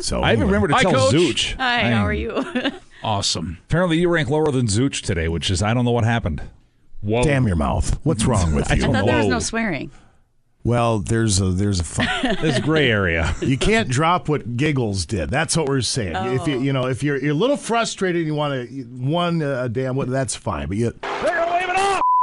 [0.00, 1.14] So I even remember to Hi, tell Coach.
[1.14, 1.56] Zooch.
[1.56, 2.42] Hi, I how are you?
[3.00, 3.58] Awesome.
[3.68, 6.42] Apparently, you rank lower than Zooch today, which is I don't know what happened.
[7.00, 7.22] Whoa.
[7.22, 7.96] Damn your mouth.
[8.04, 8.76] What's wrong with you?
[8.76, 9.92] I thought there was no swearing.
[10.68, 12.06] Well, there's a there's a fun.
[12.42, 13.34] This gray area.
[13.40, 15.30] you can't drop what Giggles did.
[15.30, 16.14] That's what we're saying.
[16.14, 19.40] If you you know if you're you're a little frustrated and you want to one
[19.40, 20.92] uh, damn what that's fine, but you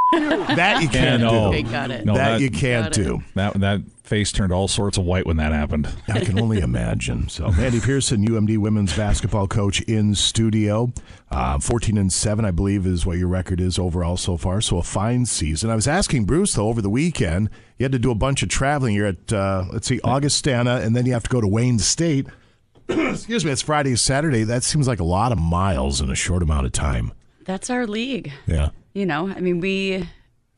[0.12, 1.28] that you can't do.
[1.28, 2.06] Okay, got it.
[2.06, 3.22] No, that, that- you can't do.
[3.34, 5.90] That that face turned all sorts of white when that happened.
[6.08, 7.28] I can only imagine.
[7.28, 10.94] So, Mandy Pearson, UMD women's basketball coach in studio.
[11.32, 14.62] Uh, 14 and 7, I believe, is what your record is overall so far.
[14.62, 15.72] So, a fine season.
[15.72, 17.50] I was asking Bruce, though, over the weekend,
[17.80, 18.94] you had to do a bunch of traveling.
[18.94, 22.28] You're at, uh, let's see, Augustana, and then you have to go to Wayne State.
[22.88, 24.44] Excuse me, it's Friday, Saturday.
[24.44, 27.12] That seems like a lot of miles in a short amount of time.
[27.46, 28.32] That's our league.
[28.46, 28.70] Yeah.
[28.96, 30.08] You know, I mean, we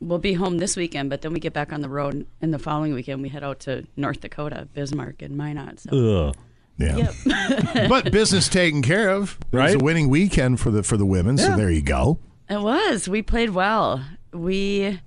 [0.00, 2.58] will be home this weekend, but then we get back on the road, and the
[2.60, 5.80] following weekend we head out to North Dakota, Bismarck, and Minot.
[5.80, 6.28] So.
[6.28, 6.36] Ugh.
[6.78, 7.10] Yeah.
[7.88, 9.36] but business taken care of.
[9.52, 9.74] It was Right?
[9.74, 12.20] a winning weekend for the for the women, so there you go.
[12.48, 13.08] It was.
[13.08, 14.04] We played well.
[14.32, 15.00] We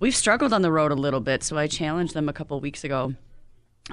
[0.00, 2.82] we've struggled on the road a little bit, so I challenged them a couple weeks
[2.84, 3.12] ago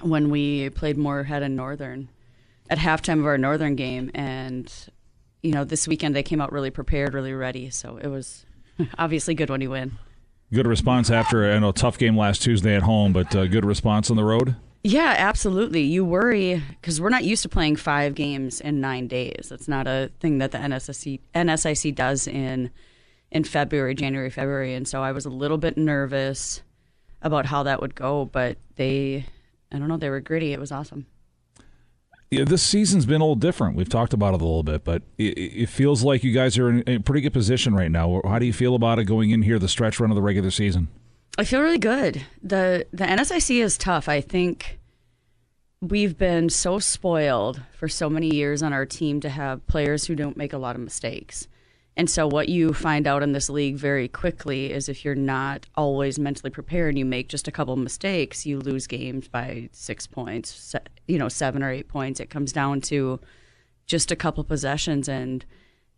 [0.01, 2.07] when we played Moorhead and Northern
[2.69, 4.71] at halftime of our Northern game, and
[5.43, 7.69] you know this weekend they came out really prepared, really ready.
[7.69, 8.45] So it was
[8.97, 9.97] obviously good when you win.
[10.53, 14.09] Good response after I know tough game last Tuesday at home, but uh, good response
[14.09, 14.55] on the road.
[14.83, 15.81] Yeah, absolutely.
[15.81, 19.47] You worry because we're not used to playing five games in nine days.
[19.49, 22.69] That's not a thing that the NSIC, NSIC does in
[23.31, 26.61] in February, January, February, and so I was a little bit nervous
[27.23, 28.25] about how that would go.
[28.25, 29.25] But they,
[29.71, 30.53] I don't know, they were gritty.
[30.53, 31.07] It was awesome.
[32.31, 33.75] This season's been a little different.
[33.75, 36.69] We've talked about it a little bit, but it, it feels like you guys are
[36.69, 38.21] in a pretty good position right now.
[38.25, 40.51] How do you feel about it going in here the stretch run of the regular
[40.51, 40.87] season?
[41.37, 42.25] I feel really good.
[42.41, 44.09] the The NSIC is tough.
[44.09, 44.79] I think
[45.81, 50.15] we've been so spoiled for so many years on our team to have players who
[50.15, 51.47] don't make a lot of mistakes.
[51.97, 55.65] And so, what you find out in this league very quickly is if you're not
[55.75, 60.05] always mentally prepared and you make just a couple mistakes, you lose games by six
[60.05, 60.75] points,
[61.07, 62.19] you know, seven or eight points.
[62.19, 63.21] It comes down to
[63.85, 65.45] just a couple possessions and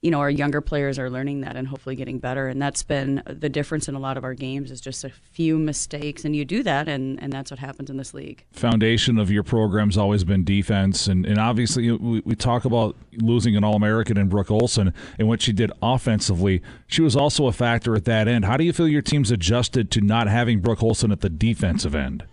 [0.02, 2.48] you know our younger players are learning that and hopefully getting better.
[2.48, 5.57] And that's been the difference in a lot of our games is just a few
[5.57, 6.24] mistakes.
[6.24, 8.45] And you do that and and that's what happens in this league.
[8.52, 13.56] Foundation of your program's always been defense, and, and obviously we, we talk about losing
[13.56, 16.61] an All American in Brooke Olson and what she did offensively.
[16.88, 18.45] She was also a factor at that end.
[18.45, 21.95] How do you feel your team's adjusted to not having Brooke Olson at the defensive
[21.95, 22.24] end?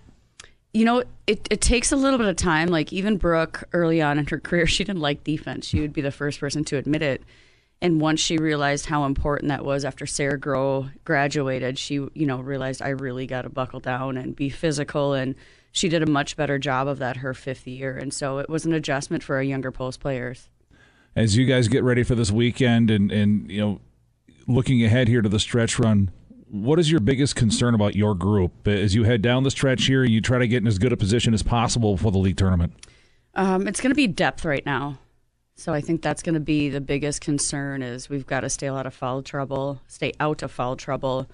[0.74, 2.68] you know it, it takes a little bit of time.
[2.68, 5.66] Like even brooke early on in her career she didn't like defense.
[5.66, 7.22] She would be the first person to admit it
[7.80, 12.40] and once she realized how important that was after sarah grow graduated she you know
[12.40, 15.12] realized i really got to buckle down and be physical.
[15.12, 15.34] And
[15.72, 17.96] she did a much better job of that her fifth year.
[17.96, 20.48] And so it was an adjustment for our younger post players.
[21.16, 23.80] As you guys get ready for this weekend and, and you know
[24.46, 26.10] looking ahead here to the stretch run
[26.50, 28.68] what is your biggest concern about your group?
[28.68, 30.92] As you head down the stretch here and you try to get in as good
[30.92, 32.74] a position as possible for the league tournament.
[33.34, 35.00] Um, it's going to be depth right now.
[35.56, 38.68] So I think that's going to be the biggest concern is we've got to stay
[38.68, 41.28] out of foul trouble, stay out of foul trouble.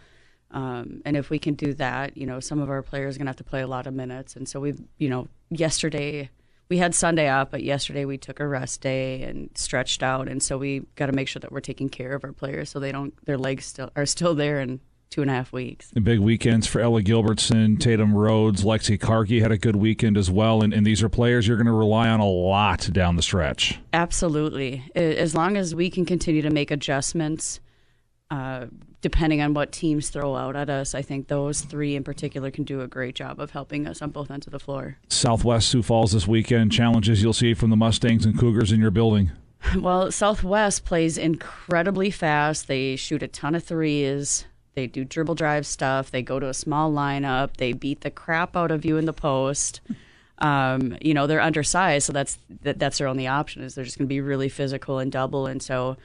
[0.51, 3.27] Um, and if we can do that, you know, some of our players are going
[3.27, 4.37] to have to play a lot of minutes.
[4.37, 6.29] And so we've, you know, yesterday
[6.71, 10.41] we had Sunday off, but yesterday we took a rest day and stretched out, and
[10.41, 12.93] so we got to make sure that we're taking care of our players so they
[12.93, 14.81] don't their legs still are still there in
[15.11, 15.91] two and a half weeks.
[15.91, 20.31] The big weekends for Ella Gilbertson, Tatum Rhodes, Lexi Karki had a good weekend as
[20.31, 23.23] well, and, and these are players you're going to rely on a lot down the
[23.23, 23.79] stretch.
[23.93, 27.61] Absolutely, as long as we can continue to make adjustments.
[28.31, 28.67] Uh,
[29.01, 32.63] depending on what teams throw out at us, I think those three in particular can
[32.63, 34.99] do a great job of helping us on both ends of the floor.
[35.09, 38.93] Southwest Sioux Falls this weekend, challenges you'll see from the Mustangs and Cougars in your
[38.93, 39.33] building.
[39.77, 42.67] Well, Southwest plays incredibly fast.
[42.67, 44.47] They shoot a ton of threes.
[44.81, 46.11] They do dribble drive stuff.
[46.11, 47.59] They go to a small lineup.
[47.59, 49.83] They beat the crap out of you in the post.
[50.39, 53.63] Um, you know they're undersized, so that's that, that's their only option.
[53.63, 55.99] Is they're just going to be really physical and double, and so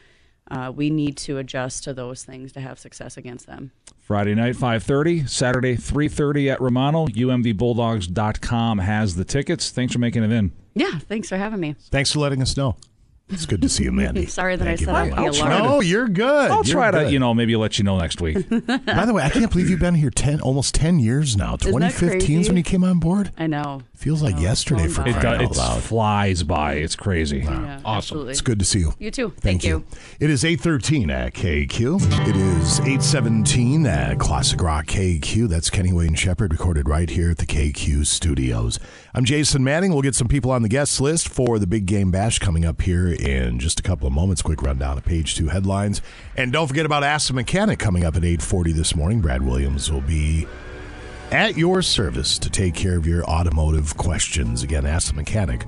[0.51, 3.71] uh, we need to adjust to those things to have success against them.
[4.01, 5.27] Friday night, 5.30.
[5.27, 7.07] Saturday, 3.30 at Romano.
[7.07, 9.71] UMDBulldogs.com has the tickets.
[9.71, 10.51] Thanks for making it in.
[10.75, 11.75] Yeah, thanks for having me.
[11.89, 12.75] Thanks for letting us know.
[13.29, 14.25] It's good to see you, Mandy.
[14.27, 15.39] Sorry that Thank I you set very up the much.
[15.39, 15.63] alarm.
[15.63, 16.51] No, you're good.
[16.51, 17.11] I'll You're try to, good.
[17.11, 18.47] you know, maybe let you know next week.
[18.49, 21.51] By the way, I can't believe you've been here ten, almost ten years now.
[21.57, 22.49] That 2015 is crazy?
[22.49, 23.31] when you came on board.
[23.37, 23.81] I know.
[24.05, 25.81] Feels like oh, yesterday for It, crying do- out it loud.
[25.81, 26.73] flies by.
[26.73, 27.39] It's crazy.
[27.39, 27.97] Yeah, awesome.
[27.97, 28.31] absolutely.
[28.33, 28.93] It's good to see you.
[28.99, 29.29] You too.
[29.29, 29.83] Thank, Thank you.
[30.19, 32.27] It is 813 at KQ.
[32.29, 35.49] It is 817 at Classic Rock KQ.
[35.49, 38.79] That's Kenny Wayne Shepherd recorded right here at the KQ studios.
[39.15, 39.91] I'm Jason Manning.
[39.91, 42.83] We'll get some people on the guest list for the big game bash coming up
[42.83, 44.43] here in just a couple of moments.
[44.43, 46.03] Quick rundown of page two headlines.
[46.37, 49.21] And don't forget about Ask the Mechanic coming up at 840 this morning.
[49.21, 50.45] Brad Williams will be
[51.31, 54.63] at your service to take care of your automotive questions.
[54.63, 55.65] Again, Ask the Mechanic.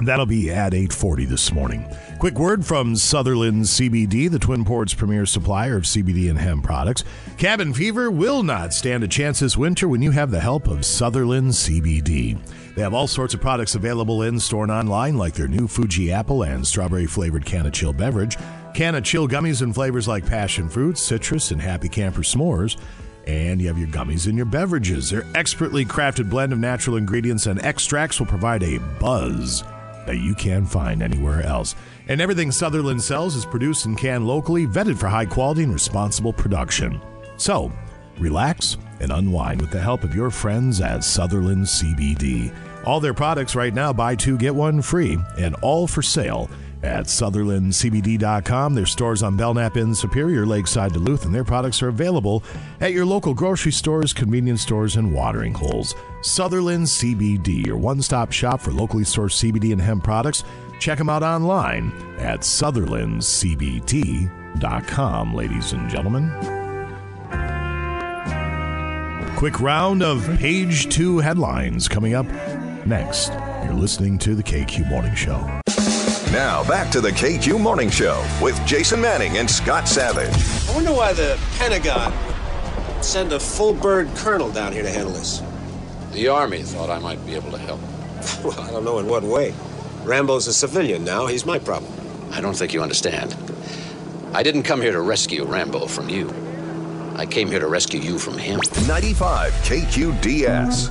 [0.00, 1.84] That'll be at 8:40 this morning.
[2.20, 7.02] Quick word from Sutherland CBD, the Twin Ports premier supplier of CBD and hemp products.
[7.36, 10.84] Cabin fever will not stand a chance this winter when you have the help of
[10.84, 12.38] Sutherland CBD.
[12.76, 16.12] They have all sorts of products available in store and online, like their new Fuji
[16.12, 18.36] apple and strawberry flavored Canna Chill beverage,
[18.74, 22.76] Canna Chill gummies in flavors like passion fruit, citrus, and happy camper s'mores.
[23.28, 25.10] And you have your gummies and your beverages.
[25.10, 29.62] Their expertly crafted blend of natural ingredients and extracts will provide a buzz
[30.06, 31.74] that you can't find anywhere else.
[32.08, 36.32] And everything Sutherland sells is produced and canned locally, vetted for high quality and responsible
[36.32, 37.02] production.
[37.36, 37.70] So,
[38.18, 42.54] relax and unwind with the help of your friends at Sutherland CBD.
[42.86, 46.48] All their products right now, buy two, get one free, and all for sale
[46.82, 48.74] at SutherlandCBD.com.
[48.74, 52.42] Their stores on Belknap in Superior, Lakeside, Duluth, and their products are available
[52.80, 55.94] at your local grocery stores, convenience stores, and watering holes.
[56.22, 60.44] Sutherland CBD, your one stop shop for locally sourced CBD and hemp products.
[60.78, 66.30] Check them out online at SutherlandCBD.com, ladies and gentlemen.
[69.36, 72.26] Quick round of page two headlines coming up
[72.86, 73.32] next.
[73.64, 75.60] You're listening to the KQ Morning Show.
[76.32, 80.28] Now back to the KQ Morning Show with Jason Manning and Scott Savage.
[80.68, 82.12] I wonder why the Pentagon
[82.94, 85.42] would send a full bird colonel down here to handle this.
[86.12, 87.80] The Army thought I might be able to help.
[88.44, 89.54] Well, I don't know in what way.
[90.04, 91.26] Rambo's a civilian now.
[91.26, 91.90] He's my problem.
[92.32, 93.34] I don't think you understand.
[94.34, 96.30] I didn't come here to rescue Rambo from you.
[97.16, 98.60] I came here to rescue you from him.
[98.86, 100.90] 95 KQDS.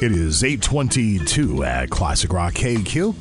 [0.00, 3.16] It is 822 at Classic Rock KQ.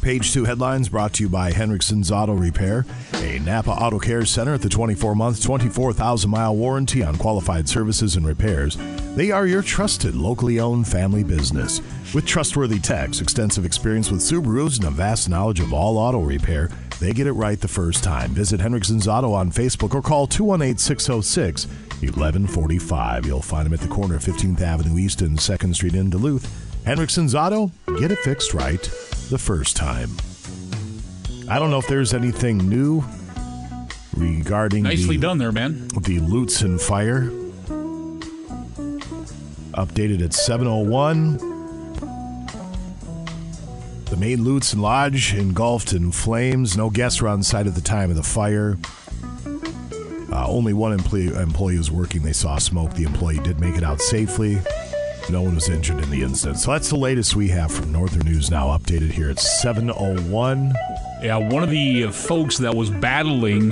[0.00, 4.54] Page two headlines brought to you by Henriksen's Auto Repair, a Napa Auto Care Center
[4.54, 8.76] at the 24 month, 24,000 mile warranty on qualified services and repairs.
[9.14, 11.80] They are your trusted, locally owned family business.
[12.14, 16.68] With trustworthy techs, extensive experience with Subarus, and a vast knowledge of all auto repair,
[16.98, 18.30] they get it right the first time.
[18.30, 23.26] Visit Henriksen's Auto on Facebook or call 218 606 1145.
[23.26, 26.50] You'll find them at the corner of 15th Avenue East and 2nd Street in Duluth.
[26.84, 27.70] Henriksen's Auto,
[28.00, 28.90] get it fixed right
[29.32, 30.10] the first time.
[31.48, 33.02] I don't know if there's anything new
[34.14, 35.88] regarding Nicely the, done there, man.
[35.88, 37.30] the Lutzen fire.
[39.72, 41.38] Updated at 701.
[44.10, 46.76] The main Lutzen Lodge engulfed in flames.
[46.76, 48.76] No guests were on site at the time of the fire.
[50.30, 52.20] Uh, only one employee, employee was working.
[52.22, 52.92] They saw smoke.
[52.92, 54.58] The employee did make it out safely.
[55.30, 56.58] No one was injured in the incident.
[56.58, 60.74] So that's the latest we have from Northern News now, updated here at 701.
[61.22, 63.70] Yeah, one of the folks that was battling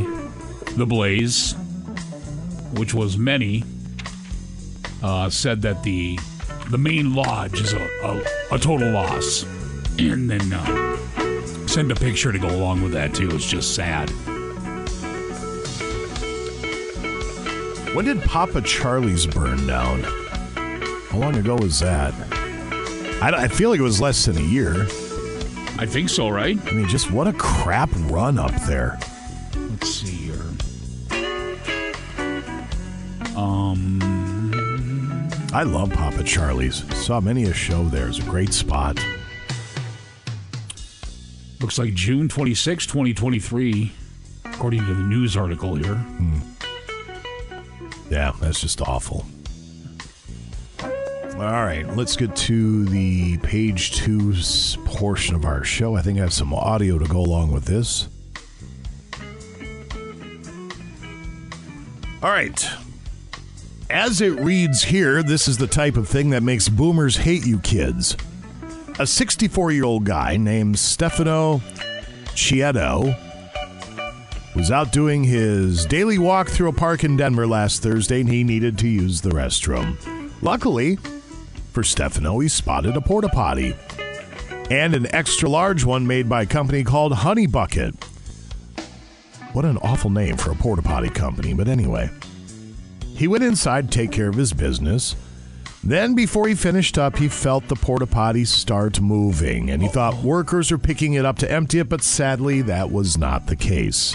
[0.77, 1.55] the blaze,
[2.75, 3.65] which was many,
[5.03, 6.19] uh, said that the
[6.71, 9.43] the main lodge is a, a, a total loss.
[9.99, 13.29] And then uh, send a picture to go along with that, too.
[13.33, 14.09] It's just sad.
[17.93, 20.05] When did Papa Charlie's burn down?
[21.11, 22.15] How long ago was that?
[23.21, 24.87] I, I feel like it was less than a year.
[25.77, 26.57] I think so, right?
[26.67, 28.97] I mean, just what a crap run up there.
[29.57, 30.45] Let's see here.
[33.37, 33.99] Um,
[35.53, 36.85] I love Papa Charlie's.
[37.05, 38.07] Saw many a show there.
[38.07, 39.05] It's a great spot.
[41.61, 43.93] looks like June 26, 2023,
[44.45, 46.01] according to the news article here.
[48.11, 49.27] Yeah, that's just awful.
[51.41, 54.35] All right, let's get to the page two
[54.85, 55.97] portion of our show.
[55.97, 58.09] I think I have some audio to go along with this.
[62.23, 62.69] All right.
[63.89, 67.59] As it reads here, this is the type of thing that makes boomers hate you
[67.61, 68.19] kids.
[68.99, 71.63] A 64 year old guy named Stefano
[72.35, 73.17] Chiedo
[74.55, 78.45] was out doing his daily walk through a park in Denver last Thursday and he
[78.45, 79.97] needed to use the restroom.
[80.43, 80.99] Luckily
[81.71, 83.77] for Stefano, he spotted a porta potty
[84.71, 87.95] and an extra large one made by a company called Honey Bucket.
[89.53, 92.09] What an awful name for a porta potty company, but anyway.
[93.17, 95.17] He went inside to take care of his business.
[95.83, 100.23] Then, before he finished up, he felt the porta potty start moving, and he thought
[100.23, 104.15] workers were picking it up to empty it, but sadly, that was not the case.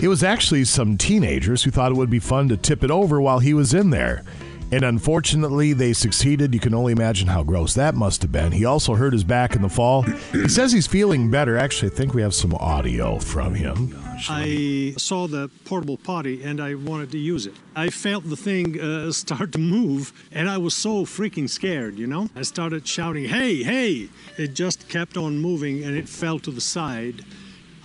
[0.00, 3.20] It was actually some teenagers who thought it would be fun to tip it over
[3.20, 4.24] while he was in there.
[4.70, 6.52] And unfortunately, they succeeded.
[6.52, 8.52] You can only imagine how gross that must have been.
[8.52, 10.02] He also hurt his back in the fall.
[10.32, 11.56] He says he's feeling better.
[11.56, 13.98] Actually, I think we have some audio from him.
[14.28, 17.54] I saw the portable potty and I wanted to use it.
[17.74, 22.06] I felt the thing uh, start to move and I was so freaking scared, you
[22.06, 22.28] know?
[22.36, 24.08] I started shouting, hey, hey!
[24.36, 27.24] It just kept on moving and it fell to the side.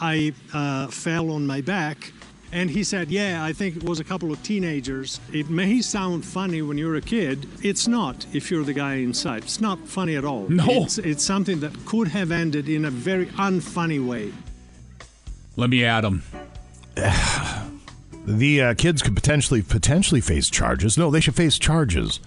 [0.01, 2.11] I uh, fell on my back
[2.53, 5.19] and he said, yeah, I think it was a couple of teenagers.
[5.33, 7.47] It may sound funny when you're a kid.
[7.63, 9.43] It's not if you're the guy inside.
[9.43, 10.47] It's not funny at all.
[10.47, 10.65] No.
[10.67, 14.31] It's, it's something that could have ended in a very unfunny way.
[15.55, 16.23] Let me add them.
[18.25, 20.97] The uh, kids could potentially potentially face charges.
[20.97, 22.19] No, they should face charges.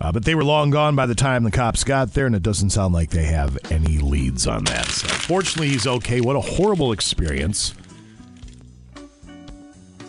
[0.00, 2.42] Uh, but they were long gone by the time the cops got there, and it
[2.42, 4.86] doesn't sound like they have any leads on that.
[4.86, 6.20] So, fortunately, he's okay.
[6.20, 7.72] What a horrible experience.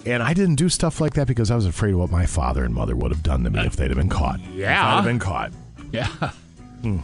[0.06, 2.64] And I didn't do stuff like that because I was afraid of what my father
[2.64, 4.40] and mother would have done to me if they'd have been caught.
[4.40, 4.88] If yeah.
[4.88, 5.52] I'd have been caught.
[5.92, 6.08] Yeah.
[6.82, 7.00] Hmm.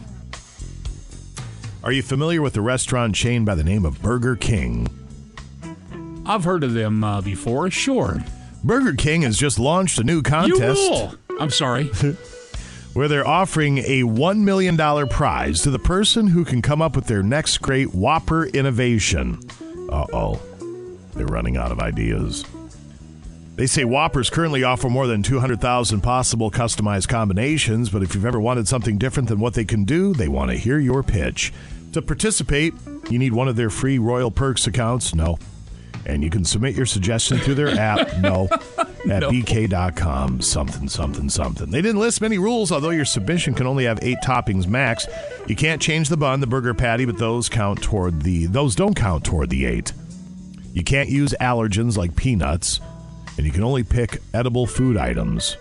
[1.82, 4.86] Are you familiar with the restaurant chain by the name of Burger King?
[6.24, 8.22] I've heard of them uh, before, sure.
[8.62, 10.80] Burger King has just launched a new contest.
[10.80, 11.14] You rule.
[11.40, 11.90] I'm sorry.
[12.92, 14.76] where they're offering a $1 million
[15.08, 19.40] prize to the person who can come up with their next great Whopper innovation.
[19.90, 20.40] Uh oh.
[21.14, 22.44] They're running out of ideas.
[23.54, 28.40] They say Whoppers currently offer more than 200,000 possible customized combinations, but if you've ever
[28.40, 31.52] wanted something different than what they can do, they want to hear your pitch.
[31.92, 32.72] To participate,
[33.10, 35.14] you need one of their free Royal Perks accounts?
[35.14, 35.38] No.
[36.06, 38.08] And you can submit your suggestion through their app?
[38.20, 38.48] No.
[39.10, 39.30] At No.
[39.30, 41.70] bk.com, something, something, something.
[41.70, 45.06] They didn't list many rules, although your submission can only have eight toppings max.
[45.48, 48.94] You can't change the bun, the burger patty, but those count toward the those don't
[48.94, 49.92] count toward the eight.
[50.72, 52.80] You can't use allergens like peanuts,
[53.36, 55.56] and you can only pick edible food items.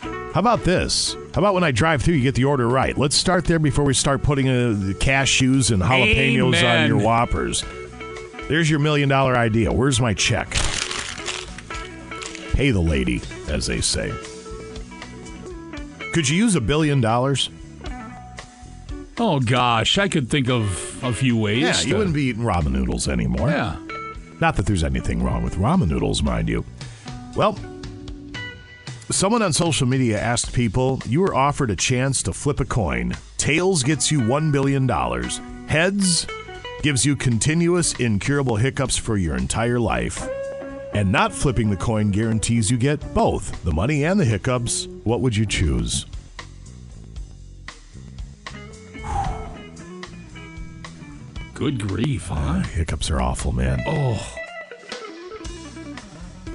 [0.00, 1.14] How about this?
[1.34, 2.96] How about when I drive through, you get the order right?
[2.96, 7.64] Let's start there before we start putting uh, the cashews and jalapenos on your Whoppers.
[8.48, 9.72] There's your million dollar idea.
[9.72, 10.50] Where's my check?
[12.52, 14.12] Pay the lady, as they say.
[16.12, 17.50] Could you use a billion dollars?
[19.18, 21.60] Oh gosh, I could think of a few ways.
[21.60, 23.50] Yeah, you wouldn't be eating ramen noodles anymore.
[23.50, 23.76] Yeah.
[24.40, 26.64] Not that there's anything wrong with ramen noodles, mind you.
[27.36, 27.58] Well,
[29.10, 33.14] someone on social media asked people you were offered a chance to flip a coin.
[33.36, 34.88] Tails gets you $1 billion.
[35.68, 36.26] Heads
[36.82, 40.26] gives you continuous, incurable hiccups for your entire life.
[40.94, 44.86] And not flipping the coin guarantees you get both the money and the hiccups.
[45.04, 46.06] What would you choose?
[51.60, 52.60] Good grief, huh?
[52.60, 53.82] hiccups are awful, man.
[53.86, 54.36] Oh.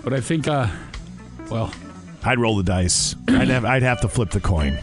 [0.03, 0.65] But I think, uh,
[1.51, 1.71] well,
[2.23, 3.15] I'd roll the dice.
[3.27, 4.79] I'd have, I'd have to flip the coin.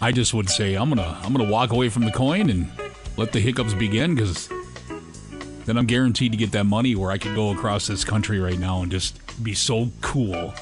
[0.00, 2.70] I just would say I'm gonna I'm gonna walk away from the coin and
[3.18, 4.48] let the hiccups begin because
[5.66, 8.58] then I'm guaranteed to get that money where I could go across this country right
[8.58, 10.54] now and just be so cool.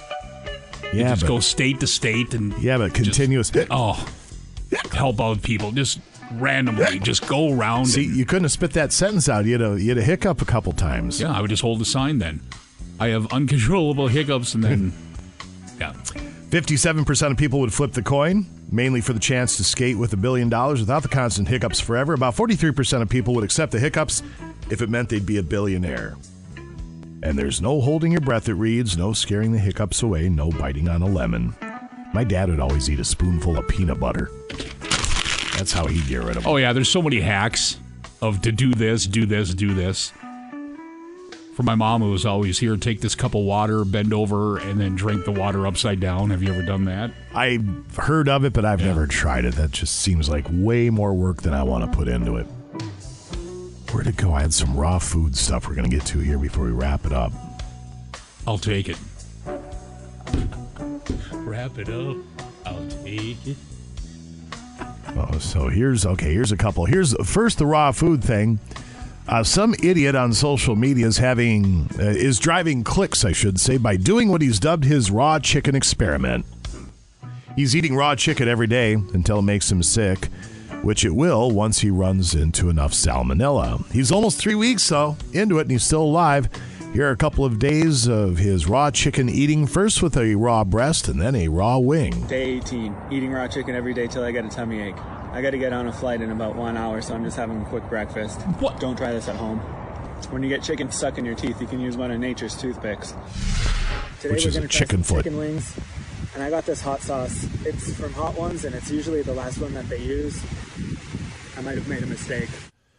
[0.92, 3.52] Yeah, just but- go state to state and Yeah, but continuous.
[3.70, 4.04] oh,
[4.90, 6.00] help out people just
[6.34, 6.98] randomly.
[6.98, 7.86] Just go around.
[7.86, 9.44] See, and- you couldn't have spit that sentence out.
[9.44, 11.20] You had a, you had a hiccup a couple times.
[11.20, 12.40] yeah, I would just hold the sign then.
[12.98, 14.92] I have uncontrollable hiccups, and then
[15.80, 15.92] yeah.
[16.50, 20.16] 57% of people would flip the coin, mainly for the chance to skate with a
[20.16, 22.14] billion dollars without the constant hiccups forever.
[22.14, 24.22] About 43% of people would accept the hiccups
[24.70, 26.16] if it meant they'd be a billionaire.
[27.22, 30.88] And there's no holding your breath, it reads, no scaring the hiccups away, no biting
[30.88, 31.54] on a lemon.
[32.14, 34.30] My dad would always eat a spoonful of peanut butter.
[35.56, 36.52] That's how he'd get rid of them.
[36.52, 37.78] Oh yeah, there's so many hacks
[38.20, 40.12] of to do this, do this, do this.
[41.54, 42.76] For my mom, it was always here.
[42.76, 46.28] Take this cup of water, bend over, and then drink the water upside down.
[46.28, 47.10] Have you ever done that?
[47.34, 49.54] I've heard of it, but I've never tried it.
[49.54, 52.44] That just seems like way more work than I want to put into it.
[53.90, 54.34] Where'd it go?
[54.34, 57.06] I had some raw food stuff we're going to get to here before we wrap
[57.06, 57.32] it up.
[58.46, 58.98] I'll take it.
[61.32, 62.16] Wrap it up.
[62.66, 63.56] I'll take it.
[65.16, 66.32] Oh, so here's okay.
[66.32, 66.84] Here's a couple.
[66.84, 68.58] Here's first the raw food thing.
[69.28, 73.76] Uh, some idiot on social media is having uh, is driving clicks, I should say,
[73.76, 76.44] by doing what he's dubbed his raw chicken experiment.
[77.56, 80.26] He's eating raw chicken every day until it makes him sick,
[80.82, 83.90] which it will once he runs into enough salmonella.
[83.90, 86.48] He's almost three weeks though into it, and he's still alive.
[86.96, 89.66] Here are a couple of days of his raw chicken eating.
[89.66, 92.26] First with a raw breast, and then a raw wing.
[92.26, 94.96] Day 18, eating raw chicken every day till I get a tummy ache.
[95.30, 97.60] I got to get on a flight in about one hour, so I'm just having
[97.60, 98.40] a quick breakfast.
[98.60, 98.80] What?
[98.80, 99.58] Don't try this at home.
[100.30, 103.10] When you get chicken stuck in your teeth, you can use one of nature's toothpicks.
[104.22, 105.24] Today Which we're is a gonna try chicken foot.
[105.24, 105.78] Chicken wings,
[106.32, 107.46] and I got this hot sauce.
[107.66, 110.42] It's from Hot Ones, and it's usually the last one that they use.
[111.58, 112.48] I might have made a mistake.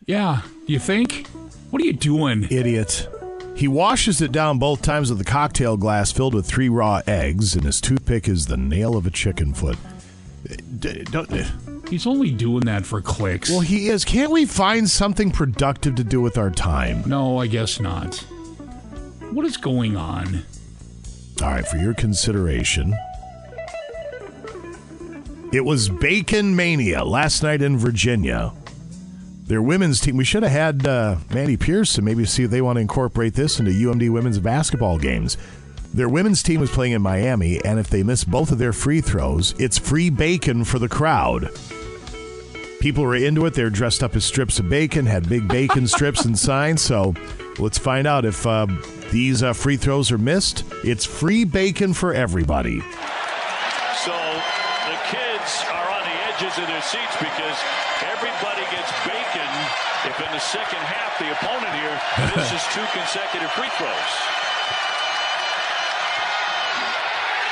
[0.06, 1.26] Yeah, you think?
[1.72, 2.44] What are you doing?
[2.52, 3.08] Idiot.
[3.58, 7.56] He washes it down both times with a cocktail glass filled with three raw eggs,
[7.56, 9.78] and his toothpick is the nail of a chicken foot.
[10.80, 11.32] D- don't-
[11.90, 13.50] He's only doing that for clicks.
[13.50, 14.06] Well, he is.
[14.06, 17.02] Can't we find something productive to do with our time?
[17.08, 18.18] No, I guess not.
[19.32, 20.44] What is going on?
[21.42, 22.94] All right, for your consideration.
[25.54, 28.52] It was Bacon Mania last night in Virginia.
[29.48, 32.62] Their women's team, we should have had uh, Mandy Pierce to maybe see if they
[32.62, 35.38] want to incorporate this into UMD women's basketball games.
[35.94, 39.00] Their women's team was playing in Miami, and if they miss both of their free
[39.00, 41.50] throws, it's free bacon for the crowd.
[42.82, 43.54] People were into it.
[43.54, 46.82] They were dressed up as strips of bacon, had big bacon strips and signs.
[46.82, 47.16] So
[47.58, 48.68] let's find out if uh,
[49.12, 50.66] these uh, free throws are missed.
[50.84, 52.82] It's free bacon for everybody.
[54.04, 57.58] So the kids are on the edges of their seats because
[58.04, 58.67] everybody gets bacon
[60.06, 61.96] if in the second half the opponent here
[62.38, 64.14] misses two consecutive free throws.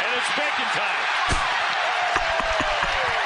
[0.06, 1.04] And it's bacon time.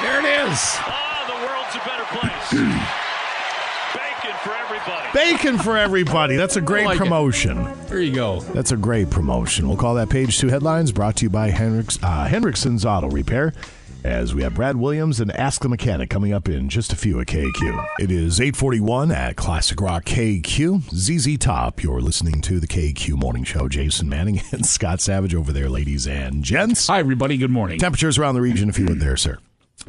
[0.00, 0.58] There it is.
[0.80, 2.48] Ah, the world's a better place.
[3.94, 5.08] bacon for everybody.
[5.12, 6.36] Bacon for everybody.
[6.36, 7.00] That's a great like it.
[7.00, 7.68] promotion.
[7.88, 8.40] There you go.
[8.40, 9.68] That's a great promotion.
[9.68, 13.52] We'll call that page two headlines brought to you by Hendricks, uh, Hendrickson's Auto Repair.
[14.02, 17.20] As we have Brad Williams and Ask the Mechanic coming up in just a few
[17.20, 17.86] at KQ.
[17.98, 20.90] It is 841 at Classic Rock KQ.
[20.90, 23.68] ZZ Top, you're listening to the KQ Morning Show.
[23.68, 26.86] Jason Manning and Scott Savage over there, ladies and gents.
[26.86, 27.36] Hi, everybody.
[27.36, 27.78] Good morning.
[27.78, 29.38] Temperatures around the region, if you would, there, sir.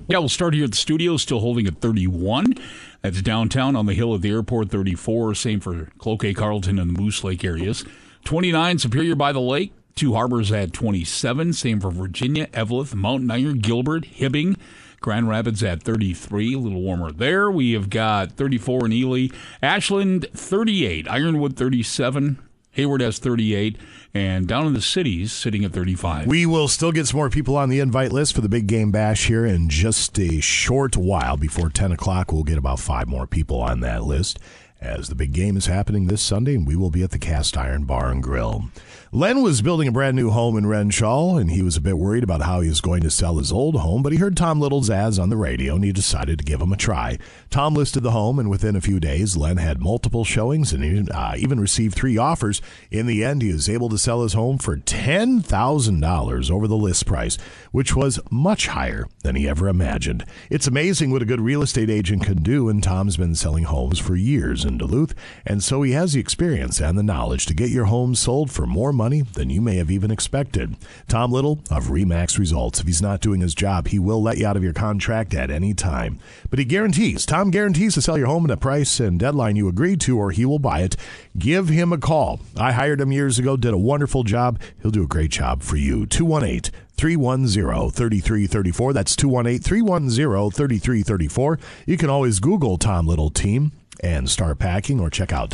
[0.10, 2.56] Yeah, we'll start here at the studio, still holding at 31.
[3.02, 5.36] That's downtown on the hill at the airport, 34.
[5.36, 7.86] Same for Cloquet, Carlton, and the Moose Lake areas.
[8.26, 9.74] 29, Superior by the Lake.
[9.96, 11.54] Two Harbors at 27.
[11.54, 14.58] Same for Virginia, Eveleth, Mountain Iron, Gilbert, Hibbing.
[15.02, 17.50] Grand Rapids at 33, a little warmer there.
[17.50, 19.28] We have got 34 in Ely.
[19.62, 21.10] Ashland, 38.
[21.10, 22.38] Ironwood, 37.
[22.74, 23.78] Hayward has 38.
[24.14, 26.28] And down in the cities, sitting at 35.
[26.28, 28.92] We will still get some more people on the invite list for the big game
[28.92, 31.36] bash here in just a short while.
[31.36, 34.38] Before 10 o'clock, we'll get about five more people on that list
[34.82, 37.56] as the big game is happening this Sunday, and we will be at the Cast
[37.56, 38.66] Iron Bar and Grill.
[39.14, 42.24] Len was building a brand new home in Renshaw, and he was a bit worried
[42.24, 44.90] about how he was going to sell his old home, but he heard Tom Little's
[44.90, 47.18] ads on the radio, and he decided to give him a try.
[47.50, 51.12] Tom listed the home, and within a few days, Len had multiple showings and he,
[51.12, 52.62] uh, even received three offers.
[52.90, 57.06] In the end, he was able to sell his home for $10,000 over the list
[57.06, 57.38] price,
[57.74, 60.24] which was much higher than he ever imagined.
[60.50, 64.00] It's amazing what a good real estate agent can do, and Tom's been selling homes
[64.00, 64.64] for years.
[64.64, 65.14] in Duluth,
[65.46, 68.66] and so he has the experience and the knowledge to get your home sold for
[68.66, 70.76] more money than you may have even expected.
[71.08, 72.80] Tom Little of Remax Results.
[72.80, 75.50] If he's not doing his job, he will let you out of your contract at
[75.50, 76.20] any time.
[76.50, 79.68] But he guarantees, Tom guarantees to sell your home at a price and deadline you
[79.68, 80.96] agreed to, or he will buy it.
[81.38, 82.40] Give him a call.
[82.58, 84.60] I hired him years ago, did a wonderful job.
[84.82, 86.06] He'll do a great job for you.
[86.06, 88.94] 218 310 3334.
[88.94, 91.60] That's 218 310 3334.
[91.88, 93.72] You can always Google Tom Little Team
[94.02, 95.52] and start packing or check out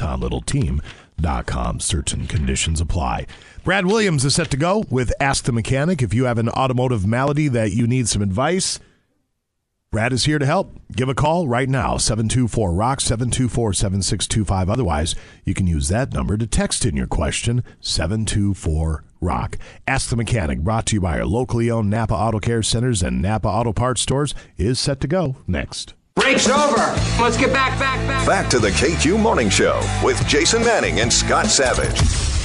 [1.17, 1.79] tomlittleteam.com.
[1.79, 3.27] Certain conditions apply.
[3.63, 6.01] Brad Williams is set to go with Ask the Mechanic.
[6.01, 8.79] If you have an automotive malady that you need some advice,
[9.91, 10.79] Brad is here to help.
[10.91, 14.69] Give a call right now, 724 Rock, 724 7625.
[14.69, 19.57] Otherwise, you can use that number to text in your question, 724 Rock.
[19.87, 23.21] Ask the Mechanic, brought to you by our locally owned Napa Auto Care Centers and
[23.21, 25.93] Napa Auto Parts stores, is set to go next.
[26.17, 26.81] Break's over.
[27.21, 28.25] Let's get back, back, back.
[28.25, 31.95] Back to the KQ Morning Show with Jason Manning and Scott Savage.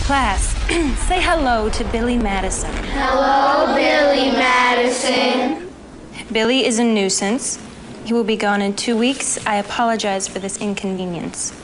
[0.05, 0.53] Class,
[1.09, 2.71] say hello to Billy Madison.
[2.89, 5.73] Hello, Billy Madison.
[6.31, 7.59] Billy is a nuisance.
[8.05, 9.39] He will be gone in two weeks.
[9.47, 11.59] I apologize for this inconvenience.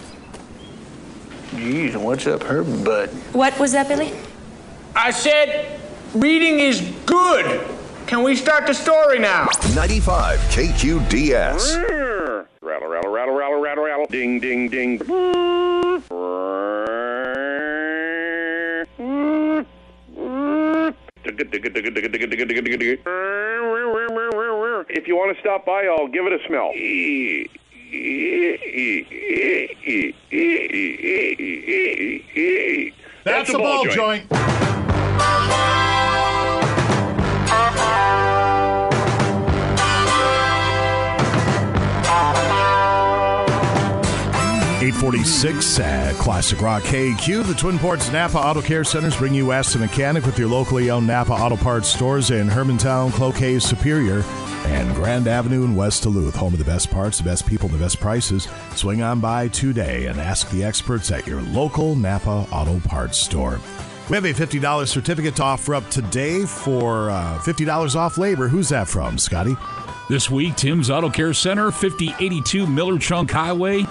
[1.50, 3.10] Geez, what's up her butt?
[3.34, 4.14] What was that, Billy?
[4.96, 5.78] I said
[6.14, 7.77] reading is good.
[8.08, 9.48] Can we start the story now?
[9.74, 11.76] 95 KQDS.
[12.62, 14.06] Rattle, rattle, rattle, rattle, rattle, rattle.
[14.06, 14.94] Ding, ding, ding.
[24.88, 26.72] If you want to stop by, I'll give it a smell.
[33.24, 34.30] That's, That's a ball, ball joint.
[34.30, 34.38] joint.
[44.88, 47.44] 846 at uh, Classic Rock KQ.
[47.44, 50.88] The Twin Ports Napa Auto Care Centers bring you Ask the Mechanic with your locally
[50.88, 54.22] owned Napa Auto Parts stores in Hermantown, Cloquet, Superior,
[54.66, 56.36] and Grand Avenue in West Duluth.
[56.36, 58.48] Home of the best parts, the best people, the best prices.
[58.76, 63.60] Swing on by today and ask the experts at your local Napa Auto Parts store.
[64.08, 68.48] We have a $50 certificate to offer up today for uh, $50 off labor.
[68.48, 69.54] Who's that from, Scotty?
[70.08, 73.84] This week, Tim's Auto Care Center, 5082 Miller Trunk Highway.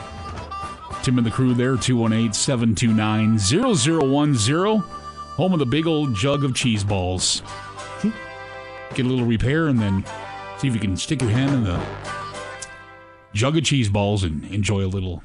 [1.04, 4.80] Tim and the crew there, 218 729 0010.
[5.36, 7.44] Home of the big old jug of cheese balls.
[8.02, 10.04] Get a little repair and then
[10.58, 11.80] see if you can stick your hand in the
[13.34, 15.22] jug of cheese balls and enjoy a little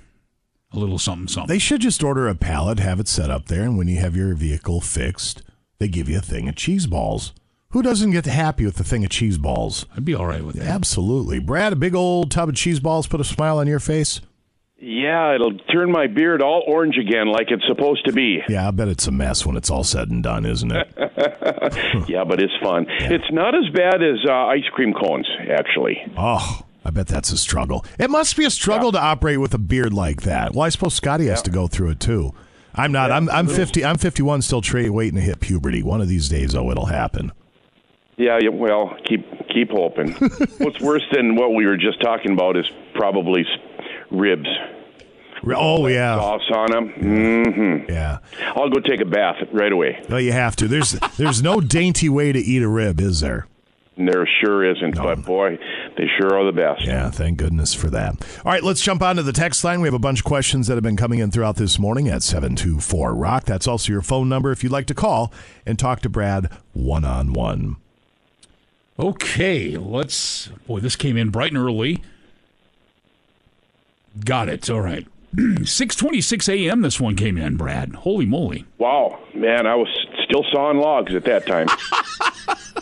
[0.72, 1.48] a little something something.
[1.48, 4.16] They should just order a pallet, have it set up there, and when you have
[4.16, 5.42] your vehicle fixed,
[5.78, 7.32] they give you a thing of cheese balls.
[7.70, 9.86] Who doesn't get happy with the thing of cheese balls?
[9.96, 10.66] I'd be all right with that.
[10.66, 11.38] Absolutely.
[11.38, 14.20] Brad, a big old tub of cheese balls put a smile on your face?
[14.78, 18.40] Yeah, it'll turn my beard all orange again like it's supposed to be.
[18.48, 20.92] Yeah, I bet it's a mess when it's all said and done, isn't it?
[22.08, 22.86] yeah, but it's fun.
[22.88, 25.98] It's not as bad as uh, ice cream cones, actually.
[26.18, 27.84] Oh, I bet that's a struggle.
[27.98, 30.52] It must be a struggle to operate with a beard like that.
[30.52, 32.34] Well, I suppose Scotty has to go through it too.
[32.74, 33.12] I'm not.
[33.12, 33.84] I'm I'm 50.
[33.84, 35.82] I'm 51, still tra- waiting to hit puberty.
[35.82, 37.32] One of these days, oh, it'll happen.
[38.16, 40.12] Yeah, yeah, well, keep keep hoping.
[40.58, 43.44] What's worse than what we were just talking about is probably
[44.10, 44.48] ribs.
[45.54, 46.92] Oh yeah, sauce on them.
[46.92, 47.90] Mm-hmm.
[47.90, 48.18] Yeah,
[48.54, 50.02] I'll go take a bath right away.
[50.08, 50.68] Well, you have to.
[50.68, 53.46] There's there's no dainty way to eat a rib, is there?
[53.96, 55.58] There sure isn't, but boy,
[55.98, 56.86] they sure are the best.
[56.86, 58.14] Yeah, thank goodness for that.
[58.42, 59.82] All right, let's jump on to the text line.
[59.82, 62.22] We have a bunch of questions that have been coming in throughout this morning at
[62.22, 63.44] 724 Rock.
[63.44, 65.30] That's also your phone number if you'd like to call
[65.66, 67.76] and talk to Brad one on one.
[68.98, 70.48] Okay, let's.
[70.66, 72.02] Boy, this came in bright and early.
[74.24, 74.70] Got it.
[74.70, 75.06] All right.
[75.36, 76.80] 6:26 a.m.
[76.80, 77.94] This one came in, Brad.
[77.94, 78.66] Holy moly!
[78.78, 79.88] Wow, man, I was
[80.24, 81.68] still sawing logs at that time.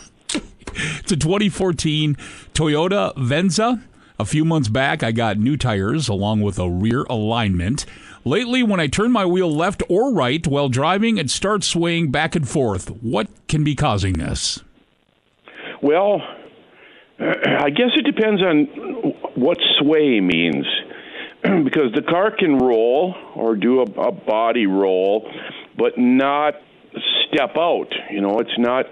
[1.01, 2.17] It's a 2014
[2.55, 3.83] Toyota Venza.
[4.19, 7.87] A few months back, I got new tires along with a rear alignment.
[8.25, 12.37] Lately, when I turn my wheel left or right while driving, it starts swaying back
[12.37, 12.91] and forth.
[13.03, 14.61] What can be causing this?
[15.83, 16.21] Well,
[17.19, 18.65] I guess it depends on
[19.37, 20.67] what sway means.
[21.65, 25.27] because the car can roll or do a, a body roll,
[25.79, 26.55] but not
[27.27, 27.89] step out.
[28.11, 28.85] You know, it's not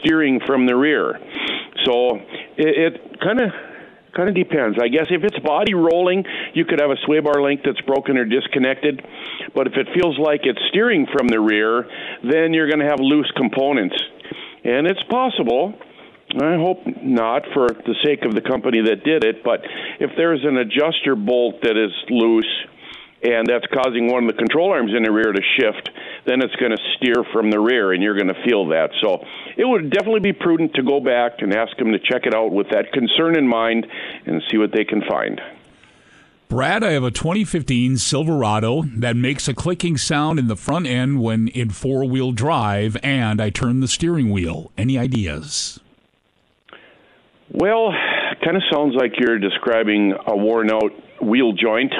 [0.00, 1.18] steering from the rear.
[1.84, 2.18] So
[2.56, 3.50] it kind of
[4.16, 4.78] kind of depends.
[4.80, 6.24] I guess if it's body rolling,
[6.54, 9.04] you could have a sway bar link that's broken or disconnected.
[9.54, 11.84] But if it feels like it's steering from the rear,
[12.24, 13.94] then you're going to have loose components.
[14.64, 15.74] And it's possible.
[16.40, 19.60] I hope not for the sake of the company that did it, but
[20.00, 22.50] if there's an adjuster bolt that is loose
[23.22, 25.90] and that's causing one of the control arms in the rear to shift,
[26.26, 28.90] then it's going to steer from the rear, and you're going to feel that.
[29.00, 29.24] So
[29.56, 32.52] it would definitely be prudent to go back and ask them to check it out
[32.52, 33.86] with that concern in mind
[34.26, 35.40] and see what they can find.
[36.48, 41.20] Brad, I have a 2015 Silverado that makes a clicking sound in the front end
[41.20, 44.70] when in four wheel drive, and I turn the steering wheel.
[44.78, 45.80] Any ideas?
[47.50, 47.92] Well,
[48.44, 51.92] kind of sounds like you're describing a worn out wheel joint.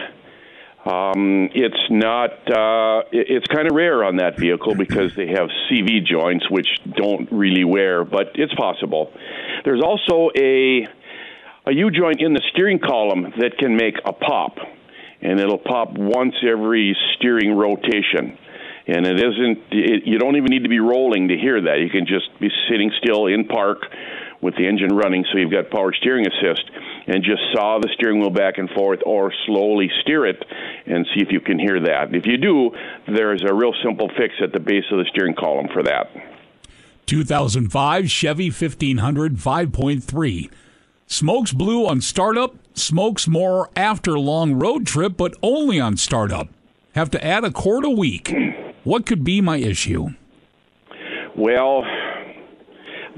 [0.87, 2.31] Um, it's not.
[2.47, 7.31] Uh, it's kind of rare on that vehicle because they have CV joints, which don't
[7.33, 9.13] really wear, but it's possible.
[9.65, 10.87] There's also a
[11.67, 14.59] a U joint in the steering column that can make a pop,
[15.21, 18.39] and it'll pop once every steering rotation.
[18.87, 19.59] And it isn't.
[19.73, 21.81] It, you don't even need to be rolling to hear that.
[21.81, 23.79] You can just be sitting still in park
[24.41, 26.71] with the engine running, so you've got power steering assist,
[27.07, 30.43] and just saw the steering wheel back and forth, or slowly steer it,
[30.87, 32.15] and see if you can hear that.
[32.15, 32.71] If you do,
[33.07, 36.11] there's a real simple fix at the base of the steering column for that.
[37.07, 40.51] 2005 Chevy 1500 5.3.
[41.07, 46.49] Smokes blue on startup, smokes more after long road trip, but only on startup.
[46.97, 48.35] Have to add a quart a week.
[48.83, 50.09] What could be my issue?
[51.37, 51.83] Well,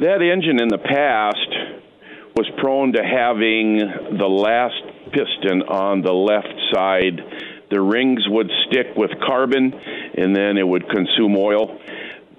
[0.00, 1.77] that engine in the past
[2.38, 3.78] was prone to having
[4.16, 4.78] the last
[5.10, 7.18] piston on the left side.
[7.68, 11.80] The rings would stick with carbon and then it would consume oil.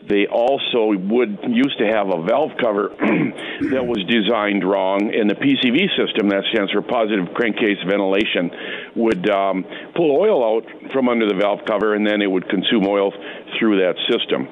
[0.07, 2.95] They also would used to have a valve cover
[3.75, 8.49] that was designed wrong, and the PCV system, that stands for positive crankcase ventilation,
[8.95, 12.87] would um, pull oil out from under the valve cover, and then it would consume
[12.87, 13.13] oil
[13.59, 14.47] through that system.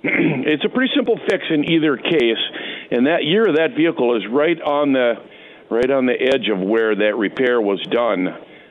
[0.02, 2.42] it's a pretty simple fix in either case,
[2.90, 5.14] and that year that vehicle is right on the
[5.70, 8.28] right on the edge of where that repair was done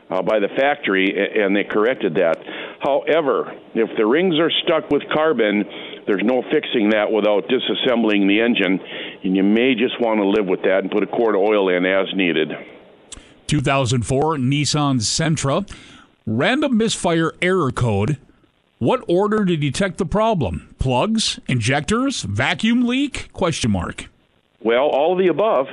[0.10, 2.38] uh, by the factory, and they corrected that.
[2.80, 5.66] However, if the rings are stuck with carbon,
[6.08, 8.80] there's no fixing that without disassembling the engine,
[9.24, 11.70] and you may just want to live with that and put a quart of oil
[11.70, 12.50] in as needed.
[13.48, 15.70] 2004 Nissan Sentra,
[16.26, 18.18] random misfire error code.
[18.80, 20.76] What order to detect the problem?
[20.78, 23.34] Plugs, injectors, vacuum leak?
[23.34, 24.08] Question mark.
[24.64, 25.66] Well, all of the above,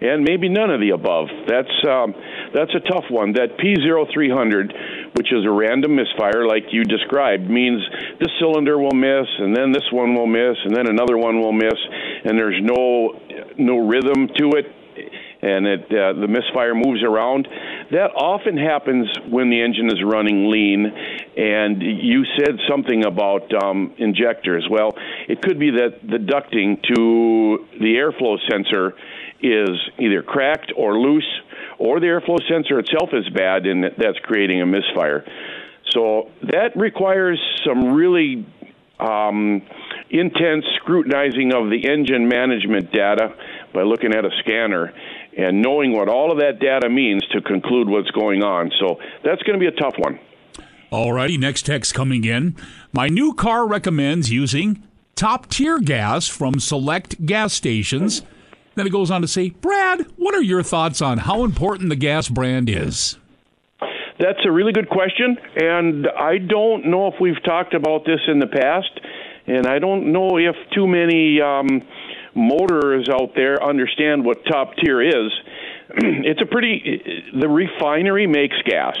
[0.00, 1.28] and maybe none of the above.
[1.46, 2.14] That's um,
[2.54, 3.34] that's a tough one.
[3.34, 7.82] That P0300, which is a random misfire, like you described, means
[8.18, 11.52] this cylinder will miss, and then this one will miss, and then another one will
[11.52, 11.76] miss,
[12.24, 13.20] and there's no
[13.58, 14.72] no rhythm to it
[15.42, 17.48] and it uh, the misfire moves around.
[17.90, 20.86] That often happens when the engine is running lean.
[21.36, 24.66] And you said something about um, injectors.
[24.70, 24.90] Well,
[25.28, 28.94] it could be that the ducting to the airflow sensor
[29.40, 31.28] is either cracked or loose,
[31.78, 35.24] or the airflow sensor itself is bad, and that's creating a misfire.
[35.90, 38.46] So that requires some really
[39.00, 39.62] um,
[40.10, 43.34] intense scrutinizing of the engine management data
[43.74, 44.92] by looking at a scanner
[45.36, 48.70] and knowing what all of that data means to conclude what's going on.
[48.78, 50.20] So that's going to be a tough one.
[50.92, 52.54] Alrighty, next text coming in.
[52.92, 54.82] My new car recommends using
[55.14, 58.20] top tier gas from select gas stations.
[58.74, 61.96] Then it goes on to say, Brad, what are your thoughts on how important the
[61.96, 63.16] gas brand is?
[64.20, 68.38] That's a really good question, and I don't know if we've talked about this in
[68.38, 69.00] the past,
[69.46, 71.80] and I don't know if too many um,
[73.08, 75.32] out there understand what top tier is.
[75.96, 78.96] it's a pretty the refinery makes gas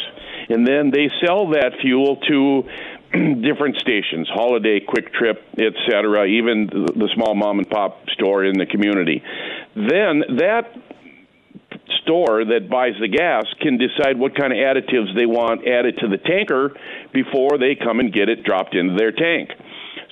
[0.48, 2.62] and then they sell that fuel to
[3.42, 8.66] different stations holiday quick trip etc even the small mom and pop store in the
[8.66, 9.22] community.
[9.74, 10.72] Then that
[12.02, 16.08] store that buys the gas can decide what kind of additives they want added to
[16.08, 16.74] the tanker
[17.12, 19.50] before they come and get it dropped into their tank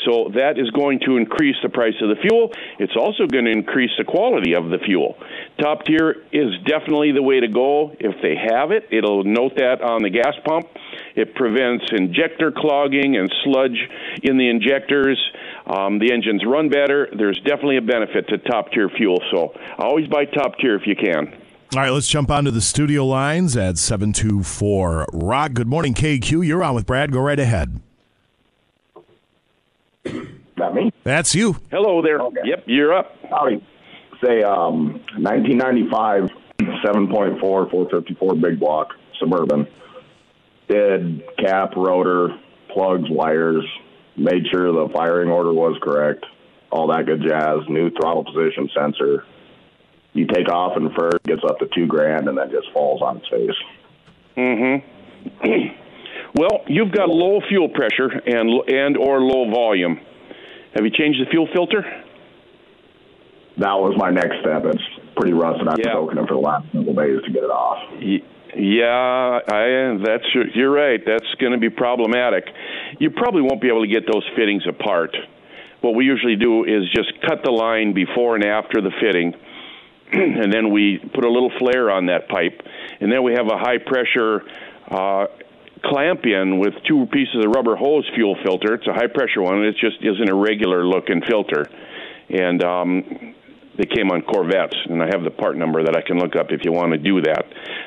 [0.04, 2.52] so that is going to increase the price of the fuel.
[2.78, 5.16] It's also going to increase the quality of the fuel.
[5.60, 7.92] Top tier is definitely the way to go.
[7.98, 10.68] If they have it, it'll note that on the gas pump.
[11.16, 13.78] It prevents injector clogging and sludge
[14.22, 15.18] in the injectors.
[15.66, 17.08] Um, the engines run better.
[17.16, 19.20] There's definitely a benefit to top tier fuel.
[19.30, 21.34] So always buy top tier if you can.
[21.72, 25.52] All right, let's jump onto the studio lines at 724 Rock.
[25.52, 26.44] Good morning, KQ.
[26.44, 27.12] You're on with Brad.
[27.12, 27.80] Go right ahead.
[30.04, 30.92] That me?
[31.04, 31.56] That's you.
[31.70, 32.20] Hello there.
[32.20, 32.40] Okay.
[32.44, 33.16] Yep, you're up.
[33.30, 33.64] Howdy.
[34.22, 36.28] Say, um, 1995,
[36.84, 39.66] 7.4, 454 big block, suburban.
[40.68, 42.28] Did cap, rotor,
[42.72, 43.64] plugs, wires,
[44.16, 46.26] made sure the firing order was correct,
[46.70, 49.24] all that good jazz, new throttle position sensor.
[50.12, 53.18] You take off and first gets up to two grand and then just falls on
[53.18, 53.56] its face.
[54.36, 55.76] Mm-hmm.
[56.34, 60.00] Well, you've got low fuel pressure and and or low volume.
[60.74, 61.82] Have you changed the fuel filter?
[63.58, 64.64] That was my next step.
[64.64, 64.82] It's
[65.16, 65.68] pretty rusted.
[65.68, 67.78] I've been soaking it for the last couple days to get it off.
[68.56, 70.24] Yeah, I, that's
[70.54, 71.00] you're right.
[71.04, 72.44] That's going to be problematic.
[72.98, 75.14] You probably won't be able to get those fittings apart.
[75.82, 79.34] What we usually do is just cut the line before and after the fitting,
[80.12, 82.60] and then we put a little flare on that pipe,
[83.00, 84.42] and then we have a high pressure
[84.90, 85.26] uh,
[85.84, 88.74] clamp in with two pieces of rubber hose fuel filter.
[88.74, 89.64] It's a high pressure one.
[89.64, 91.68] It just isn't a regular looking filter,
[92.28, 93.34] and um,
[93.80, 96.52] they came on Corvettes, and I have the part number that I can look up
[96.52, 97.44] if you want to do that.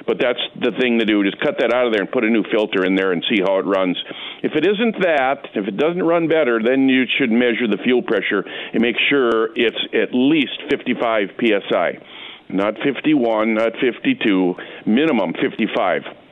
[0.08, 1.24] But that's the thing to do.
[1.24, 3.42] Just cut that out of there and put a new filter in there and see
[3.46, 3.94] how it runs.
[4.42, 8.02] If it isn't that, if it doesn't run better, then you should measure the fuel
[8.02, 12.02] pressure and make sure it's at least 55 psi,
[12.50, 14.56] not 51, not 52,
[14.88, 16.23] minimum 55.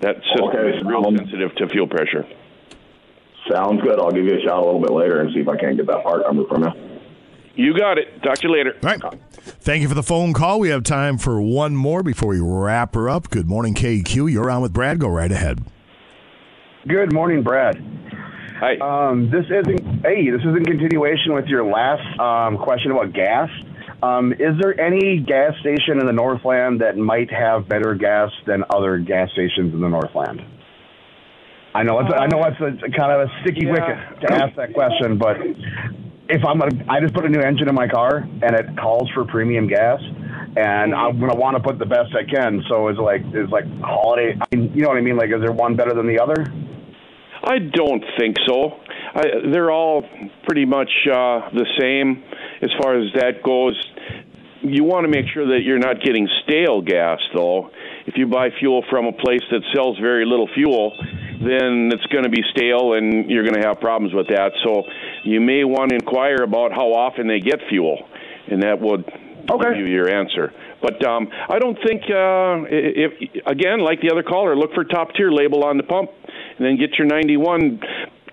[0.00, 0.76] That system Okay.
[0.78, 2.24] is real sensitive to fuel pressure.
[3.50, 3.98] Sounds good.
[3.98, 5.86] I'll give you a shout a little bit later and see if I can't get
[5.88, 6.70] that part number from you.
[7.56, 8.22] You got it.
[8.22, 8.74] Talk to you later.
[8.82, 9.20] All right.
[9.60, 10.60] Thank you for the phone call.
[10.60, 13.28] We have time for one more before we wrap her up.
[13.28, 14.30] Good morning, KQ.
[14.30, 14.98] You're on with Brad.
[14.98, 15.60] Go right ahead.
[16.86, 17.76] Good morning, Brad.
[18.60, 18.76] Hi.
[18.76, 20.02] Um, this isn't.
[20.02, 23.50] Hey, this is in continuation with your last um, question about gas.
[24.02, 28.64] Um, is there any gas station in the Northland that might have better gas than
[28.70, 30.40] other gas stations in the Northland?
[31.74, 32.12] I know it's.
[32.12, 33.72] I know it's a, kind of a sticky Yeah.
[33.72, 35.36] wicket to ask that question, but
[36.28, 39.08] if I'm gonna, I just put a new engine in my car and it calls
[39.14, 40.00] for premium gas,
[40.56, 42.62] and I'm gonna want to put the best I can.
[42.68, 44.36] So it's like, it's like holiday.
[44.40, 45.16] I mean, you know what I mean?
[45.16, 46.46] Like, is there one better than the other?
[47.42, 48.80] I don't think so.
[49.14, 49.22] I,
[49.52, 50.04] they're all
[50.44, 52.22] pretty much uh, the same
[52.62, 53.74] as far as that goes.
[54.62, 57.70] You want to make sure that you're not getting stale gas, though.
[58.06, 60.92] If you buy fuel from a place that sells very little fuel,
[61.40, 64.52] then it's going to be stale and you're going to have problems with that.
[64.64, 64.84] So
[65.24, 68.06] you may want to inquire about how often they get fuel,
[68.50, 70.52] and that would give you your answer.
[70.82, 73.12] But um, I don't think, uh, if
[73.46, 76.10] again, like the other caller, look for top tier label on the pump,
[76.58, 77.80] and then get your 91.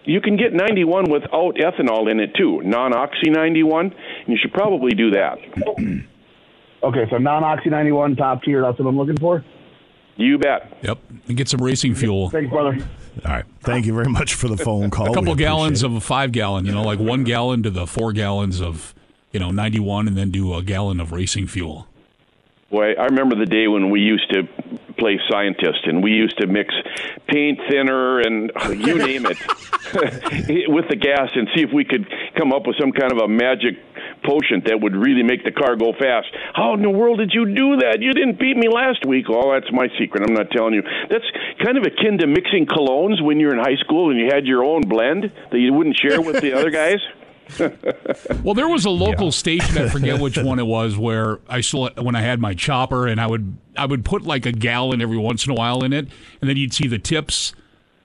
[0.04, 3.86] You can get 91 without ethanol in it too, non-oxy 91.
[3.86, 3.94] And
[4.28, 5.38] you should probably do that.
[6.84, 8.62] Okay, so non-oxy 91 top tier.
[8.62, 9.44] That's what I'm looking for.
[10.16, 10.78] You bet.
[10.82, 11.00] Yep.
[11.28, 12.30] And get some racing fuel.
[12.30, 12.78] Thanks, brother.
[13.26, 13.46] All right.
[13.62, 15.12] Thank you very much for the phone call.
[15.12, 17.70] a couple We gallons appreciate of a five gallon, you know, like one gallon to
[17.70, 18.94] the four gallons of,
[19.32, 21.88] you know, 91 and then do a gallon of racing fuel.
[22.70, 24.44] Boy, I remember the day when we used to
[24.98, 26.74] play scientist and we used to mix
[27.28, 29.38] paint thinner and you name it
[30.70, 33.28] with the gas and see if we could come up with some kind of a
[33.28, 33.76] magic
[34.24, 36.28] potion that would really make the car go fast.
[36.54, 38.02] How in the world did you do that?
[38.02, 39.26] You didn't beat me last week.
[39.30, 40.24] Oh, that's my secret.
[40.28, 40.84] I'm not telling you.
[41.10, 41.26] That's
[41.64, 44.64] kind of akin to mixing colognes when you're in high school and you had your
[44.64, 47.00] own blend that you wouldn't share with the other guys.
[48.44, 51.90] Well, there was a local station, I forget which one it was, where I still
[51.98, 55.18] when I had my chopper and I would I would put like a gallon every
[55.18, 56.08] once in a while in it,
[56.42, 57.54] and then you'd see the tips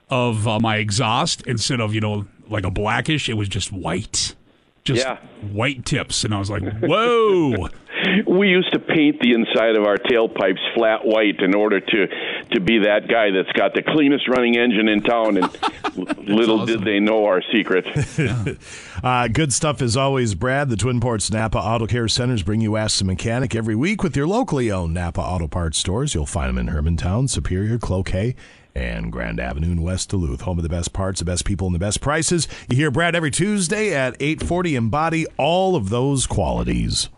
[0.09, 4.35] of uh, my exhaust instead of you know like a blackish, it was just white,
[4.83, 5.17] just Yeah.
[5.51, 7.69] white tips, and I was like, whoa.
[8.27, 12.07] we used to paint the inside of our tailpipes flat white in order to
[12.51, 15.57] to be that guy that's got the cleanest running engine in town and
[16.27, 17.85] little did they know our secret
[19.03, 20.69] Uh, good stuff as always, Brad.
[20.69, 24.15] The Twin Ports Napa Auto Care Centers bring you Ask the Mechanic every week with
[24.15, 26.13] your locally owned Napa Auto Parts stores.
[26.13, 28.35] You'll find them in Hermantown, Superior, Cloquet,
[28.75, 30.41] and Grand Avenue in West Duluth.
[30.41, 32.47] Home of the best parts, the best people, and the best prices.
[32.69, 34.75] You hear Brad every Tuesday at 840.
[34.75, 37.09] Embody all of those qualities.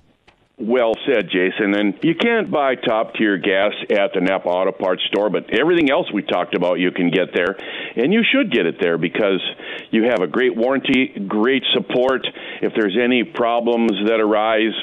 [0.58, 5.04] well said jason and you can't buy top tier gas at the napa auto parts
[5.12, 7.58] store but everything else we talked about you can get there
[7.98, 9.42] and you should get it there because
[9.92, 12.26] you have a great warranty great support
[12.62, 14.74] if there's any problems that arise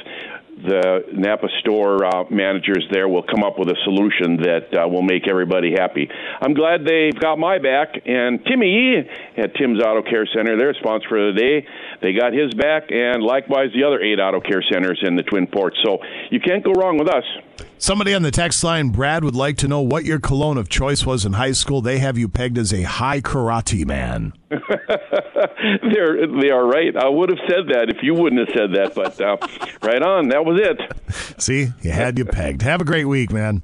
[0.63, 5.03] the Napa store uh, managers there will come up with a solution that uh, will
[5.03, 6.09] make everybody happy.
[6.41, 8.99] I'm glad they've got my back, and Timmy
[9.37, 11.67] at Tim's Auto Care Center, their sponsor for the day,
[12.01, 15.47] they got his back, and likewise the other eight auto care centers in the Twin
[15.47, 15.77] Ports.
[15.85, 15.99] So
[16.31, 17.25] you can't go wrong with us.
[17.83, 21.05] Somebody on the text line, Brad, would like to know what your cologne of choice
[21.05, 21.81] was in high school.
[21.81, 24.35] They have you pegged as a Hai Karate man.
[24.51, 26.97] They're they are right.
[26.97, 29.37] I would have said that if you wouldn't have said that, but uh,
[29.83, 30.29] right on.
[30.29, 31.43] That was it.
[31.43, 32.63] See, you had you pegged.
[32.63, 33.63] Have a great week, man.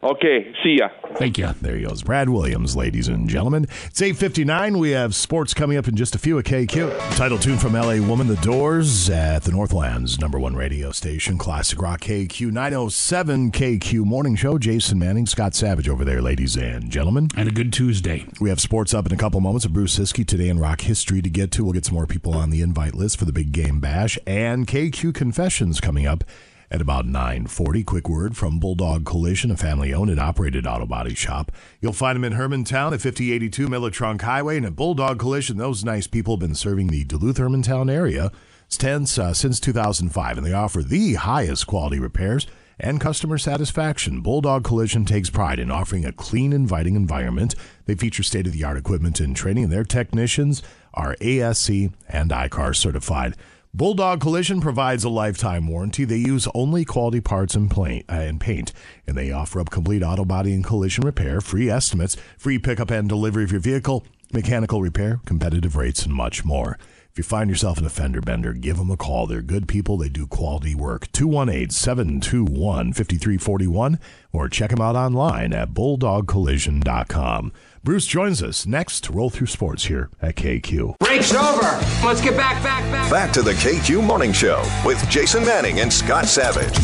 [0.00, 0.90] Okay, see ya.
[1.16, 1.52] Thank you.
[1.60, 2.04] There he goes.
[2.04, 3.64] Brad Williams, ladies and gentlemen.
[3.86, 4.78] It's 8.59.
[4.78, 7.16] We have sports coming up in just a few at KQ.
[7.16, 11.82] Title tune from LA Woman, The Doors at the Northland's number one radio station, Classic
[11.82, 14.56] Rock KQ 907 KQ Morning Show.
[14.56, 17.28] Jason Manning, Scott Savage over there, ladies and gentlemen.
[17.36, 18.24] And a good Tuesday.
[18.40, 21.22] We have sports up in a couple moments of Bruce Ciskie today in rock history
[21.22, 21.64] to get to.
[21.64, 24.64] We'll get some more people on the invite list for the big game bash and
[24.68, 26.22] KQ Confessions coming up
[26.70, 27.84] at about 9.40.
[27.84, 31.52] Quick word from Bulldog Collision, a family-owned and operated auto body shop.
[31.80, 34.56] You'll find them in Hermantown at 5082 Miller Trunk Highway.
[34.56, 38.30] And at Bulldog Collision, those nice people have been serving the Duluth-Hermantown area
[38.68, 40.38] since, uh, since 2005.
[40.38, 42.46] And they offer the highest quality repairs
[42.80, 44.20] and customer satisfaction.
[44.20, 47.54] Bulldog Collision takes pride in offering a clean, inviting environment.
[47.86, 50.62] They feature state-of-the-art equipment and training, and their technicians
[50.94, 53.34] are ASE and ICAR certified.
[53.78, 56.04] Bulldog Collision provides a lifetime warranty.
[56.04, 58.72] They use only quality parts and, paint, uh, and paint,
[59.06, 63.08] and they offer up complete auto body and collision repair, free estimates, free pickup and
[63.08, 66.76] delivery of your vehicle, mechanical repair, competitive rates, and much more.
[67.12, 69.28] If you find yourself in a fender bender, give them a call.
[69.28, 69.96] They're good people.
[69.96, 71.10] They do quality work.
[71.12, 74.00] 218 721 5341
[74.32, 77.52] or check them out online at bulldogcollision.com.
[77.84, 80.96] Bruce joins us next to roll through sports here at KQ.
[80.98, 81.78] Break's over.
[82.04, 83.10] Let's get back, back, back.
[83.10, 86.76] Back to the KQ Morning Show with Jason Manning and Scott Savage.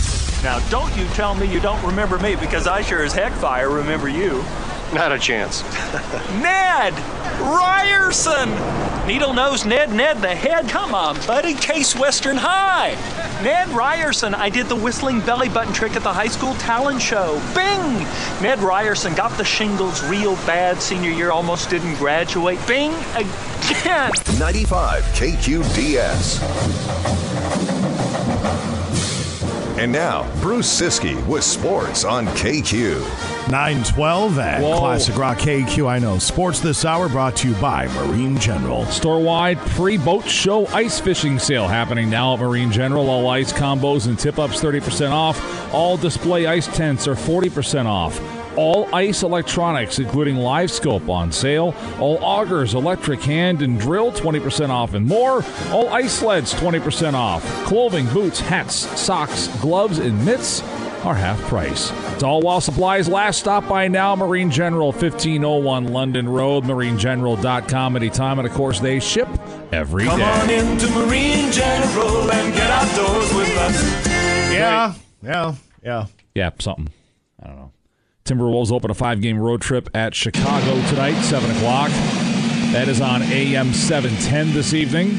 [0.45, 3.71] Now, don't you tell me you don't remember me because I sure as heck fire
[3.71, 4.45] remember you.
[4.93, 5.63] Not a chance.
[6.41, 6.95] Ned
[7.41, 8.51] Ryerson!
[9.07, 10.69] Needle nose Ned, Ned the head.
[10.69, 11.53] Come on, buddy.
[11.55, 12.93] Case Western High.
[13.43, 17.35] Ned Ryerson, I did the whistling belly button trick at the high school talent show.
[17.55, 18.05] Bing!
[18.41, 22.59] Ned Ryerson got the shingles real bad senior year, almost didn't graduate.
[22.67, 24.11] Bing again!
[24.39, 26.41] 95 KQDS.
[29.77, 33.34] And now, Bruce Ciskie with sports on KQ.
[33.49, 34.79] 912 at Whoa.
[34.79, 35.89] Classic Rock KQ.
[35.89, 36.19] I know.
[36.19, 38.87] Sports this hour brought to you by Marine General.
[38.87, 43.09] Store wide pre boat show ice fishing sale happening now at Marine General.
[43.09, 45.75] All ice combos and tip ups 30% off.
[45.75, 48.21] All display ice tents are 40% off.
[48.57, 51.75] All ice electronics, including live scope, on sale.
[51.99, 55.45] All augers, electric hand and drill, 20% off and more.
[55.71, 57.45] All ice sleds, 20% off.
[57.65, 60.63] Clothing, boots, hats, socks, gloves, and mitts
[61.05, 61.93] are half price.
[62.15, 63.41] It's all while supplies last.
[63.41, 64.17] Stop by now.
[64.17, 68.39] Marine General, 1501 London Road, marinegeneral.com anytime.
[68.39, 69.29] And of course, they ship
[69.73, 70.11] every day.
[70.11, 74.07] Come on into Marine General and get outdoors with us.
[74.53, 76.07] Yeah, yeah, yeah.
[76.35, 76.89] Yeah, something.
[77.43, 77.73] I don't know.
[78.25, 81.91] Timberwolves open a five game road trip at Chicago tonight, 7 o'clock.
[82.73, 85.19] That is on AM 710 this evening.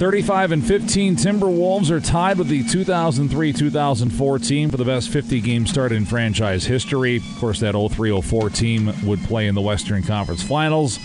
[0.00, 5.42] 35 and 15 Timberwolves are tied with the 2003 2004 team for the best 50
[5.42, 7.18] game start in franchise history.
[7.18, 10.98] Of course, that 03 04 team would play in the Western Conference Finals.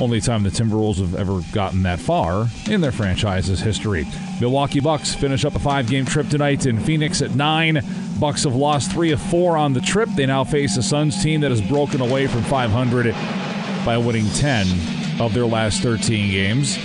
[0.00, 4.08] Only time the Timberwolves have ever gotten that far in their franchise's history.
[4.40, 7.80] Milwaukee Bucks finish up a five game trip tonight in Phoenix at 9.
[8.18, 10.08] Bucks have lost three of four on the trip.
[10.16, 13.14] They now face a Suns team that has broken away from 500
[13.86, 16.76] by winning 10 of their last 13 games.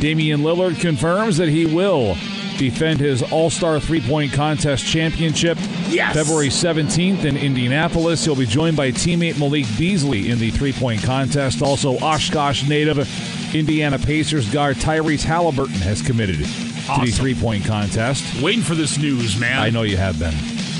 [0.00, 2.14] Damian Lillard confirms that he will
[2.58, 5.58] defend his All Star three point contest championship
[5.88, 6.14] Yes!
[6.14, 8.24] February 17th in Indianapolis.
[8.24, 11.62] He'll be joined by teammate Malik Beasley in the three point contest.
[11.62, 13.08] Also, Oshkosh native
[13.54, 18.42] Indiana Pacers guard Tyrese Haliburton has committed to the three point contest.
[18.42, 19.58] Waiting for this news, man.
[19.58, 20.34] I know you have been.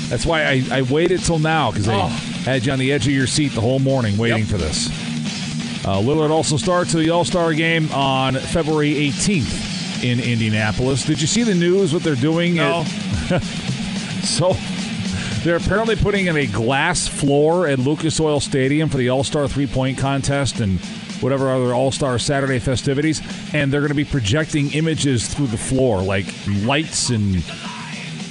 [0.09, 2.07] That's why I, I waited till now because I Oh.
[2.45, 4.87] had you on the edge of your seat the whole morning waiting for this.
[5.85, 11.05] Uh, Lillard also starts the All Star game on February 18th in Indianapolis.
[11.05, 11.93] Did you see the news?
[11.93, 12.55] What they're doing?
[12.55, 12.83] No.
[13.29, 13.43] At-
[14.23, 14.53] so
[15.43, 19.47] they're apparently putting in a glass floor at Lucas Oil Stadium for the All Star
[19.47, 20.79] three point contest and
[21.21, 23.21] whatever other All Star Saturday festivities,
[23.53, 26.25] and they're going to be projecting images through the floor, like
[26.63, 27.43] lights and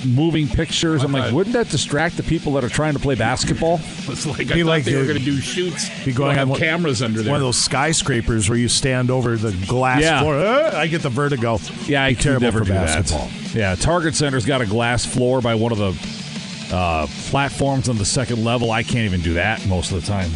[0.05, 1.03] moving pictures.
[1.03, 3.81] I'm like, wouldn't that distract the people that are trying to play basketball?
[4.07, 5.89] It's like I Be like they were going to do shoots.
[6.05, 7.31] Be going They'll on have cameras under there.
[7.33, 10.21] One of those skyscrapers where you stand over the glass Yeah.
[10.21, 10.37] floor.
[10.39, 11.59] Uh, I get the vertigo.
[11.87, 13.29] Yeah, I Be could terrible never for do basketball.
[13.29, 13.55] that.
[13.55, 18.05] Yeah, Target Center's got a glass floor by one of the uh, platforms on the
[18.05, 18.71] second level.
[18.71, 20.31] I can't even do that most of the time.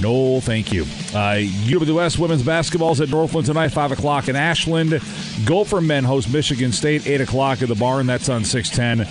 [0.00, 0.82] No, thank you.
[0.82, 5.00] Uh, UWS women's basketball is at Northland tonight, 5 o'clock in Ashland.
[5.44, 8.06] Gopher men host Michigan State, 8 o'clock at the barn.
[8.06, 9.06] That's on 610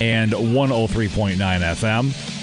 [0.00, 2.39] and 103.9 FM.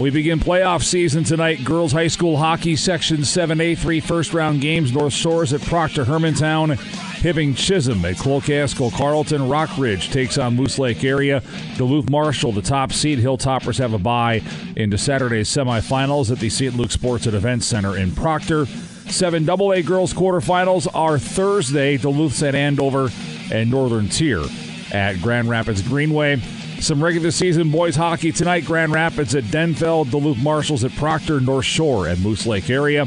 [0.00, 1.62] We begin playoff season tonight.
[1.62, 4.94] Girls High School Hockey Section 7A, three first round games.
[4.94, 6.74] North Shores at Proctor Hermantown.
[7.20, 9.42] Hibbing Chisholm at Cloquet-Esko Carlton.
[9.42, 11.42] Rockridge takes on Moose Lake area.
[11.76, 13.18] Duluth Marshall, the top seed.
[13.18, 14.40] Hilltoppers have a bye
[14.74, 16.74] into Saturday's semifinals at the St.
[16.74, 18.64] Luke Sports and Events Center in Proctor.
[18.64, 21.98] Seven AA girls quarterfinals are Thursday.
[21.98, 23.10] Duluth's at Andover
[23.52, 24.44] and Northern Tier
[24.92, 26.40] at Grand Rapids Greenway.
[26.80, 28.64] Some regular season boys hockey tonight.
[28.64, 33.06] Grand Rapids at Denfeld, Duluth Marshalls at Proctor, North Shore at Moose Lake area.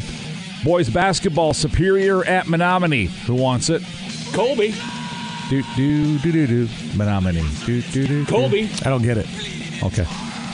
[0.63, 3.07] Boys basketball, Superior at Menominee.
[3.25, 3.81] Who wants it?
[4.31, 4.73] Colby.
[5.49, 6.69] Do do do do do.
[6.95, 7.43] Menominee.
[7.65, 8.25] Do do do.
[8.25, 8.69] Colby.
[8.85, 9.27] I don't get it.
[9.83, 10.03] Okay.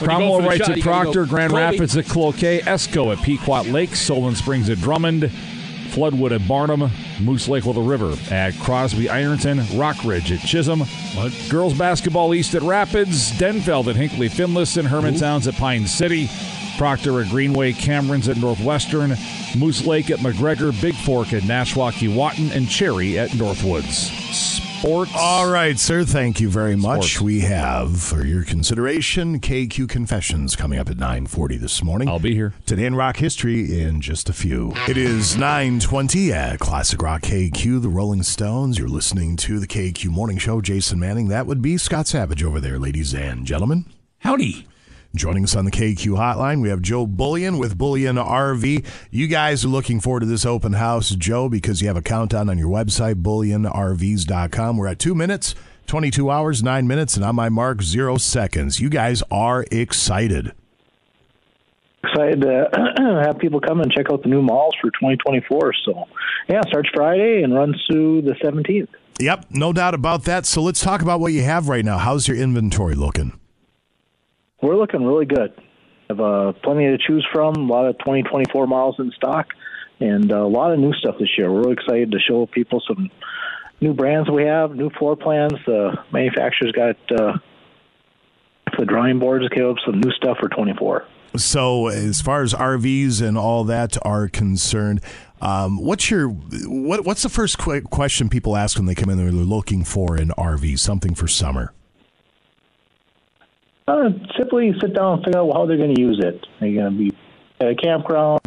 [0.00, 1.62] you go Cromwell Wrights shot, at Proctor, Grand Colby.
[1.62, 5.30] Rapids at Cloquet, Esko at Pequot Lake, Solon Springs at Drummond,
[5.90, 6.90] Floodwood at Barnum,
[7.20, 10.84] Moose Lake Willow River at Crosby Ironton, Rockridge at Chisholm.
[11.48, 16.28] Girls basketball East at Rapids, Denfeld at Hinckley Finlayson, Hermantowns at Pine City,
[16.78, 19.16] Proctor at Greenway, Camerons at Northwestern,
[19.58, 24.49] Moose Lake at McGregor, Big Fork at Nashwauk-Keewatin, and Cherry at Northwoods.
[24.80, 25.12] Sports.
[25.14, 26.04] All right, sir.
[26.04, 27.12] Thank you very much.
[27.12, 27.20] Sports.
[27.20, 32.08] We have, for your consideration, KQ Confessions coming up at 940 this morning.
[32.08, 32.54] I'll be here.
[32.64, 34.72] Today in rock history in just a few.
[34.88, 38.78] It is 920 at Classic Rock KQ, the Rolling Stones.
[38.78, 40.62] You're listening to the KQ Morning Show.
[40.62, 41.28] Jason Manning.
[41.28, 43.84] That would be Scott Savage over there, ladies and gentlemen.
[44.20, 44.66] Howdy.
[45.12, 48.86] Joining us on the KQ hotline, we have Joe Bullyan with Bullyan RV.
[49.10, 52.48] You guys are looking forward to this open house, Joe, because you have a countdown
[52.48, 54.76] on your website, bullyanrvs.com.
[54.76, 55.56] We're at two minutes,
[55.88, 58.78] 22 hours, nine minutes, and on my mark, zero seconds.
[58.78, 60.52] You guys are excited.
[62.04, 62.68] excited to
[63.24, 65.72] have people come and check out the new malls for 2024.
[65.86, 66.06] So,
[66.48, 68.86] yeah, starts Friday and runs through the 17th.
[69.18, 70.46] Yep, no doubt about that.
[70.46, 71.98] So let's talk about what you have right now.
[71.98, 73.36] How's your inventory looking?
[74.62, 75.52] We're looking really good.
[76.08, 77.54] Have uh, plenty to choose from.
[77.56, 79.46] A lot of 2024 models in stock,
[80.00, 81.50] and uh, a lot of new stuff this year.
[81.52, 83.10] We're really excited to show people some
[83.80, 85.52] new brands we have, new floor plans.
[85.66, 87.38] The manufacturers got uh,
[88.78, 91.06] the drawing boards, came up some new stuff for 24.
[91.36, 95.00] So, as far as RVs and all that are concerned,
[95.40, 99.16] um, what's your what, what's the first qu- question people ask when they come in?
[99.16, 101.72] They're looking for an RV, something for summer.
[103.90, 106.46] Uh, simply sit down and figure out how they're going to use it.
[106.60, 107.16] Are you going to be
[107.60, 108.40] at a campground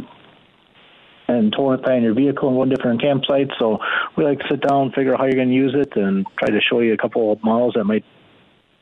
[1.28, 3.50] and towing your vehicle in one different campsite?
[3.60, 3.78] So
[4.16, 6.26] we like to sit down, and figure out how you're going to use it, and
[6.40, 8.06] try to show you a couple of models that might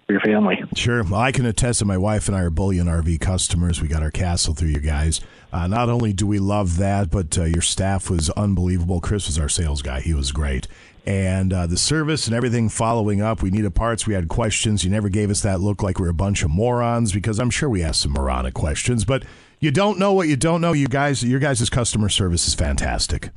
[0.06, 0.58] for your family.
[0.76, 1.04] Sure.
[1.04, 3.82] Well, I can attest that my wife and I are Bullyan RV customers.
[3.82, 5.22] We got our castle through you guys.
[5.52, 9.02] Uh, not only do we love that, but uh, your staff was unbelievable.
[9.02, 10.02] Chris was our sales guy.
[10.02, 10.68] He was great.
[11.06, 13.42] And uh, the service and everything following up.
[13.42, 14.06] We needed parts.
[14.06, 14.84] We had questions.
[14.84, 17.70] You never gave us that look like we're a bunch of morons because I'm sure
[17.70, 19.04] we asked some moronic questions.
[19.04, 19.24] But
[19.60, 20.74] you don't know what you don't know.
[20.74, 23.30] You guys, your guys' customer service is fantastic.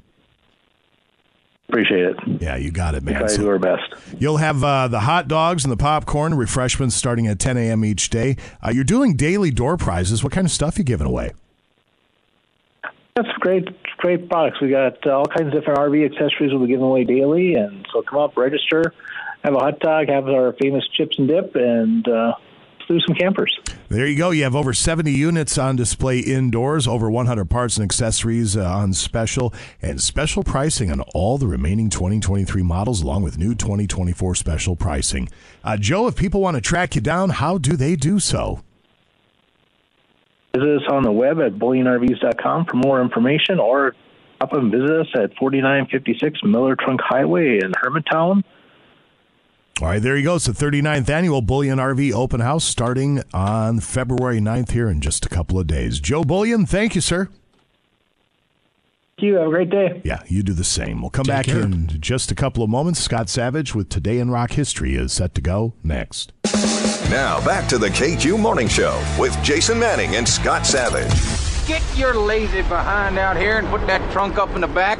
[1.69, 2.17] Appreciate it.
[2.41, 3.19] Yeah, you got it, man.
[3.19, 3.83] Try to do our best.
[4.19, 7.85] You'll have uh, the hot dogs and the popcorn, refreshments starting at 10 a.m.
[7.85, 8.37] each day.
[8.63, 10.23] Uh, you're doing daily door prizes.
[10.23, 11.33] What kind of stuff are you giving away?
[13.17, 13.69] That's great,
[14.05, 14.61] great products.
[14.61, 17.87] We got uh, all kinds of different RV accessories we'll be giving away daily, and
[17.91, 18.93] so come up, register,
[19.43, 22.35] have a hot dog, have our famous chips and dip, and uh,
[22.87, 23.59] do some campers.
[23.89, 24.31] There you go.
[24.31, 28.93] You have over 70 units on display indoors, over 100 parts and accessories uh, on
[28.93, 34.77] special, and special pricing on all the remaining 2023 models, along with new 2024 special
[34.77, 35.31] pricing.
[35.65, 38.61] Uh, Joe, if people want to track you down, how do they do so?
[40.55, 43.95] Visit us on the web at bullyanrvs.com for more information, or
[44.41, 48.45] up and visit us at 4956 Miller Trunk Highway in Hermantown.
[49.81, 50.37] All right, there you go.
[50.37, 55.27] It's the 39th annual Bullyan RV Open House starting on February 9th here in just
[55.27, 55.99] a couple of days.
[55.99, 57.25] Joe Bullyan, thank you, sir.
[59.17, 59.35] Thank you.
[59.35, 60.01] Have a great day.
[60.05, 61.01] Yeah, you do the same.
[61.01, 61.61] We'll come Take back care.
[61.63, 63.01] in just a couple of moments.
[63.01, 66.33] Scott Savage with Today in Rock History is set to go next.
[67.11, 71.13] Now back to the KQ Morning Show with Jason Manning and Scott Savage.
[71.69, 74.99] Get your lazy behind out here and put that trunk up in the back.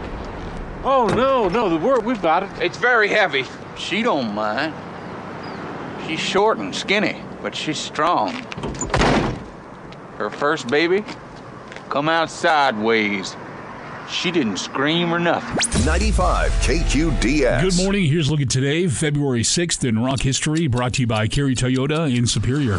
[0.85, 2.51] Oh, no, no, the word, we've got it.
[2.61, 3.47] It's very heavy.
[3.79, 4.75] She don't mind.
[6.07, 8.35] She's short and skinny, but she's strong.
[10.19, 11.05] Her first baby
[11.89, 13.35] come out sideways.
[14.09, 15.85] She didn't scream or nothing.
[15.85, 17.63] 95 KQDS.
[17.63, 18.07] Good morning.
[18.07, 21.55] Here's a look at today, February 6th in rock history, brought to you by Kari
[21.55, 22.79] Toyota in Superior.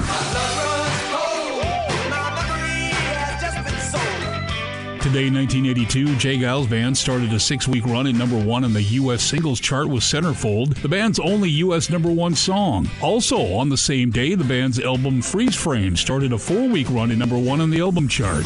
[5.15, 6.37] Day 1982, J.
[6.39, 9.23] Geils Band started a six week run at number one on the U.S.
[9.23, 11.89] singles chart with Centerfold, the band's only U.S.
[11.89, 12.89] number one song.
[13.01, 17.11] Also, on the same day, the band's album Freeze Frame started a four week run
[17.11, 18.43] at number one on the album chart.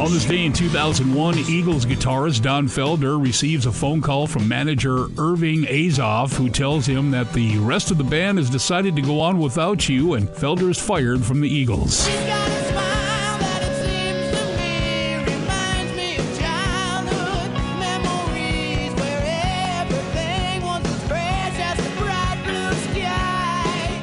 [0.00, 5.08] On this day in 2001, Eagles guitarist Don Felder receives a phone call from manager
[5.18, 9.20] Irving Azoff, who tells him that the rest of the band has decided to go
[9.20, 12.08] on without you, and Felder is fired from the Eagles.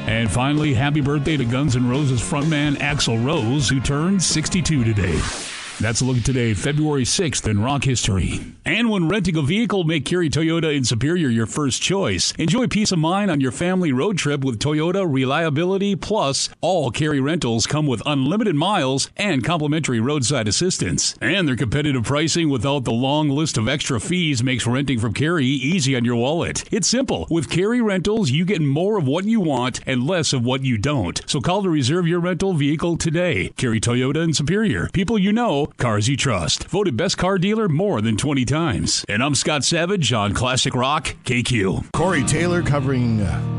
[0.06, 5.47] And finally, happy birthday to Guns N' Roses frontman Axl Rose, who turned 62 today.
[5.80, 8.40] That's a look at today, February 6th in rock history.
[8.64, 12.32] And when renting a vehicle, make Kari Toyota in Superior your first choice.
[12.32, 16.48] Enjoy peace of mind on your family road trip with Toyota Reliability Plus.
[16.60, 21.14] All Kari rentals come with unlimited miles and complimentary roadside assistance.
[21.20, 25.46] And their competitive pricing without the long list of extra fees makes renting from Kari
[25.46, 26.64] easy on your wallet.
[26.72, 27.28] It's simple.
[27.30, 30.76] With Kari Rentals, you get more of what you want and less of what you
[30.76, 31.22] don't.
[31.26, 33.50] So call to reserve your rental vehicle today.
[33.56, 34.88] Kari Toyota in Superior.
[34.92, 36.64] People you know, cars you trust.
[36.68, 39.04] Voted best car dealer more than 20 times.
[39.08, 41.92] And I'm Scott Savage on Classic Rock KQ.
[41.92, 43.20] Corey Taylor covering.
[43.20, 43.58] Uh,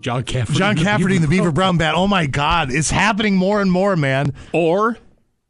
[0.00, 0.58] John Cafferty.
[0.58, 1.96] John Cafferty and the Beaver Brown Band.
[1.96, 4.32] Oh my God, it's happening more and more, man.
[4.52, 4.96] Or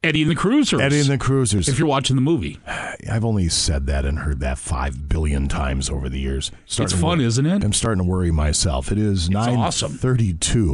[0.02, 0.80] Eddie and the Cruisers.
[0.80, 1.68] Eddie and the Cruisers.
[1.68, 2.58] If you're watching the movie,
[3.10, 6.50] I've only said that and heard that five billion times over the years.
[6.66, 7.64] It's fun, isn't it?
[7.64, 8.92] I'm starting to worry myself.
[8.92, 9.98] It is nine awesome.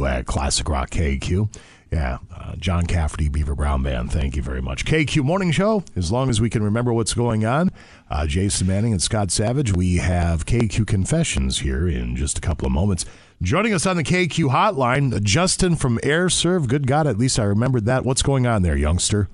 [0.05, 1.49] at Classic Rock KQ.
[1.95, 4.11] Yeah, uh, John Cafferty, Beaver Brown Band.
[4.11, 4.83] Thank you very much.
[4.83, 5.85] KQ Morning Show.
[5.95, 7.71] As long as we can remember what's going on,
[8.09, 9.71] uh, Jason Manning and Scott Savage.
[9.71, 13.05] We have KQ Confessions here in just a couple of moments.
[13.41, 16.67] Joining us on the KQ hotline, Justin from Aire Serv.
[16.67, 18.03] Good God, at least I remembered that.
[18.03, 19.29] What's going on there, youngster?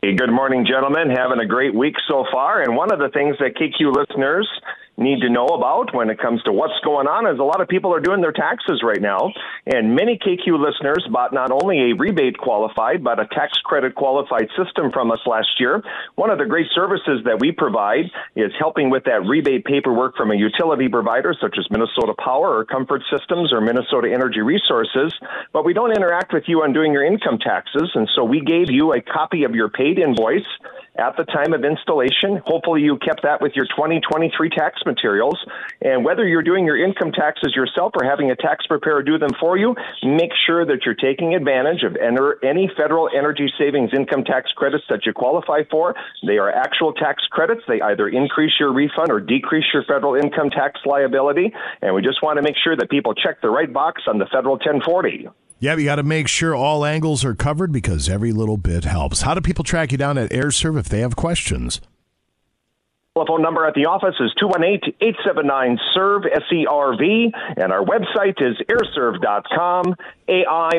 [0.00, 1.10] Hey, good morning, gentlemen.
[1.10, 2.62] Having a great week so far.
[2.62, 4.48] And one of the things that KQ listeners
[4.96, 7.68] need to know about when it comes to what's going on is a lot of
[7.68, 9.32] people are doing their taxes right now.
[9.66, 14.48] And many KQ listeners bought not only a rebate qualified, but a tax credit qualified
[14.56, 15.82] system from us last year.
[16.16, 20.30] One of the great services that we provide is helping with that rebate paperwork from
[20.30, 25.14] a utility provider such as Minnesota Power or Comfort Systems or Minnesota Energy Resources.
[25.52, 27.90] But we don't interact with you on doing your income taxes.
[27.94, 30.46] And so we gave you a copy of your paid invoice
[30.96, 32.42] at the time of installation.
[32.44, 35.38] Hopefully, you kept that with your 2023 tax materials.
[35.80, 39.30] And whether you're doing your income taxes yourself or having a tax preparer do them
[39.40, 44.50] for you, make sure that you're taking advantage of any federal energy savings income tax
[44.52, 45.94] credits that you qualify for.
[46.26, 47.62] They are actual tax credits.
[47.66, 51.52] They either increase your refund or decrease your federal income tax liability.
[51.80, 54.26] And we just want to make sure that people check the right box on the
[54.26, 55.28] federal 1040.
[55.62, 59.22] Yeah, you got to make sure all angles are covered because every little bit helps.
[59.22, 61.80] How do people track you down at Aire Serv if they have questions?
[63.14, 68.56] Telephone number at the office is 218-879-SERV, S-E-R-V, and our website is
[70.32, 70.72] aireserv.com,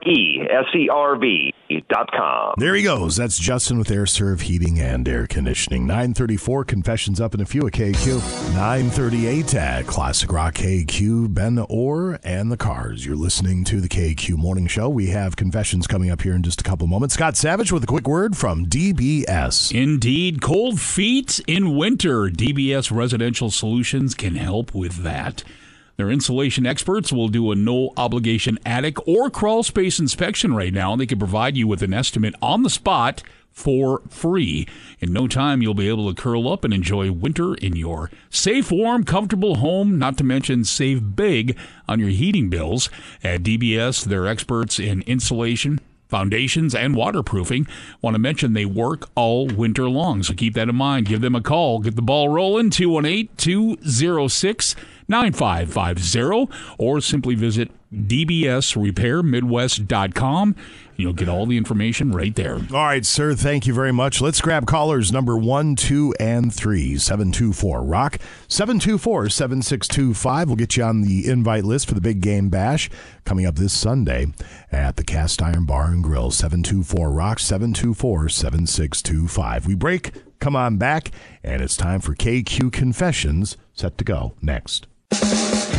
[0.00, 1.54] A-I-R-E-S-E-R-V
[1.88, 2.54] dot com.
[2.58, 3.16] There he goes.
[3.16, 5.86] That's Justin with Aire Serv Heating and Air Conditioning.
[5.86, 8.18] 934, confessions up in a few at KQ.
[8.54, 13.06] 938 at uh, Classic Rock KQ, Ben Orr and the Cars.
[13.06, 14.88] You're listening to the KQ Morning Show.
[14.88, 17.14] We have confessions coming up here in just a couple moments.
[17.14, 19.72] Scott Savage with a quick word from DBS.
[19.72, 25.44] Indeed, cold feet in winter, DBS Residential Solutions can help with that.
[26.00, 30.92] Their insulation experts will do a no obligation attic or crawl space inspection right now,
[30.92, 33.22] and they can provide you with an estimate on the spot
[33.52, 34.66] for free.
[35.00, 38.72] In no time, you'll be able to curl up and enjoy winter in your safe,
[38.72, 42.88] warm, comfortable home, not to mention save big on your heating bills.
[43.22, 47.66] At DBS, they're experts in insulation, foundations, and waterproofing.
[48.00, 51.08] Want to mention they work all winter long, so keep that in mind.
[51.08, 51.80] Give them a call.
[51.80, 54.74] Get the ball rolling 218 206
[55.10, 60.56] 9550 or simply visit dbsrepairmidwest.com.
[60.96, 62.56] You'll get all the information right there.
[62.56, 63.34] All right, sir.
[63.34, 64.20] Thank you very much.
[64.20, 66.98] Let's grab callers number one, two, and three.
[66.98, 68.18] 724 Rock.
[68.48, 70.48] 724 7625.
[70.48, 72.90] We'll get you on the invite list for the big game bash
[73.24, 74.26] coming up this Sunday
[74.70, 76.30] at the Cast Iron Bar and Grill.
[76.30, 77.38] 724 Rock.
[77.38, 79.66] 724 7625.
[79.66, 80.12] We break.
[80.38, 81.10] Come on back.
[81.42, 83.56] And it's time for KQ Confessions.
[83.72, 84.86] Set to go next.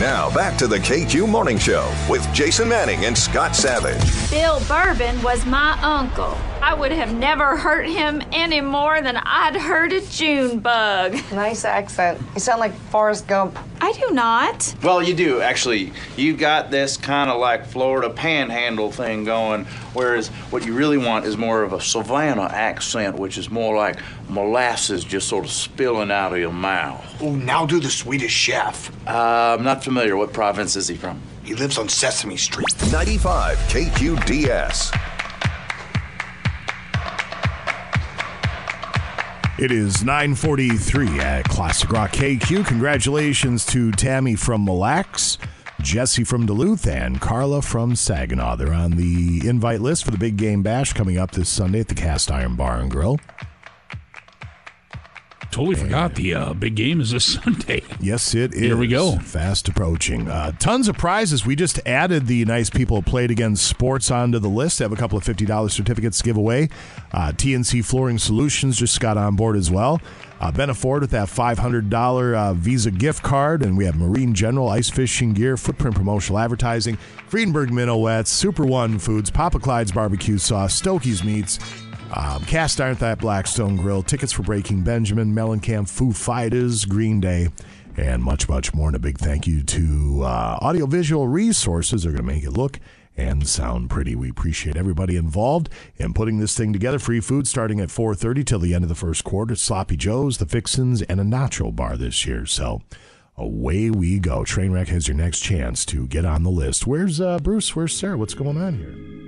[0.02, 4.30] Now back to the KQ Morning Show with Jason Manning and Scott Savage.
[4.30, 6.38] Bill Bourbon was my uncle.
[6.62, 11.14] I would have never hurt him any more than I'd hurt a June bug.
[11.32, 12.22] Nice accent.
[12.36, 13.58] You sound like Forrest Gump.
[13.82, 14.76] I do not.
[14.84, 15.92] Well, you do actually.
[16.16, 21.26] You've got this kind of like Florida panhandle thing going, whereas what you really want
[21.26, 23.98] is more of a Savannah accent, which is more like
[24.30, 27.04] molasses just sort of spilling out of your mouth.
[27.22, 28.92] Oh, now do the Swedish chef.
[29.08, 30.16] Uh, I'm not familiar.
[30.16, 31.20] What province is he from?
[31.44, 32.68] He lives on Sesame Street.
[32.92, 35.11] 95 KQDS.
[39.62, 42.66] It is 943 at Classic Rock KQ.
[42.66, 45.38] Congratulations to Tammy from Mille Lacs,
[45.84, 48.56] Jesse from Duluth, and Carla from Saginaw.
[48.56, 51.90] They're on the invite list for the Big Game Bash coming up this Sunday at
[51.90, 53.20] the Cast Iron Bar and Grill.
[55.52, 57.84] Totally forgot the uh, big game is this Sunday.
[58.00, 58.62] Yes, it is.
[58.62, 59.18] Here we go.
[59.18, 60.30] Fast approaching.
[60.30, 61.46] Uh, tons of prizes.
[61.46, 64.80] We just added the nice people who Play It Again Sports onto the list.
[64.80, 66.70] Have a couple of $50 certificates to give away.
[67.12, 70.00] Uh, TNC Flooring Solutions just got on board as well.
[70.40, 73.62] Uh, Benna Ford with that $500 uh, Visa gift card.
[73.62, 76.98] And we have Marine General, Ice Fishing Gear, Footprint Promotional Advertising,
[77.30, 81.60] Friedenberg Minnowets, Super One Foods, Papa Clyde's Barbecue Sauce, Stokey's Meats,
[82.14, 87.50] um, Cast Iron That Blackstone Grill, tickets for Breaking Benjamin, Mellencamp, Foo Fighters, Green Day,
[87.98, 88.90] and much, much more.
[88.90, 92.04] And a big thank you to uh, Audiovisual Resources.
[92.04, 92.80] They're going to make it look
[93.18, 94.16] and sound pretty.
[94.16, 97.00] We appreciate everybody involved in putting this thing together.
[97.00, 99.56] Free food starting at 4.30 till the end of the first quarter.
[99.56, 102.46] Sloppy Joe's, The Fixins, and a Nacho Bar this year.
[102.46, 102.82] So
[103.38, 104.40] away we go.
[104.40, 106.88] Trainwreck has your next chance to get on the list.
[106.88, 107.76] Where's uh, Bruce?
[107.76, 108.18] Where's Sarah?
[108.18, 109.22] What's going on here?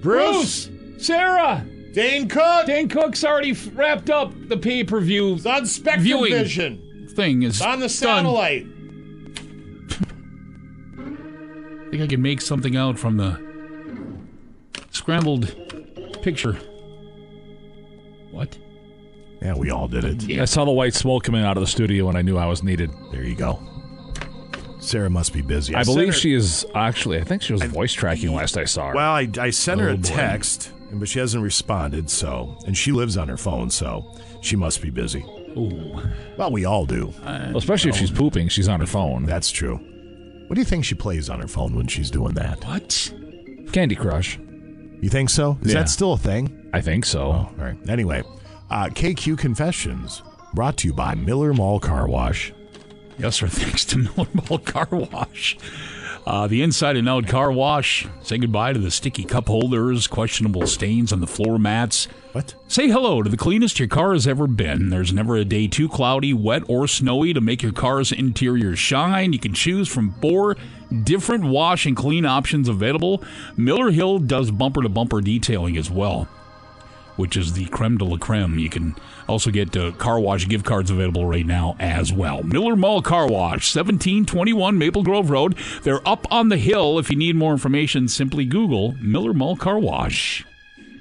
[0.00, 2.66] Bruce, Sarah, Dane Cook.
[2.66, 5.34] Dane Cook's already f- wrapped up the pay per view.
[5.34, 7.08] It's on Spectrum viewing Vision.
[7.14, 7.42] thing.
[7.42, 8.66] Is It's on the satellite.
[11.86, 13.40] I think I can make something out from the
[14.90, 15.54] scrambled
[16.22, 16.52] picture.
[18.30, 18.58] What?
[19.40, 20.38] Yeah, we all did it.
[20.40, 22.62] I saw the white smoke coming out of the studio and I knew I was
[22.62, 22.90] needed.
[23.12, 23.58] There you go.
[24.88, 25.74] Sarah must be busy.
[25.74, 27.20] I, sent believe her- she is actually.
[27.20, 28.94] I think she was voice tracking last I saw her.
[28.94, 30.02] Well, I, I sent her Oh, a boy.
[30.02, 32.10] text, but she hasn't responded.
[32.10, 35.24] So, and she lives on her phone, so she must be busy.
[35.56, 36.00] Ooh.
[36.36, 37.12] Well, we all do.
[37.24, 39.24] Well, especially if she's pooping, she's on her phone.
[39.24, 39.76] That's true.
[40.46, 42.64] What do you think she plays on her phone when she's doing that?
[42.64, 43.12] What?
[43.72, 44.38] Candy Crush.
[45.00, 45.58] You think so?
[45.62, 45.80] Is Yeah.
[45.80, 46.70] that still a thing?
[46.72, 47.20] I think so.
[47.20, 47.76] Oh, all right.
[47.88, 48.22] Anyway,
[48.70, 50.22] uh, KQ Confessions
[50.54, 52.52] brought to you by Miller Mall Car Wash.
[53.18, 53.48] Yes, sir.
[53.48, 55.56] Thanks to Miller Mall Car Wash.
[56.28, 58.06] Uh, the inside and out car wash.
[58.22, 62.06] Say goodbye to the sticky cup holders, questionable stains on the floor mats.
[62.32, 62.54] What?
[62.68, 64.90] Say hello to the cleanest your car has ever been.
[64.90, 69.32] There's never a day too cloudy, wet, or snowy to make your car's interior shine.
[69.32, 70.58] You can choose from four
[71.04, 73.22] different wash and clean options available.
[73.56, 76.28] Miller Hill does bumper to bumper detailing as well
[77.18, 78.58] which is the creme de la creme.
[78.58, 78.94] You can
[79.28, 82.44] also get uh, car wash gift cards available right now as well.
[82.44, 85.56] Miller Mall Car Wash, 1721 Maple Grove Road.
[85.82, 86.98] They're up on the hill.
[86.98, 90.46] If you need more information, simply Google Miller Mall Car Wash.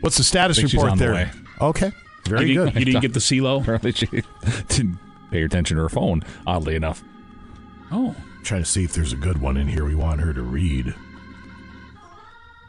[0.01, 1.31] What's the status report on the there?
[1.61, 1.91] Okay.
[2.25, 2.65] Very you good.
[2.73, 3.61] Didn't, you didn't get the CeeLo?
[3.61, 4.97] Apparently she didn't
[5.29, 7.03] pay attention to her phone, oddly enough.
[7.91, 8.15] Oh.
[8.43, 10.93] trying to see if there's a good one in here we want her to read.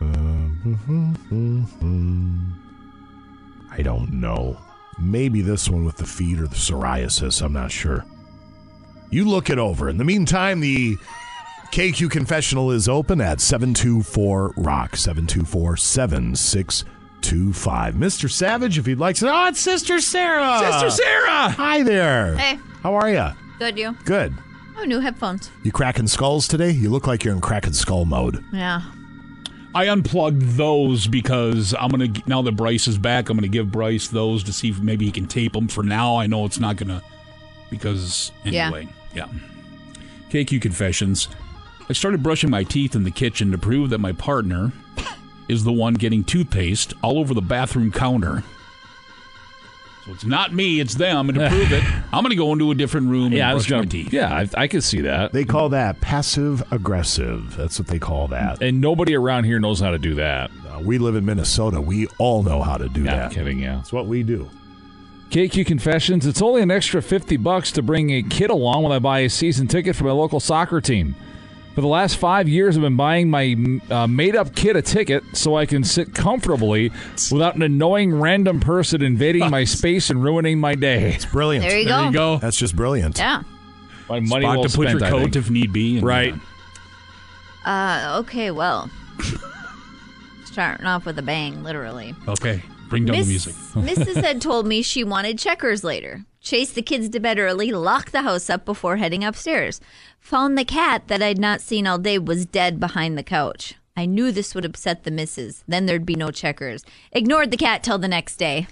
[0.01, 2.68] Uh, mm-hmm, mm-hmm.
[3.79, 4.59] I don't know.
[4.99, 7.41] Maybe this one with the feet or the psoriasis.
[7.41, 8.05] I'm not sure.
[9.11, 9.89] You look it over.
[9.89, 10.97] In the meantime, the
[11.71, 17.95] KQ confessional is open at 724 Rock, 724 7625.
[17.95, 18.29] Mr.
[18.29, 19.31] Savage, if you'd like to.
[19.33, 20.59] Oh, it's Sister Sarah.
[20.59, 21.51] Sister Sarah!
[21.51, 22.37] Hi there.
[22.37, 22.59] Hey.
[22.83, 23.29] How are you?
[23.61, 23.97] Good, you?
[24.05, 24.35] Good.
[24.77, 25.51] Oh, new headphones.
[25.63, 26.71] You cracking skulls today?
[26.71, 28.45] You look like you're in cracking skull mode.
[28.53, 28.83] Yeah.
[29.75, 33.29] I unplugged those because I'm gonna now that Bryce is back.
[33.29, 35.69] I'm gonna give Bryce those to see if maybe he can tape them.
[35.69, 37.03] For now, I know it's not gonna
[37.71, 38.67] because Yeah.
[38.67, 39.27] anyway, yeah.
[40.31, 41.29] KQ confessions.
[41.89, 44.73] I started brushing my teeth in the kitchen to prove that my partner
[45.49, 48.43] is the one getting toothpaste all over the bathroom counter.
[50.09, 52.75] So it's not me, it's them, and to prove it, I'm gonna go into a
[52.75, 53.89] different room Yeah, I and was brush my going.
[53.91, 54.11] teeth.
[54.13, 55.35] Yeah, I, I could see that.
[55.35, 57.55] They call that passive aggressive.
[57.59, 58.63] That's what they call that.
[58.63, 60.51] And nobody around here knows how to do that.
[60.67, 61.79] Uh, we live in Minnesota.
[61.83, 63.25] We all know how to do Yeah, that.
[63.27, 63.59] I'm kidding.
[63.59, 63.77] Yeah.
[63.77, 64.49] That's what we do.
[65.29, 66.25] KQ Confessions.
[66.27, 69.29] It's only an extra 50 bucks to bring a kid along when I buy a
[69.29, 71.17] season ticket for my local soccer team.
[71.79, 73.55] For the last five years, I've been buying my
[73.89, 76.91] uh, made up kid a ticket so I can sit comfortably
[77.31, 81.13] without an annoying random person invading my space and ruining my day.
[81.13, 81.65] It's brilliant.
[81.65, 82.05] There you There go.
[82.07, 82.39] you go.
[82.39, 83.17] That's just brilliant.
[83.19, 83.45] Yeah.
[84.09, 85.37] My money Spot well to put your I coat think.
[85.37, 85.99] if need be.
[85.99, 86.35] and, Right.
[87.65, 88.91] Uh, okay, well.
[90.47, 92.13] Starting off with a bang, literally.
[92.27, 93.55] Okay, bring down Miss- the music.
[93.75, 94.23] Mrs.
[94.23, 96.25] had told me she wanted checkers later.
[96.41, 99.81] Chased the kids to bed early, locked the house up before heading upstairs.
[100.21, 103.75] Found the cat that I'd not seen all day was dead behind the couch.
[103.97, 105.65] I knew this would upset the missus.
[105.67, 106.85] Then there'd be no checkers.
[107.13, 108.69] Ignored the cat till the next day.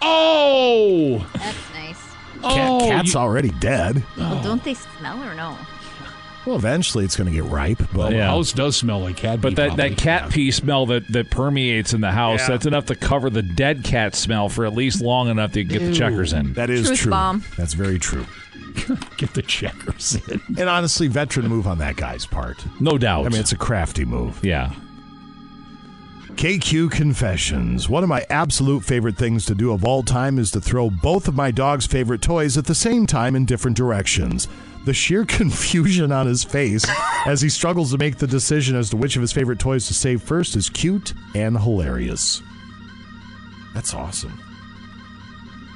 [0.00, 1.18] Oh!
[1.34, 2.02] That's nice.
[2.42, 4.02] Cat, oh, cat's already dead.
[4.16, 5.58] Well, don't they smell or no?
[6.46, 9.40] Well, eventually it's going to get ripe, but The house does smell like cat.
[9.42, 12.48] But that, that cat pee smell that, that permeates in the house, Yeah.
[12.48, 15.80] that's enough to cover the dead cat smell for at least long enough to get
[15.80, 16.54] the checkers in.
[16.54, 17.10] That is Truth true.
[17.10, 17.44] bomb.
[17.58, 18.24] That's very true.
[19.18, 20.40] Get the checkers in.
[20.56, 22.64] And honestly, veteran move on that guy's part.
[22.80, 23.26] No doubt.
[23.26, 24.38] I mean, it's a crafty move.
[24.44, 24.72] Yeah.
[26.34, 27.88] KQ Confessions.
[27.88, 31.28] One of my absolute favorite things to do of all time is to throw both
[31.28, 34.48] of my dog's favorite toys at the same time in different directions.
[34.84, 36.86] The sheer confusion on his face
[37.26, 39.94] as he struggles to make the decision as to which of his favorite toys to
[39.94, 42.42] save first is cute and hilarious.
[43.74, 44.40] That's awesome.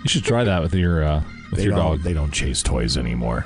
[0.03, 2.03] You should try that with your uh, with They your dog.
[2.03, 3.45] They don't chase toys anymore.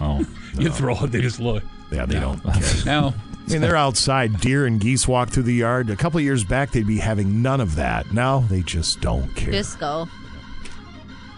[0.00, 0.24] Oh.
[0.56, 1.64] You throw it, they just look.
[1.90, 2.84] Yeah, they don't care.
[2.86, 3.12] Now,
[3.48, 4.38] I mean, they're outside.
[4.38, 5.90] Deer and geese walk through the yard.
[5.90, 8.12] A couple of years back, they'd be having none of that.
[8.12, 9.50] Now they just don't care.
[9.50, 10.06] Just go.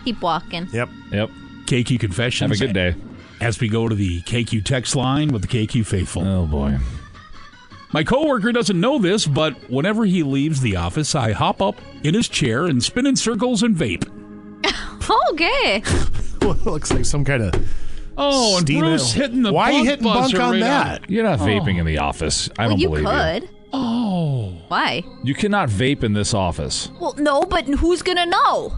[0.05, 0.69] Keep walking.
[0.71, 0.91] Yep.
[1.13, 1.31] Yep.
[1.65, 2.51] KQ Confessions.
[2.51, 2.95] Have a good day.
[3.41, 6.27] As we go to the KQ text line with the KQ faithful.
[6.27, 6.79] Oh, boy.
[7.93, 12.15] My coworker doesn't know this, but whenever he leaves the office, I hop up in
[12.15, 14.11] his chair and spin in circles and vape.
[15.33, 15.83] Okay.
[16.41, 17.55] well, it looks like some kind of.
[18.19, 19.21] Oh, and Steam Bruce it.
[19.21, 21.09] hitting the Why are you bunk hitting bunk buzzer on right that?
[21.11, 21.45] You're not Oh.
[21.45, 22.49] vaping in the office.
[22.59, 23.43] I well, don't you believe could.
[23.45, 23.49] you.
[23.73, 24.57] Oh.
[24.67, 25.05] Why?
[25.23, 26.91] You cannot vape in this office.
[27.01, 28.77] Well, no, but who's gonna know?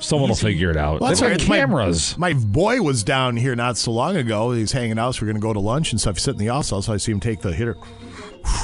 [0.00, 1.00] Someone will figure it out.
[1.00, 1.48] Well, They've that's right.
[1.48, 2.16] My- cameras.
[2.18, 4.52] My, boy was down here not so long ago.
[4.52, 5.14] He's hanging out.
[5.16, 6.16] So we're going to go to lunch and stuff.
[6.16, 6.86] He's sitting in the office.
[6.86, 7.76] So I see him take the hitter.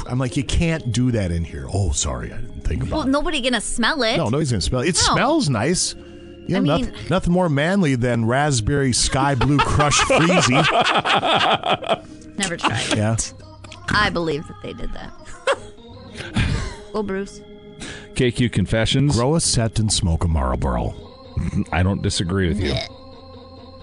[0.06, 1.66] I'm like, you can't do that in here.
[1.72, 2.32] Oh, sorry.
[2.32, 4.14] I didn't think about Well, nobody gonna smell it.
[4.14, 4.16] it.
[4.18, 4.88] No, nobody's going to smell it.
[4.90, 5.14] It No.
[5.14, 5.94] smells nice.
[6.46, 10.60] You know, I nothing, mean- nothing more manly than raspberry sky blue crush freezy.
[12.38, 12.96] Never tried.
[12.96, 13.16] Yeah.
[13.88, 15.12] I believe that they did that.
[16.92, 17.40] well, Bruce.
[18.14, 19.16] KQ Confessions.
[19.16, 20.94] Grow a set and smoke a Marlboro.
[21.72, 22.74] I don't disagree with you.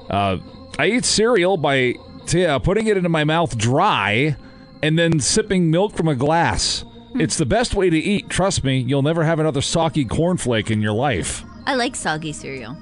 [0.09, 0.37] Uh,
[0.79, 1.95] I eat cereal by
[2.25, 4.35] t- uh, putting it into my mouth dry
[4.81, 6.85] and then sipping milk from a glass.
[7.15, 8.29] It's the best way to eat.
[8.29, 11.43] Trust me, you'll never have another soggy cornflake in your life.
[11.65, 12.77] I like soggy cereal.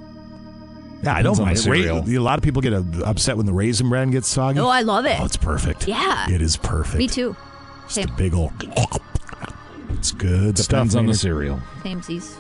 [1.03, 1.57] Yeah, I don't on mind.
[1.57, 2.01] the cereal.
[2.01, 4.59] Ra- a lot of people get uh, upset when the raisin bran gets soggy.
[4.59, 5.19] Oh, I love it.
[5.19, 5.87] Oh, it's perfect.
[5.87, 6.29] Yeah.
[6.29, 6.97] It is perfect.
[6.97, 7.35] Me too.
[7.87, 8.51] Just a big old.
[9.97, 10.67] It's good stuff.
[10.69, 11.59] Depends on the cereal.
[11.81, 12.37] Samesies.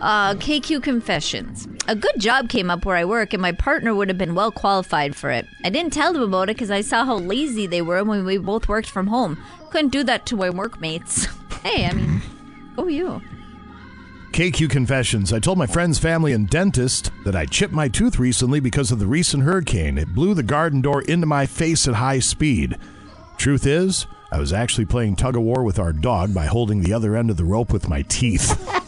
[0.00, 1.66] Uh, KQ Confessions.
[1.88, 4.52] A good job came up where I work, and my partner would have been well
[4.52, 5.46] qualified for it.
[5.64, 8.38] I didn't tell them about it because I saw how lazy they were when we
[8.38, 9.42] both worked from home.
[9.70, 11.24] Couldn't do that to my workmates.
[11.62, 12.22] hey, I mean,
[12.76, 13.20] go you.
[14.32, 15.32] KQ Confessions.
[15.32, 19.00] I told my friend's family and dentist that I chipped my tooth recently because of
[19.00, 19.98] the recent hurricane.
[19.98, 22.78] It blew the garden door into my face at high speed.
[23.36, 26.92] Truth is, I was actually playing tug of war with our dog by holding the
[26.92, 28.64] other end of the rope with my teeth.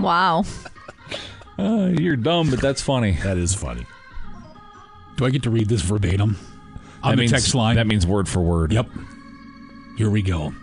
[0.00, 0.44] Wow.
[1.58, 3.12] Uh, you're dumb, but that's funny.
[3.22, 3.84] That is funny.
[5.16, 6.38] Do I get to read this verbatim?
[7.02, 7.76] On That the means- text line?
[7.76, 8.72] That means word for word.
[8.72, 8.88] Yep.
[9.98, 10.54] Here we go.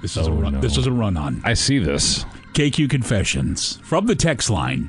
[0.00, 0.54] This is a Oh, run.
[0.54, 0.60] no.
[0.60, 1.42] This is a run on.
[1.44, 2.24] I see this.
[2.54, 4.88] KQ Confessions from the text line.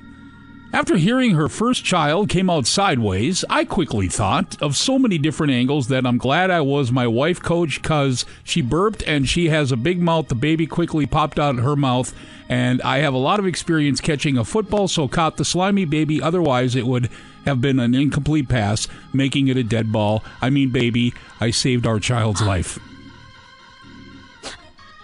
[0.73, 5.53] After hearing her first child came out sideways, I quickly thought of so many different
[5.53, 9.72] angles that I'm glad I was my wife coach because she burped and she has
[9.72, 10.27] a big mouth.
[10.27, 12.14] The baby quickly popped out of her mouth,
[12.49, 16.22] and I have a lot of experience catching a football, so caught the slimy baby.
[16.22, 17.10] Otherwise, it would
[17.45, 20.22] have been an incomplete pass, making it a dead ball.
[20.41, 22.77] I mean, baby, I saved our child's life.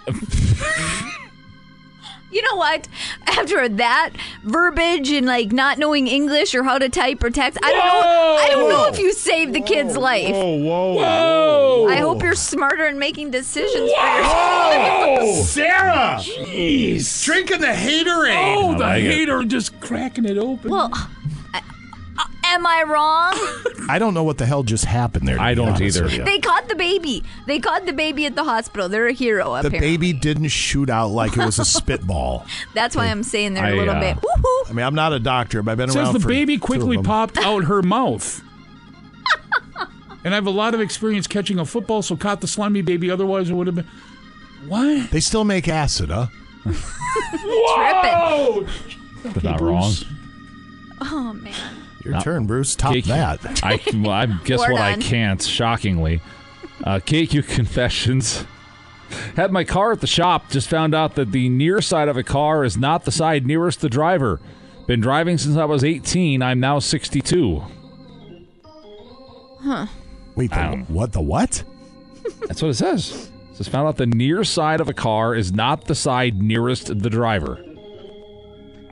[2.33, 2.87] You know what?
[3.27, 4.11] After that
[4.43, 8.37] verbiage and like not knowing English or how to type or text, I don't know.
[8.41, 10.31] I don't know if you saved the kid's life.
[10.31, 11.87] Whoa, whoa, whoa!
[11.89, 15.45] I hope you're smarter in making decisions for yourself.
[15.45, 16.17] Sarah!
[16.19, 17.23] Jeez.
[17.23, 18.55] Drinking the haterade.
[18.55, 19.11] Oh, the like it.
[19.11, 20.71] hater just cracking it open.
[20.71, 21.07] Well, I-
[22.53, 23.73] am I wrong?
[23.89, 25.39] I don't know what the hell just happened there.
[25.39, 26.07] I don't either.
[26.07, 27.23] They caught the baby.
[27.47, 28.87] They caught the baby at the hospital.
[28.87, 29.61] They're a hero.
[29.61, 32.45] The Apparently, baby didn't shoot out like it was a spitball.
[32.73, 34.17] that's why I'm saying they're a I, little uh, bit.
[34.17, 34.69] Woohoo!
[34.69, 36.97] I mean, I'm not a doctor, but I've been Says around the for baby quickly
[36.97, 38.41] popped out her mouth.
[40.23, 43.11] and I have a lot of experience catching a football, so caught the slimy baby.
[43.11, 43.87] Otherwise, it would have been.
[44.67, 45.11] What?
[45.11, 46.27] They still make acid, huh?
[46.63, 48.67] Tripping.
[49.23, 49.91] They're not wrong.
[51.01, 51.82] Oh man.
[52.03, 52.75] Your turn, Bruce.
[52.75, 53.63] Top KQ that.
[53.63, 55.41] I well, I guess We're what I can't.
[55.41, 56.21] Shockingly,
[56.83, 58.45] uh, KQ Confessions.
[59.35, 60.49] Had my car at the shop.
[60.49, 63.81] Just found out that the near side of a car is not the side nearest
[63.81, 64.41] the driver.
[64.87, 66.41] Been driving since I was 18.
[66.41, 67.63] I'm now 62.
[69.61, 69.85] Huh.
[70.35, 71.13] Wait, the, what?
[71.13, 71.63] The what?
[72.47, 73.31] That's what it says.
[73.51, 76.99] It says found out the near side of a car is not the side nearest
[76.99, 77.63] the driver.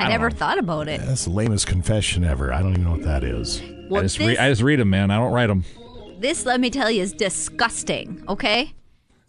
[0.06, 1.02] I, never thought about it.
[1.02, 2.54] That's the lamest confession ever.
[2.54, 3.62] I don't even know what that is.
[3.90, 4.38] Well, I just this- read.
[4.38, 5.12] I just read them, man.
[5.12, 5.64] I don't write them.
[6.20, 8.74] This, let me tell you, is disgusting, okay?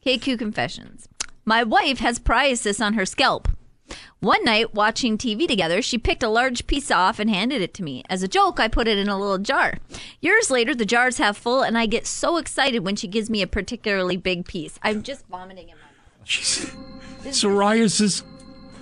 [0.05, 1.09] KQ Confessions.
[1.45, 3.49] My wife has psoriasis on her scalp.
[4.21, 7.83] One night, watching TV together, she picked a large piece off and handed it to
[7.83, 8.05] me.
[8.09, 9.79] As a joke, I put it in a little jar.
[10.21, 13.43] Years later, the jar's half full, and I get so excited when she gives me
[13.43, 14.79] a particularly big piece.
[14.83, 16.77] I'm just vomiting in my mouth.
[17.25, 18.23] Psoriasis,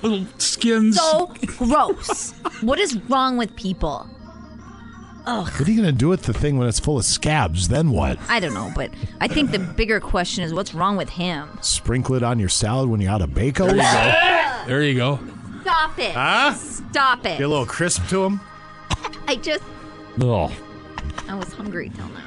[0.02, 0.96] little skins.
[0.96, 2.32] So gross.
[2.62, 4.08] what is wrong with people?
[5.26, 5.46] Ugh.
[5.46, 7.68] What are you going to do with the thing when it's full of scabs?
[7.68, 8.18] Then what?
[8.28, 11.58] I don't know, but I think the bigger question is what's wrong with him?
[11.60, 13.66] Sprinkle it on your salad when you're out of bacon?
[13.66, 14.64] There you go.
[14.66, 15.20] There you go.
[15.62, 16.12] Stop it.
[16.12, 16.54] Huh?
[16.54, 17.38] Stop it.
[17.38, 18.40] Get a little crisp to him?
[19.28, 19.62] I just,
[20.20, 20.50] Oh.
[21.28, 22.24] I was hungry till now.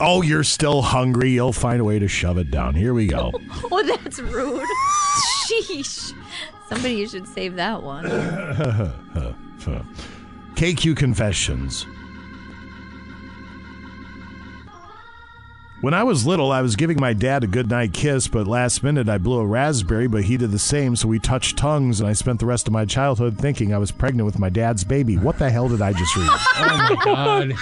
[0.00, 1.30] Oh, you're still hungry.
[1.30, 2.74] You'll find a way to shove it down.
[2.74, 3.32] Here we go.
[3.70, 4.66] Oh, that's rude.
[5.46, 6.12] Sheesh.
[6.72, 8.04] Somebody should save that one.
[10.54, 11.86] KQ Confessions.
[15.82, 19.08] When I was little, I was giving my dad a goodnight kiss, but last minute
[19.08, 22.12] I blew a raspberry, but he did the same, so we touched tongues, and I
[22.12, 25.18] spent the rest of my childhood thinking I was pregnant with my dad's baby.
[25.18, 26.30] What the hell did I just read?
[26.54, 27.54] Oh my God.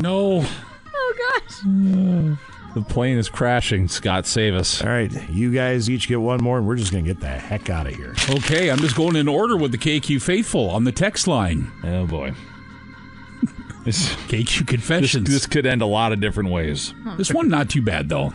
[0.00, 0.44] No.
[0.96, 1.58] Oh gosh.
[1.66, 2.38] Mm.
[2.74, 3.86] The plane is crashing.
[3.86, 4.82] Scott, save us.
[4.82, 7.28] All right, you guys each get one more, and we're just going to get the
[7.28, 8.14] heck out of here.
[8.28, 11.70] Okay, I'm just going in order with the KQ faithful on the text line.
[11.84, 12.34] Oh boy.
[13.84, 15.26] This, KQ confessions.
[15.28, 16.94] This, this could end a lot of different ways.
[17.18, 18.32] This one not too bad though.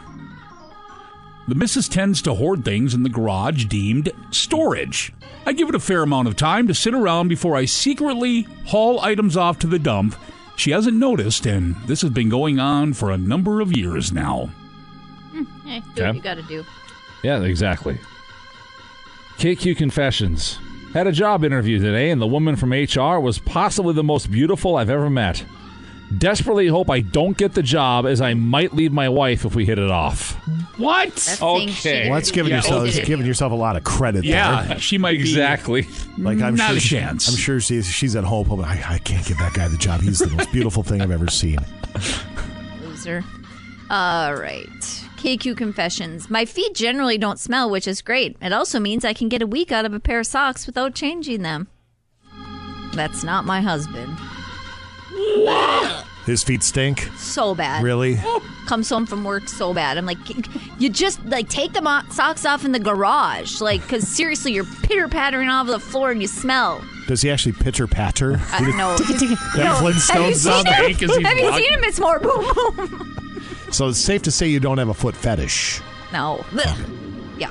[1.48, 5.11] The missus tends to hoard things in the garage deemed storage.
[5.48, 9.00] I give it a fair amount of time to sit around before I secretly haul
[9.00, 10.16] items off to the dump.
[10.60, 14.50] She hasn't noticed, and this has been going on for a number of years now.
[15.66, 16.08] Hey, do Okay.
[16.08, 16.66] what you gotta do.
[17.24, 17.98] Yeah, exactly.
[19.38, 20.60] KQ Confessions.
[20.94, 24.76] Had a job interview today, and the woman from HR was possibly the most beautiful
[24.76, 25.46] I've ever met.
[26.18, 29.66] Desperately hope I don't get the job, as I might leave my wife if we
[29.66, 30.32] hit it off.
[30.78, 31.38] What?
[31.42, 32.10] Okay.
[32.10, 32.92] Well, that's giving Yeah, yourself okay.
[32.92, 34.24] that's giving yourself a lot of credit.
[34.26, 34.80] Yeah, there.
[34.80, 35.88] she might be- exactly.
[36.18, 37.30] Like I'm Not sure a she- chance.
[37.30, 38.48] I'm sure she's she's at home.
[38.48, 40.02] hoping, I, I can't give that guy the job.
[40.02, 41.60] He's the most beautiful thing I've ever seen.
[42.82, 43.24] Loser.
[43.92, 44.68] All right.
[45.18, 46.30] KQ Confessions.
[46.30, 48.36] My feet generally don't smell, which is great.
[48.42, 50.96] It also means I can get a week out of a pair of socks without
[50.96, 51.68] changing them.
[52.94, 54.18] That's not my husband.
[56.26, 57.10] His feet stink.
[57.18, 57.82] So bad.
[57.84, 58.20] Really?
[58.68, 59.98] Comes home from work so bad.
[59.98, 60.18] I'm like,
[60.80, 64.66] you just like take the mo- socks off in the garage, like, because seriously, you're
[64.84, 66.84] pitter pattering all over the floor and you smell.
[67.08, 68.40] Does he actually pitter patter?
[68.52, 68.96] I don't know.
[69.00, 69.10] That
[69.58, 69.64] No.
[69.64, 70.84] Have you Flintstones seen sound him?
[70.84, 71.64] like as he's Have you walking.
[71.64, 71.84] seen him?
[71.84, 73.16] It's more boom boom.
[73.72, 75.82] So it's safe to say you don't have a foot fetish.
[76.14, 76.44] No.
[76.54, 76.90] Ugh.
[77.40, 77.50] Yeah.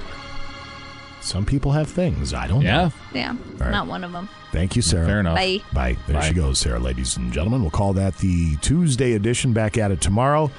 [1.20, 2.32] Some people have things.
[2.32, 2.76] I don't Yeah.
[2.84, 2.92] know.
[3.12, 3.36] Yeah.
[3.56, 3.70] right.
[3.72, 4.28] Not one of them.
[4.52, 5.06] Thank you, Sarah.
[5.06, 5.36] Fair enough.
[5.36, 5.60] Bye.
[5.72, 5.96] Bye.
[6.06, 6.28] There Bye.
[6.28, 7.60] she goes, Sarah, ladies and gentlemen.
[7.62, 9.52] We'll call that the Tuesday edition.
[9.52, 10.50] Back at it tomorrow.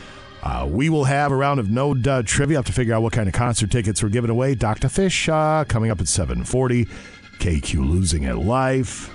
[0.41, 2.57] Uh, we will have a round of no dud trivia.
[2.57, 4.55] Have to figure out what kind of concert tickets we're giving away.
[4.55, 4.87] Dr.
[4.89, 6.85] Fish uh, coming up at 740.
[7.39, 9.13] KQ losing at life.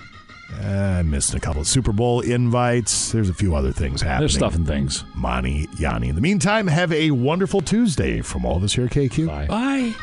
[0.62, 0.66] Uh,
[0.98, 3.12] I missed a couple of Super Bowl invites.
[3.12, 4.20] There's a few other things happening.
[4.20, 5.04] There's stuff and things.
[5.14, 6.08] Monty, Yanni.
[6.08, 9.26] In the meantime, have a wonderful Tuesday from all of us here at KQ.
[9.26, 9.46] Bye.
[9.46, 9.94] Bye.